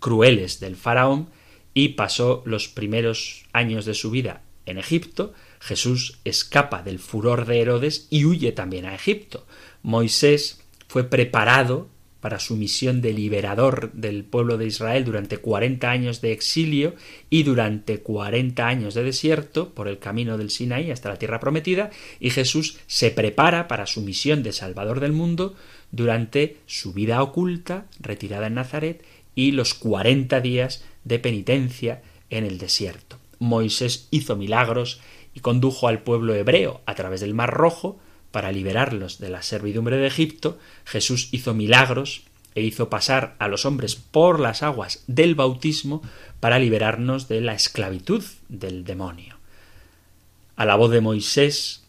crueles 0.02 0.60
del 0.60 0.76
faraón 0.76 1.30
y 1.74 1.90
pasó 1.90 2.44
los 2.46 2.68
primeros 2.68 3.46
años 3.54 3.86
de 3.86 3.94
su 3.94 4.12
vida 4.12 4.42
en 4.66 4.78
Egipto. 4.78 5.34
Jesús 5.62 6.20
escapa 6.26 6.84
del 6.84 7.00
furor 7.00 7.46
de 7.46 7.62
Herodes 7.62 8.08
y 8.10 8.26
huye 8.26 8.52
también 8.52 8.86
a 8.86 8.94
Egipto. 8.94 9.48
Moisés 9.84 10.62
fue 10.90 11.06
preparado 11.06 11.88
para 12.28 12.40
su 12.42 12.58
misión 12.58 13.00
de 13.02 13.14
liberador 13.14 13.90
del 13.94 14.26
pueblo 14.26 14.58
de 14.58 14.66
Israel 14.66 15.06
durante 15.06 15.38
cuarenta 15.38 15.92
años 15.92 16.20
de 16.20 16.34
exilio 16.34 16.94
y 17.30 17.44
durante 17.44 18.00
cuarenta 18.00 18.68
años 18.68 18.96
de 18.96 19.04
desierto 19.04 19.70
por 19.74 19.88
el 19.88 19.98
camino 19.98 20.38
del 20.38 20.50
Sinaí 20.50 20.92
hasta 20.92 21.08
la 21.08 21.20
tierra 21.20 21.40
prometida, 21.40 21.90
y 22.20 22.32
Jesús 22.32 22.80
se 22.86 23.12
prepara 23.12 23.70
para 23.70 23.86
su 23.86 24.02
misión 24.02 24.44
de 24.44 24.52
Salvador 24.52 25.00
del 25.00 25.14
mundo 25.14 25.56
durante 25.94 26.58
su 26.66 26.92
vida 26.92 27.24
oculta, 27.24 27.86
retirada 28.02 28.48
en 28.48 28.56
Nazaret, 28.56 29.06
y 29.34 29.54
los 29.54 29.74
cuarenta 29.74 30.42
días 30.42 30.84
de 31.06 31.20
penitencia 31.20 32.02
en 32.30 32.44
el 32.44 32.58
desierto. 32.58 33.20
Moisés 33.40 34.10
hizo 34.12 34.36
milagros 34.36 35.00
y 35.34 35.40
condujo 35.40 35.88
al 35.88 36.04
pueblo 36.04 36.36
hebreo 36.36 36.82
a 36.86 36.94
través 36.94 37.22
del 37.22 37.34
Mar 37.34 37.54
Rojo, 37.54 38.02
para 38.32 38.52
liberarlos 38.52 39.20
de 39.20 39.30
la 39.30 39.42
servidumbre 39.42 39.98
de 39.98 40.08
Egipto, 40.08 40.60
Jesús 40.86 41.30
hizo 41.32 41.54
milagros 41.54 42.24
e 42.56 42.64
hizo 42.64 42.90
pasar 42.90 43.36
a 43.40 43.48
los 43.48 43.66
hombres 43.66 43.96
por 43.96 44.40
las 44.40 44.64
aguas 44.64 45.04
del 45.08 45.36
bautismo 45.36 46.02
para 46.40 46.60
liberarnos 46.60 47.28
de 47.28 47.42
la 47.42 47.54
esclavitud 47.54 48.24
del 48.50 48.84
demonio. 48.84 49.38
A 50.56 50.66
la 50.66 50.76
voz 50.76 50.92
de 50.92 51.02
Moisés 51.02 51.84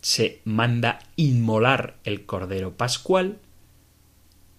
se 0.00 0.40
manda 0.44 0.98
inmolar 1.16 1.96
el 2.04 2.26
Cordero 2.26 2.76
Pascual 2.76 3.38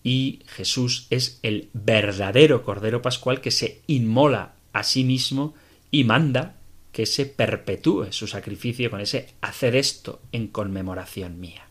y 0.04 0.40
Jesús 0.48 1.08
es 1.10 1.40
el 1.44 1.70
verdadero 1.74 2.64
Cordero 2.64 3.02
Pascual 3.02 3.42
que 3.42 3.52
se 3.52 3.82
inmola 3.88 4.54
a 4.72 4.84
sí 4.84 5.04
mismo 5.04 5.54
y 5.92 6.04
manda 6.04 6.55
que 6.96 7.06
se 7.06 7.26
perpetúe 7.26 8.14
su 8.14 8.26
sacrificio 8.26 8.90
con 8.90 9.02
ese 9.02 9.28
hacer 9.42 9.76
esto 9.76 10.22
en 10.32 10.48
conmemoración 10.48 11.42
mía. 11.42 11.68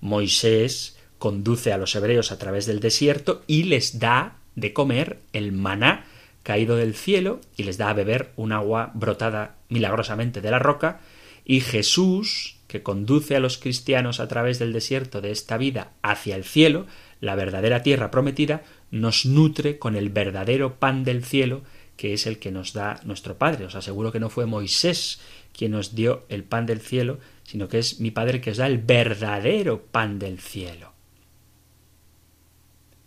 Moisés 0.00 0.96
conduce 1.18 1.72
a 1.72 1.78
los 1.78 1.96
hebreos 1.96 2.30
a 2.30 2.38
través 2.38 2.66
del 2.66 2.78
desierto 2.78 3.42
y 3.48 3.64
les 3.64 3.98
da 3.98 4.36
de 4.54 4.72
comer 4.72 5.18
el 5.32 5.50
maná 5.50 6.04
caído 6.44 6.76
del 6.76 6.94
cielo 6.94 7.40
y 7.56 7.64
les 7.64 7.76
da 7.76 7.90
a 7.90 7.92
beber 7.92 8.30
un 8.36 8.52
agua 8.52 8.92
brotada 8.94 9.56
milagrosamente 9.68 10.40
de 10.40 10.52
la 10.52 10.60
roca 10.60 11.00
y 11.44 11.58
Jesús, 11.58 12.58
que 12.68 12.84
conduce 12.84 13.34
a 13.34 13.40
los 13.40 13.58
cristianos 13.58 14.20
a 14.20 14.28
través 14.28 14.60
del 14.60 14.72
desierto 14.72 15.20
de 15.20 15.32
esta 15.32 15.58
vida 15.58 15.90
hacia 16.02 16.36
el 16.36 16.44
cielo, 16.44 16.86
la 17.20 17.34
verdadera 17.34 17.82
tierra 17.82 18.12
prometida, 18.12 18.62
nos 18.92 19.26
nutre 19.26 19.80
con 19.80 19.96
el 19.96 20.08
verdadero 20.08 20.76
pan 20.76 21.02
del 21.02 21.24
cielo 21.24 21.62
que 21.98 22.14
es 22.14 22.28
el 22.28 22.38
que 22.38 22.52
nos 22.52 22.72
da 22.72 23.00
nuestro 23.04 23.36
Padre. 23.36 23.66
Os 23.66 23.74
aseguro 23.74 24.12
que 24.12 24.20
no 24.20 24.30
fue 24.30 24.46
Moisés 24.46 25.18
quien 25.52 25.72
nos 25.72 25.96
dio 25.96 26.24
el 26.30 26.44
pan 26.44 26.64
del 26.64 26.80
cielo, 26.80 27.18
sino 27.42 27.68
que 27.68 27.80
es 27.80 27.98
mi 27.98 28.12
Padre 28.12 28.40
que 28.40 28.52
os 28.52 28.56
da 28.56 28.66
el 28.68 28.78
verdadero 28.78 29.82
pan 29.82 30.20
del 30.20 30.38
cielo. 30.38 30.92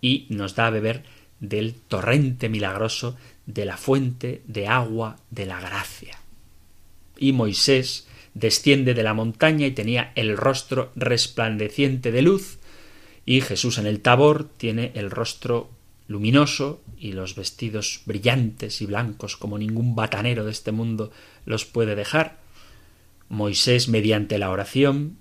Y 0.01 0.27
nos 0.29 0.55
da 0.55 0.67
a 0.67 0.71
beber 0.71 1.03
del 1.39 1.73
torrente 1.73 2.49
milagroso 2.49 3.15
de 3.45 3.63
la 3.63 3.77
fuente 3.77 4.43
de 4.45 4.67
agua 4.67 5.15
de 5.29 5.45
la 5.45 5.61
gracia. 5.61 6.19
Y 7.17 7.31
Moisés 7.31 8.09
desciende 8.33 8.93
de 8.93 9.03
la 9.03 9.13
montaña 9.13 9.67
y 9.67 9.71
tenía 9.71 10.11
el 10.15 10.35
rostro 10.35 10.91
resplandeciente 10.95 12.11
de 12.11 12.23
luz, 12.23 12.59
y 13.25 13.39
Jesús 13.39 13.77
en 13.77 13.85
el 13.85 14.01
tabor 14.01 14.49
tiene 14.57 14.91
el 14.95 15.11
rostro 15.11 15.69
luminoso 16.11 16.83
y 16.97 17.13
los 17.13 17.35
vestidos 17.35 18.01
brillantes 18.05 18.81
y 18.81 18.85
blancos 18.85 19.37
como 19.37 19.57
ningún 19.57 19.95
batanero 19.95 20.45
de 20.45 20.51
este 20.51 20.71
mundo 20.71 21.11
los 21.45 21.65
puede 21.65 21.95
dejar. 21.95 22.39
Moisés, 23.29 23.87
mediante 23.87 24.37
la 24.37 24.49
oración, 24.49 25.17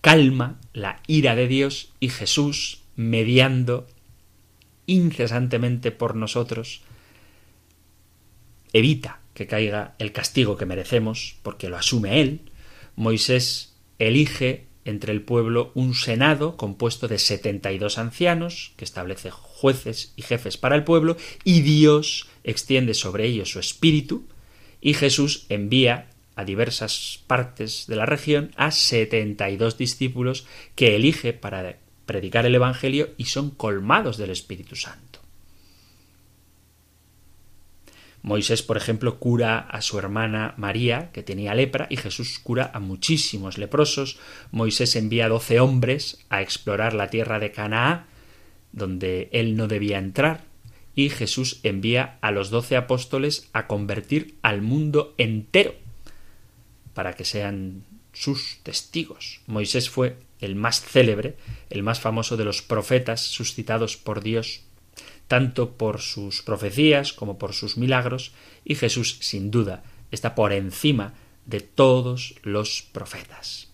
calma 0.00 0.60
la 0.72 1.00
ira 1.06 1.36
de 1.36 1.46
Dios 1.46 1.92
y 2.00 2.08
Jesús, 2.08 2.82
mediando 2.96 3.86
incesantemente 4.86 5.92
por 5.92 6.16
nosotros, 6.16 6.82
evita 8.72 9.20
que 9.34 9.46
caiga 9.46 9.94
el 9.98 10.12
castigo 10.12 10.56
que 10.56 10.66
merecemos, 10.66 11.36
porque 11.42 11.68
lo 11.68 11.76
asume 11.76 12.20
él. 12.20 12.50
Moisés 12.96 13.76
elige 13.98 14.66
entre 14.86 15.12
el 15.12 15.20
pueblo 15.20 15.72
un 15.74 15.94
senado 15.94 16.56
compuesto 16.56 17.08
de 17.08 17.18
setenta 17.18 17.72
y 17.72 17.78
dos 17.78 17.98
ancianos, 17.98 18.72
que 18.76 18.84
establece 18.84 19.30
jueces 19.30 20.12
y 20.16 20.22
jefes 20.22 20.56
para 20.56 20.76
el 20.76 20.84
pueblo, 20.84 21.16
y 21.44 21.60
Dios 21.60 22.28
extiende 22.44 22.94
sobre 22.94 23.26
ellos 23.26 23.50
su 23.50 23.60
espíritu, 23.60 24.24
y 24.80 24.94
Jesús 24.94 25.46
envía 25.48 26.08
a 26.36 26.44
diversas 26.44 27.20
partes 27.26 27.86
de 27.86 27.96
la 27.96 28.06
región 28.06 28.52
a 28.56 28.70
setenta 28.70 29.50
y 29.50 29.56
dos 29.56 29.76
discípulos 29.78 30.46
que 30.74 30.94
elige 30.94 31.32
para 31.32 31.78
predicar 32.04 32.46
el 32.46 32.54
Evangelio 32.54 33.10
y 33.16 33.24
son 33.24 33.50
colmados 33.50 34.16
del 34.16 34.30
Espíritu 34.30 34.76
Santo. 34.76 35.05
Moisés, 38.26 38.60
por 38.60 38.76
ejemplo, 38.76 39.20
cura 39.20 39.60
a 39.60 39.80
su 39.82 40.00
hermana 40.00 40.54
María, 40.56 41.12
que 41.12 41.22
tenía 41.22 41.54
lepra, 41.54 41.86
y 41.90 41.96
Jesús 41.96 42.40
cura 42.40 42.72
a 42.74 42.80
muchísimos 42.80 43.56
leprosos. 43.56 44.18
Moisés 44.50 44.96
envía 44.96 45.28
doce 45.28 45.60
hombres 45.60 46.18
a 46.28 46.42
explorar 46.42 46.92
la 46.92 47.06
tierra 47.06 47.38
de 47.38 47.52
Canaá, 47.52 48.08
donde 48.72 49.28
él 49.30 49.56
no 49.56 49.68
debía 49.68 49.98
entrar, 49.98 50.42
y 50.96 51.08
Jesús 51.08 51.60
envía 51.62 52.18
a 52.20 52.32
los 52.32 52.50
doce 52.50 52.76
apóstoles 52.76 53.48
a 53.52 53.68
convertir 53.68 54.34
al 54.42 54.60
mundo 54.60 55.14
entero, 55.18 55.76
para 56.94 57.12
que 57.12 57.24
sean 57.24 57.84
sus 58.12 58.58
testigos. 58.64 59.40
Moisés 59.46 59.88
fue 59.88 60.16
el 60.40 60.56
más 60.56 60.80
célebre, 60.80 61.36
el 61.70 61.84
más 61.84 62.00
famoso 62.00 62.36
de 62.36 62.44
los 62.44 62.60
profetas 62.60 63.20
suscitados 63.20 63.96
por 63.96 64.20
Dios 64.20 64.65
tanto 65.28 65.72
por 65.72 66.00
sus 66.00 66.42
profecías 66.42 67.12
como 67.12 67.38
por 67.38 67.52
sus 67.52 67.76
milagros, 67.76 68.32
y 68.64 68.74
Jesús, 68.74 69.18
sin 69.20 69.50
duda, 69.50 69.82
está 70.10 70.34
por 70.34 70.52
encima 70.52 71.14
de 71.46 71.60
todos 71.60 72.34
los 72.42 72.82
profetas. 72.92 73.68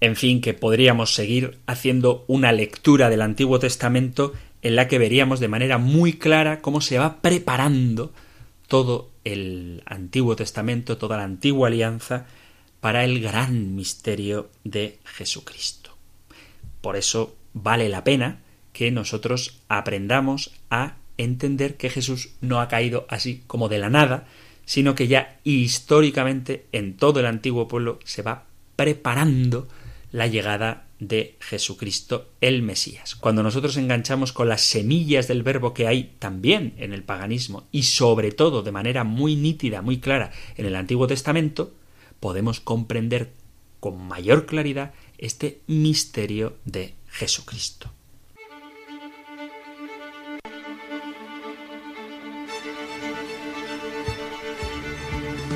En 0.00 0.16
fin, 0.16 0.40
que 0.40 0.54
podríamos 0.54 1.14
seguir 1.14 1.58
haciendo 1.66 2.24
una 2.26 2.52
lectura 2.52 3.08
del 3.08 3.22
Antiguo 3.22 3.58
Testamento 3.58 4.32
en 4.62 4.76
la 4.76 4.88
que 4.88 4.98
veríamos 4.98 5.40
de 5.40 5.48
manera 5.48 5.78
muy 5.78 6.14
clara 6.14 6.60
cómo 6.60 6.80
se 6.80 6.98
va 6.98 7.20
preparando 7.20 8.12
todo 8.66 9.10
el 9.24 9.82
Antiguo 9.86 10.34
Testamento, 10.34 10.98
toda 10.98 11.16
la 11.16 11.24
antigua 11.24 11.68
alianza, 11.68 12.26
para 12.80 13.04
el 13.04 13.20
gran 13.20 13.76
misterio 13.76 14.50
de 14.64 14.98
Jesucristo. 15.04 15.96
Por 16.80 16.96
eso 16.96 17.36
vale 17.52 17.88
la 17.88 18.02
pena 18.02 18.40
que 18.72 18.90
nosotros 18.90 19.60
aprendamos 19.68 20.52
a 20.70 20.96
entender 21.18 21.76
que 21.76 21.90
Jesús 21.90 22.30
no 22.40 22.60
ha 22.60 22.68
caído 22.68 23.06
así 23.08 23.42
como 23.46 23.68
de 23.68 23.78
la 23.78 23.90
nada, 23.90 24.26
sino 24.64 24.94
que 24.94 25.08
ya 25.08 25.38
históricamente 25.44 26.66
en 26.72 26.96
todo 26.96 27.20
el 27.20 27.26
antiguo 27.26 27.68
pueblo 27.68 27.98
se 28.04 28.22
va 28.22 28.44
preparando 28.76 29.68
la 30.12 30.26
llegada 30.26 30.86
de 30.98 31.36
Jesucristo 31.40 32.30
el 32.40 32.62
Mesías. 32.62 33.16
Cuando 33.16 33.42
nosotros 33.42 33.76
enganchamos 33.76 34.32
con 34.32 34.48
las 34.48 34.60
semillas 34.60 35.26
del 35.26 35.42
verbo 35.42 35.74
que 35.74 35.88
hay 35.88 36.14
también 36.18 36.74
en 36.78 36.92
el 36.92 37.02
paganismo 37.02 37.66
y 37.72 37.84
sobre 37.84 38.30
todo 38.30 38.62
de 38.62 38.72
manera 38.72 39.02
muy 39.02 39.34
nítida, 39.34 39.82
muy 39.82 39.98
clara 39.98 40.30
en 40.56 40.66
el 40.66 40.76
Antiguo 40.76 41.06
Testamento, 41.06 41.74
podemos 42.20 42.60
comprender 42.60 43.32
con 43.80 43.98
mayor 44.06 44.46
claridad 44.46 44.94
este 45.18 45.60
misterio 45.66 46.56
de 46.64 46.94
Jesucristo. 47.08 47.90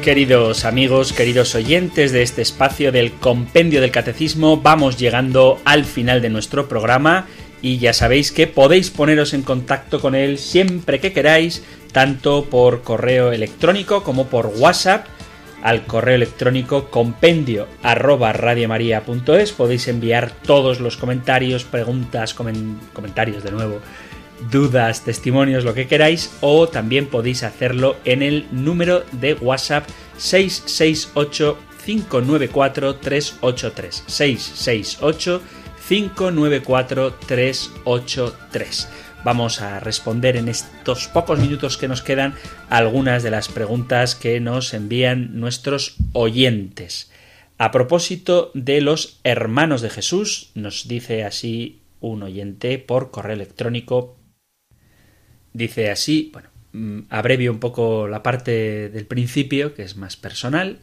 Queridos 0.06 0.64
amigos, 0.64 1.12
queridos 1.12 1.56
oyentes 1.56 2.12
de 2.12 2.22
este 2.22 2.40
espacio 2.40 2.92
del 2.92 3.10
Compendio 3.14 3.80
del 3.80 3.90
Catecismo, 3.90 4.56
vamos 4.56 4.96
llegando 4.96 5.58
al 5.64 5.84
final 5.84 6.22
de 6.22 6.28
nuestro 6.28 6.68
programa 6.68 7.26
y 7.60 7.78
ya 7.78 7.92
sabéis 7.92 8.30
que 8.30 8.46
podéis 8.46 8.90
poneros 8.90 9.34
en 9.34 9.42
contacto 9.42 10.00
con 10.00 10.14
él 10.14 10.38
siempre 10.38 11.00
que 11.00 11.12
queráis, 11.12 11.64
tanto 11.90 12.44
por 12.44 12.82
correo 12.82 13.32
electrónico 13.32 14.04
como 14.04 14.28
por 14.28 14.46
WhatsApp 14.46 15.06
al 15.64 15.86
correo 15.86 16.14
electrónico 16.14 16.88
compendio 16.88 17.66
arroba 17.82 18.32
podéis 19.56 19.88
enviar 19.88 20.30
todos 20.30 20.78
los 20.78 20.96
comentarios, 20.96 21.64
preguntas, 21.64 22.32
comentarios 22.32 23.42
de 23.42 23.50
nuevo, 23.50 23.80
dudas, 24.50 25.04
testimonios, 25.04 25.64
lo 25.64 25.74
que 25.74 25.86
queráis, 25.86 26.36
o 26.40 26.68
también 26.68 27.06
podéis 27.06 27.42
hacerlo 27.42 27.96
en 28.04 28.22
el 28.22 28.46
número 28.50 29.04
de 29.12 29.34
WhatsApp 29.34 29.88
668 30.18 31.58
594 31.84 32.96
383 32.96 34.04
668 34.06 35.42
594 35.88 37.14
383 37.26 38.88
Vamos 39.26 39.60
a 39.60 39.80
responder 39.80 40.36
en 40.36 40.48
estos 40.48 41.08
pocos 41.08 41.40
minutos 41.40 41.76
que 41.76 41.88
nos 41.88 42.00
quedan 42.00 42.34
algunas 42.68 43.24
de 43.24 43.32
las 43.32 43.48
preguntas 43.48 44.14
que 44.14 44.38
nos 44.38 44.72
envían 44.72 45.40
nuestros 45.40 45.96
oyentes. 46.12 47.10
A 47.58 47.72
propósito 47.72 48.52
de 48.54 48.80
los 48.80 49.18
hermanos 49.24 49.80
de 49.80 49.90
Jesús, 49.90 50.50
nos 50.54 50.86
dice 50.86 51.24
así 51.24 51.80
un 52.00 52.22
oyente 52.22 52.78
por 52.78 53.10
correo 53.10 53.34
electrónico 53.34 54.16
Dice 55.56 55.90
así, 55.90 56.28
bueno, 56.34 56.50
mm, 56.74 57.06
abrevio 57.08 57.50
un 57.50 57.60
poco 57.60 58.08
la 58.08 58.22
parte 58.22 58.90
del 58.90 59.06
principio, 59.06 59.72
que 59.72 59.84
es 59.84 59.96
más 59.96 60.14
personal, 60.14 60.80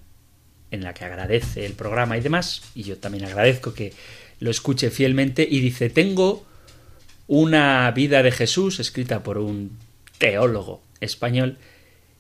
en 0.72 0.84
la 0.84 0.96
que 0.96 1.06
agradece 1.06 1.68
el 1.68 1.74
programa 1.74 2.18
y 2.18 2.22
demás, 2.22 2.64
y 2.74 2.82
yo 2.82 2.98
también 2.98 3.26
agradezco 3.26 3.76
que 3.76 3.94
lo 4.40 4.50
escuche 4.50 4.90
fielmente, 4.90 5.48
y 5.48 5.60
dice, 5.60 5.92
tengo 5.92 6.44
una 7.28 7.92
vida 7.92 8.24
de 8.24 8.32
Jesús 8.32 8.80
escrita 8.80 9.22
por 9.22 9.38
un 9.38 9.78
teólogo 10.18 10.82
español, 11.02 11.60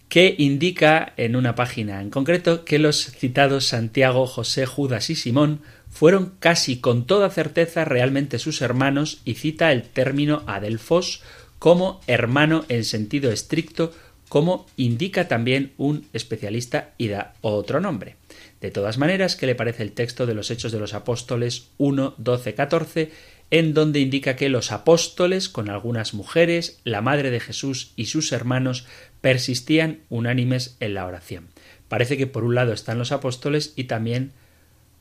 que 0.07 0.35
indica 0.37 1.13
en 1.17 1.35
una 1.35 1.55
página 1.55 2.03
en 2.03 2.11
concreto 2.11 2.65
que 2.65 2.77
los 2.77 3.03
citados 3.03 3.65
Santiago, 3.65 4.27
José, 4.27 4.67
Judas 4.67 5.09
y 5.09 5.15
Simón 5.15 5.61
fueron 5.89 6.33
casi 6.39 6.77
con 6.77 7.07
toda 7.07 7.31
certeza 7.31 7.83
realmente 7.83 8.37
sus 8.37 8.61
hermanos 8.61 9.21
y 9.25 9.33
cita 9.33 9.71
el 9.71 9.81
término 9.81 10.43
adelfos 10.45 11.23
como 11.63 12.01
hermano 12.07 12.65
en 12.67 12.83
sentido 12.83 13.31
estricto, 13.31 13.93
como 14.27 14.65
indica 14.75 15.29
también 15.29 15.71
un 15.77 16.05
especialista 16.11 16.89
y 16.97 17.07
da 17.07 17.35
otro 17.39 17.79
nombre. 17.79 18.17
De 18.59 18.69
todas 18.69 18.97
maneras, 18.97 19.37
¿qué 19.37 19.45
le 19.45 19.55
parece 19.55 19.81
el 19.81 19.93
texto 19.93 20.25
de 20.25 20.33
los 20.33 20.51
Hechos 20.51 20.73
de 20.73 20.79
los 20.81 20.93
Apóstoles 20.93 21.69
1, 21.77 22.15
12, 22.17 22.53
14, 22.53 23.11
en 23.49 23.73
donde 23.73 24.01
indica 24.01 24.35
que 24.35 24.49
los 24.49 24.73
apóstoles, 24.73 25.47
con 25.47 25.69
algunas 25.69 26.13
mujeres, 26.13 26.81
la 26.83 26.99
madre 26.99 27.31
de 27.31 27.39
Jesús 27.39 27.93
y 27.95 28.07
sus 28.07 28.33
hermanos, 28.33 28.85
persistían 29.21 30.01
unánimes 30.09 30.75
en 30.81 30.95
la 30.95 31.05
oración? 31.05 31.47
Parece 31.87 32.17
que 32.17 32.27
por 32.27 32.43
un 32.43 32.55
lado 32.55 32.73
están 32.73 32.99
los 32.99 33.13
apóstoles 33.13 33.71
y 33.77 33.85
también 33.85 34.33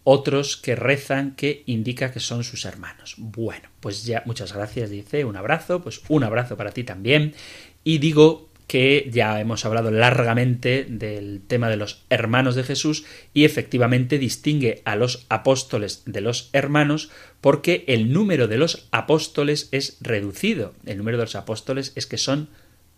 otros 0.05 0.57
que 0.57 0.75
rezan 0.75 1.35
que 1.35 1.63
indica 1.67 2.13
que 2.13 2.21
son 2.21 2.45
sus 2.45 2.65
hermanos. 2.65 3.15
Bueno, 3.19 3.69
pues 3.81 4.05
ya 4.05 4.23
muchas 4.27 4.53
gracias, 4.53 4.91
dice, 4.91 5.25
un 5.25 5.37
abrazo, 5.37 5.83
pues 5.83 6.03
un 6.09 6.25
abrazo 6.25 6.57
para 6.57 6.73
ti 6.73 6.85
también. 6.85 7.35
Y 7.85 7.99
digo 7.99 8.49
que 8.67 9.11
ya 9.13 9.39
hemos 9.41 9.65
hablado 9.65 9.91
largamente 9.91 10.87
del 10.89 11.43
tema 11.47 11.69
de 11.69 11.77
los 11.77 12.05
hermanos 12.09 12.55
de 12.55 12.63
Jesús 12.63 13.05
y 13.35 13.45
efectivamente 13.45 14.19
distingue 14.19 14.81
a 14.85 14.97
los 14.97 15.27
apóstoles 15.29 16.03
de 16.07 16.23
los 16.23 16.49
hermanos 16.55 17.11
porque 17.41 17.85
el 17.87 18.13
número 18.13 18.49
de 18.49 18.57
los 18.57 18.89
apóstoles 18.91 19.69
es 19.73 19.99
reducido. 20.01 20.75
El 20.87 20.99
número 20.99 21.19
de 21.19 21.25
los 21.25 21.37
apóstoles 21.37 21.93
es 21.97 22.07
que 22.07 22.17
son 22.17 22.49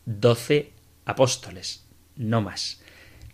doce 0.07 0.70
apóstoles, 1.07 1.84
no 2.16 2.40
más. 2.40 2.80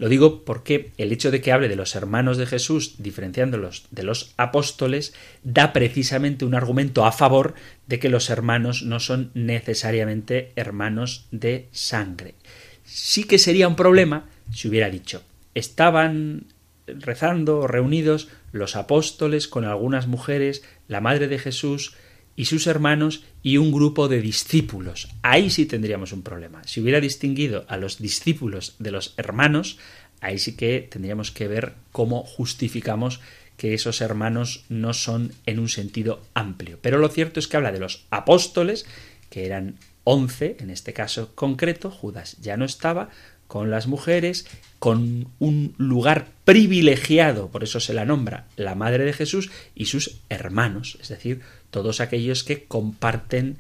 Lo 0.01 0.09
digo 0.09 0.47
porque 0.47 0.93
el 0.97 1.13
hecho 1.13 1.31
de 1.31 1.43
que 1.43 1.53
hable 1.53 1.69
de 1.69 1.77
los 1.77 1.95
hermanos 1.95 2.39
de 2.39 2.47
Jesús, 2.47 2.95
diferenciándolos 2.97 3.85
de 3.91 4.03
los 4.03 4.33
apóstoles, 4.39 5.13
da 5.43 5.75
precisamente 5.75 6.47
un 6.47 6.55
argumento 6.55 7.05
a 7.05 7.13
favor 7.13 7.55
de 7.87 7.99
que 7.99 8.09
los 8.09 8.31
hermanos 8.31 8.83
no 8.83 8.99
son 8.99 9.31
necesariamente 9.35 10.53
hermanos 10.57 11.27
de 11.33 11.69
sangre. 11.73 12.35
Sí 12.83 13.25
que 13.25 13.39
sería 13.39 13.69
un 13.69 13.77
problema 13.77 14.25
si 14.51 14.69
hubiera 14.69 14.89
dicho, 14.89 15.23
estaban 15.55 16.47
rezando 16.87 17.67
reunidos 17.67 18.29
los 18.53 18.77
apóstoles 18.77 19.49
con 19.49 19.67
algunas 19.67 20.07
mujeres, 20.07 20.65
la 20.89 21.03
madre 21.03 21.29
de 21.29 21.39
Jesús, 21.39 21.95
y 22.41 22.47
sus 22.47 22.67
hermanos 22.67 23.23
y 23.43 23.59
un 23.59 23.71
grupo 23.71 24.09
de 24.09 24.23
discípulos. 24.23 25.09
Ahí 25.21 25.51
sí 25.51 25.67
tendríamos 25.67 26.13
un 26.15 26.23
problema. 26.23 26.63
Si 26.65 26.81
hubiera 26.81 26.99
distinguido 26.99 27.67
a 27.69 27.77
los 27.77 27.99
discípulos 27.99 28.77
de 28.79 28.91
los 28.91 29.13
hermanos, 29.19 29.77
ahí 30.23 30.39
sí 30.39 30.57
que 30.57 30.89
tendríamos 30.91 31.33
que 31.33 31.49
ver 31.49 31.75
cómo 31.93 32.23
justificamos 32.23 33.21
que 33.59 33.75
esos 33.75 34.01
hermanos 34.01 34.65
no 34.71 34.95
son 34.95 35.35
en 35.45 35.59
un 35.59 35.69
sentido 35.69 36.23
amplio. 36.33 36.79
Pero 36.81 36.97
lo 36.97 37.11
cierto 37.11 37.41
es 37.41 37.47
que 37.47 37.59
habla 37.59 37.73
de 37.73 37.81
los 37.81 38.07
apóstoles, 38.09 38.87
que 39.29 39.45
eran 39.45 39.75
once 40.05 40.57
en 40.61 40.71
este 40.71 40.95
caso 40.95 41.35
concreto, 41.35 41.91
Judas 41.91 42.39
ya 42.41 42.57
no 42.57 42.65
estaba, 42.65 43.11
con 43.49 43.69
las 43.69 43.87
mujeres, 43.87 44.47
con 44.79 45.29
un 45.41 45.75
lugar 45.77 46.29
privilegiado, 46.45 47.49
por 47.49 47.65
eso 47.65 47.81
se 47.81 47.93
la 47.93 48.05
nombra 48.07 48.47
la 48.57 48.77
Madre 48.77 49.05
de 49.05 49.13
Jesús 49.13 49.51
y 49.75 49.87
sus 49.87 50.21
hermanos, 50.29 50.97
es 51.03 51.09
decir, 51.09 51.41
todos 51.71 52.01
aquellos 52.01 52.45
que 52.45 52.65
comparten 52.65 53.59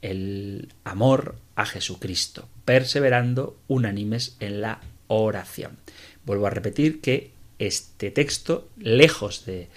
el 0.00 0.68
amor 0.84 1.36
a 1.54 1.66
Jesucristo, 1.66 2.48
perseverando 2.64 3.56
unánimes 3.68 4.36
en 4.40 4.60
la 4.60 4.80
oración. 5.06 5.78
Vuelvo 6.24 6.46
a 6.46 6.50
repetir 6.50 7.00
que 7.00 7.30
este 7.58 8.10
texto, 8.10 8.68
lejos 8.76 9.44
de 9.46 9.68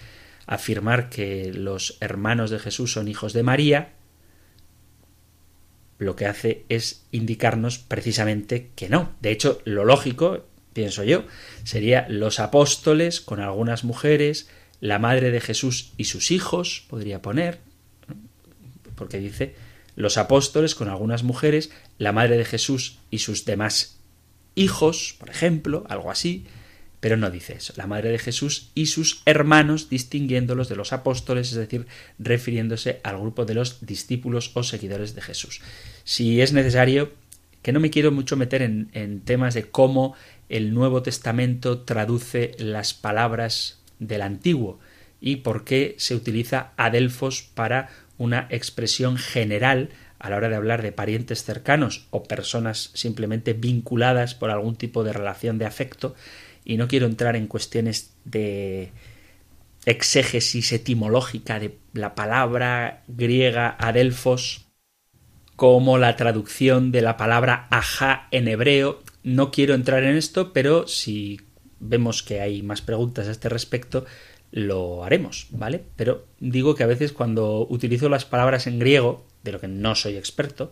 afirmar 0.48 1.10
que 1.10 1.52
los 1.54 1.98
hermanos 2.00 2.50
de 2.50 2.60
Jesús 2.60 2.94
son 2.94 3.08
hijos 3.08 3.34
de 3.34 3.44
María, 3.44 3.94
lo 5.98 6.16
que 6.16 6.26
hace 6.26 6.66
es 6.70 7.06
indicarnos 7.12 7.78
precisamente 7.80 8.70
que 8.76 8.90
no. 8.90 9.12
De 9.22 9.32
hecho, 9.32 9.62
lo 9.66 9.86
lógico, 9.86 10.46
pienso 10.74 11.04
yo, 11.04 11.26
sería 11.64 12.06
los 12.10 12.40
apóstoles 12.40 13.22
con 13.22 13.40
algunas 13.40 13.84
mujeres, 13.84 14.50
la 14.82 15.00
madre 15.00 15.32
de 15.32 15.42
Jesús 15.42 15.94
y 15.98 16.06
sus 16.06 16.32
hijos, 16.32 16.86
podría 16.90 17.22
poner, 17.22 17.60
porque 18.96 19.20
dice 19.20 19.56
los 19.96 20.18
apóstoles 20.18 20.76
con 20.76 20.90
algunas 20.90 21.24
mujeres, 21.24 21.72
la 21.98 22.12
madre 22.12 22.38
de 22.38 22.46
Jesús 22.46 22.98
y 23.12 23.20
sus 23.20 23.46
demás 23.46 23.98
hijos, 24.56 25.16
por 25.20 25.30
ejemplo, 25.30 25.86
algo 25.88 26.12
así, 26.12 26.46
pero 27.00 27.18
no 27.18 27.30
dice 27.30 27.54
eso. 27.54 27.74
La 27.78 27.88
madre 27.88 28.10
de 28.10 28.20
Jesús 28.20 28.72
y 28.74 28.88
sus 28.88 29.22
hermanos, 29.26 29.90
distinguiéndolos 29.90 30.70
de 30.70 30.76
los 30.76 30.92
apóstoles, 30.92 31.50
es 31.50 31.56
decir, 31.56 31.88
refiriéndose 32.20 33.00
al 33.04 33.20
grupo 33.20 33.46
de 33.46 33.54
los 33.54 33.86
discípulos 33.86 34.52
o 34.56 34.64
seguidores 34.64 35.16
de 35.16 35.22
Jesús. 35.22 35.62
Si 36.04 36.42
es 36.42 36.52
necesario, 36.52 37.14
que 37.62 37.72
no 37.72 37.80
me 37.80 37.90
quiero 37.90 38.12
mucho 38.12 38.36
meter 38.36 38.62
en, 38.62 38.90
en 38.94 39.22
temas 39.22 39.54
de 39.54 39.70
cómo 39.70 40.16
el 40.50 40.74
Nuevo 40.74 41.04
Testamento 41.04 41.80
traduce 41.80 42.52
las 42.58 42.94
palabras 42.94 43.80
del 44.00 44.22
Antiguo 44.22 44.80
y 45.22 45.38
por 45.38 45.64
qué 45.64 45.96
se 45.98 46.16
utiliza 46.16 46.72
adelfos 46.78 47.42
para 47.42 47.90
una 48.18 48.48
expresión 48.50 49.18
general 49.18 49.90
a 50.20 50.30
la 50.30 50.38
hora 50.38 50.50
de 50.50 50.56
hablar 50.56 50.82
de 50.82 50.92
parientes 50.92 51.44
cercanos 51.44 52.08
o 52.10 52.24
personas 52.24 52.92
simplemente 52.94 53.54
vinculadas 53.54 54.34
por 54.34 54.50
algún 54.50 54.76
tipo 54.76 55.04
de 55.04 55.14
relación 55.14 55.58
de 55.58 55.66
afecto 55.66 56.16
y 56.64 56.78
no 56.78 56.88
quiero 56.88 57.06
entrar 57.06 57.36
en 57.36 57.48
cuestiones 57.48 58.14
de 58.24 58.92
exégesis 59.86 60.72
etimológica 60.72 61.60
de 61.60 61.78
la 61.94 62.16
palabra 62.16 63.04
griega 63.08 63.76
adelfos 63.78 64.66
como 65.56 65.98
la 65.98 66.16
traducción 66.16 66.92
de 66.92 67.02
la 67.02 67.18
palabra 67.18 67.68
ajá 67.70 68.28
en 68.32 68.48
hebreo. 68.48 69.02
No 69.24 69.52
quiero 69.52 69.74
entrar 69.74 70.04
en 70.04 70.18
esto, 70.18 70.54
pero 70.54 70.88
si 70.88 71.40
vemos 71.80 72.24
que 72.24 72.42
hay 72.42 72.62
más 72.62 72.82
preguntas 72.82 73.28
a 73.28 73.32
este 73.32 73.50
respecto, 73.50 74.06
lo 74.52 75.04
haremos, 75.04 75.48
¿vale? 75.52 75.84
Pero 75.96 76.26
digo 76.40 76.76
que 76.76 76.84
a 76.84 76.88
veces 76.88 77.12
cuando 77.12 77.68
utilizo 77.70 78.10
las 78.10 78.26
palabras 78.26 78.68
en 78.68 78.80
griego, 78.80 79.26
de 79.44 79.52
lo 79.52 79.60
que 79.60 79.68
no 79.68 79.96
soy 79.96 80.18
experto, 80.18 80.72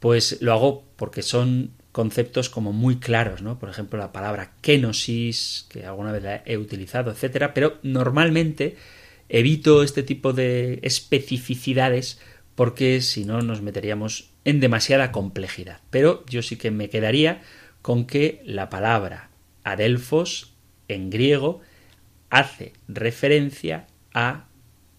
pues 0.00 0.40
lo 0.40 0.52
hago 0.52 0.84
porque 0.96 1.22
son 1.22 1.72
conceptos 1.92 2.48
como 2.48 2.72
muy 2.72 2.96
claros, 2.98 3.42
¿no? 3.42 3.58
Por 3.58 3.70
ejemplo, 3.70 3.98
la 3.98 4.12
palabra 4.12 4.52
kenosis, 4.60 5.66
que 5.68 5.84
alguna 5.84 6.12
vez 6.12 6.22
la 6.22 6.42
he 6.44 6.56
utilizado, 6.56 7.10
etcétera, 7.10 7.54
pero 7.54 7.78
normalmente 7.82 8.76
evito 9.28 9.82
este 9.82 10.02
tipo 10.02 10.32
de 10.32 10.78
especificidades 10.82 12.20
porque 12.54 13.00
si 13.00 13.24
no 13.24 13.42
nos 13.42 13.62
meteríamos 13.62 14.30
en 14.44 14.60
demasiada 14.60 15.12
complejidad. 15.12 15.80
Pero 15.90 16.24
yo 16.26 16.42
sí 16.42 16.56
que 16.56 16.70
me 16.70 16.88
quedaría 16.88 17.42
con 17.82 18.06
que 18.06 18.42
la 18.44 18.68
palabra 18.70 19.30
adelfos 19.64 20.52
en 20.88 21.10
griego 21.10 21.60
hace 22.30 22.72
referencia 22.88 23.86
a 24.14 24.44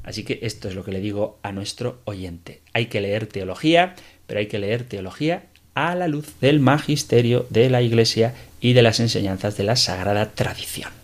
Así 0.04 0.24
que 0.24 0.40
esto 0.42 0.68
es 0.68 0.74
lo 0.74 0.84
que 0.84 0.92
le 0.92 1.00
digo 1.00 1.38
a 1.42 1.52
nuestro 1.52 2.00
oyente. 2.04 2.62
Hay 2.72 2.86
que 2.86 3.00
leer 3.00 3.26
teología, 3.26 3.94
pero 4.26 4.40
hay 4.40 4.46
que 4.46 4.58
leer 4.58 4.84
teología 4.84 5.44
a 5.74 5.94
la 5.94 6.08
luz 6.08 6.34
del 6.40 6.60
magisterio 6.60 7.46
de 7.50 7.70
la 7.70 7.82
Iglesia 7.82 8.34
y 8.60 8.72
de 8.72 8.82
las 8.82 9.00
enseñanzas 9.00 9.56
de 9.56 9.64
la 9.64 9.76
Sagrada 9.76 10.32
Tradición. 10.32 11.01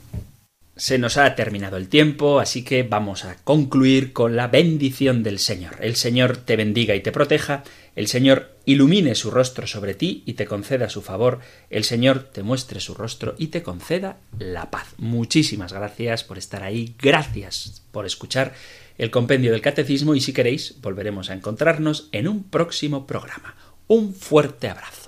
Se 0.78 0.96
nos 0.96 1.16
ha 1.16 1.34
terminado 1.34 1.76
el 1.76 1.88
tiempo, 1.88 2.38
así 2.38 2.62
que 2.62 2.84
vamos 2.84 3.24
a 3.24 3.34
concluir 3.42 4.12
con 4.12 4.36
la 4.36 4.46
bendición 4.46 5.24
del 5.24 5.40
Señor. 5.40 5.74
El 5.80 5.96
Señor 5.96 6.36
te 6.36 6.54
bendiga 6.54 6.94
y 6.94 7.00
te 7.00 7.10
proteja, 7.10 7.64
el 7.96 8.06
Señor 8.06 8.54
ilumine 8.64 9.16
su 9.16 9.32
rostro 9.32 9.66
sobre 9.66 9.94
ti 9.94 10.22
y 10.24 10.34
te 10.34 10.46
conceda 10.46 10.88
su 10.88 11.02
favor, 11.02 11.40
el 11.68 11.82
Señor 11.82 12.22
te 12.32 12.44
muestre 12.44 12.78
su 12.78 12.94
rostro 12.94 13.34
y 13.38 13.48
te 13.48 13.64
conceda 13.64 14.18
la 14.38 14.70
paz. 14.70 14.94
Muchísimas 14.98 15.72
gracias 15.72 16.22
por 16.22 16.38
estar 16.38 16.62
ahí, 16.62 16.94
gracias 17.02 17.82
por 17.90 18.06
escuchar 18.06 18.54
el 18.98 19.10
compendio 19.10 19.50
del 19.50 19.62
catecismo 19.62 20.14
y 20.14 20.20
si 20.20 20.32
queréis 20.32 20.80
volveremos 20.80 21.28
a 21.30 21.34
encontrarnos 21.34 22.08
en 22.12 22.28
un 22.28 22.44
próximo 22.44 23.04
programa. 23.04 23.56
Un 23.88 24.14
fuerte 24.14 24.68
abrazo. 24.68 25.07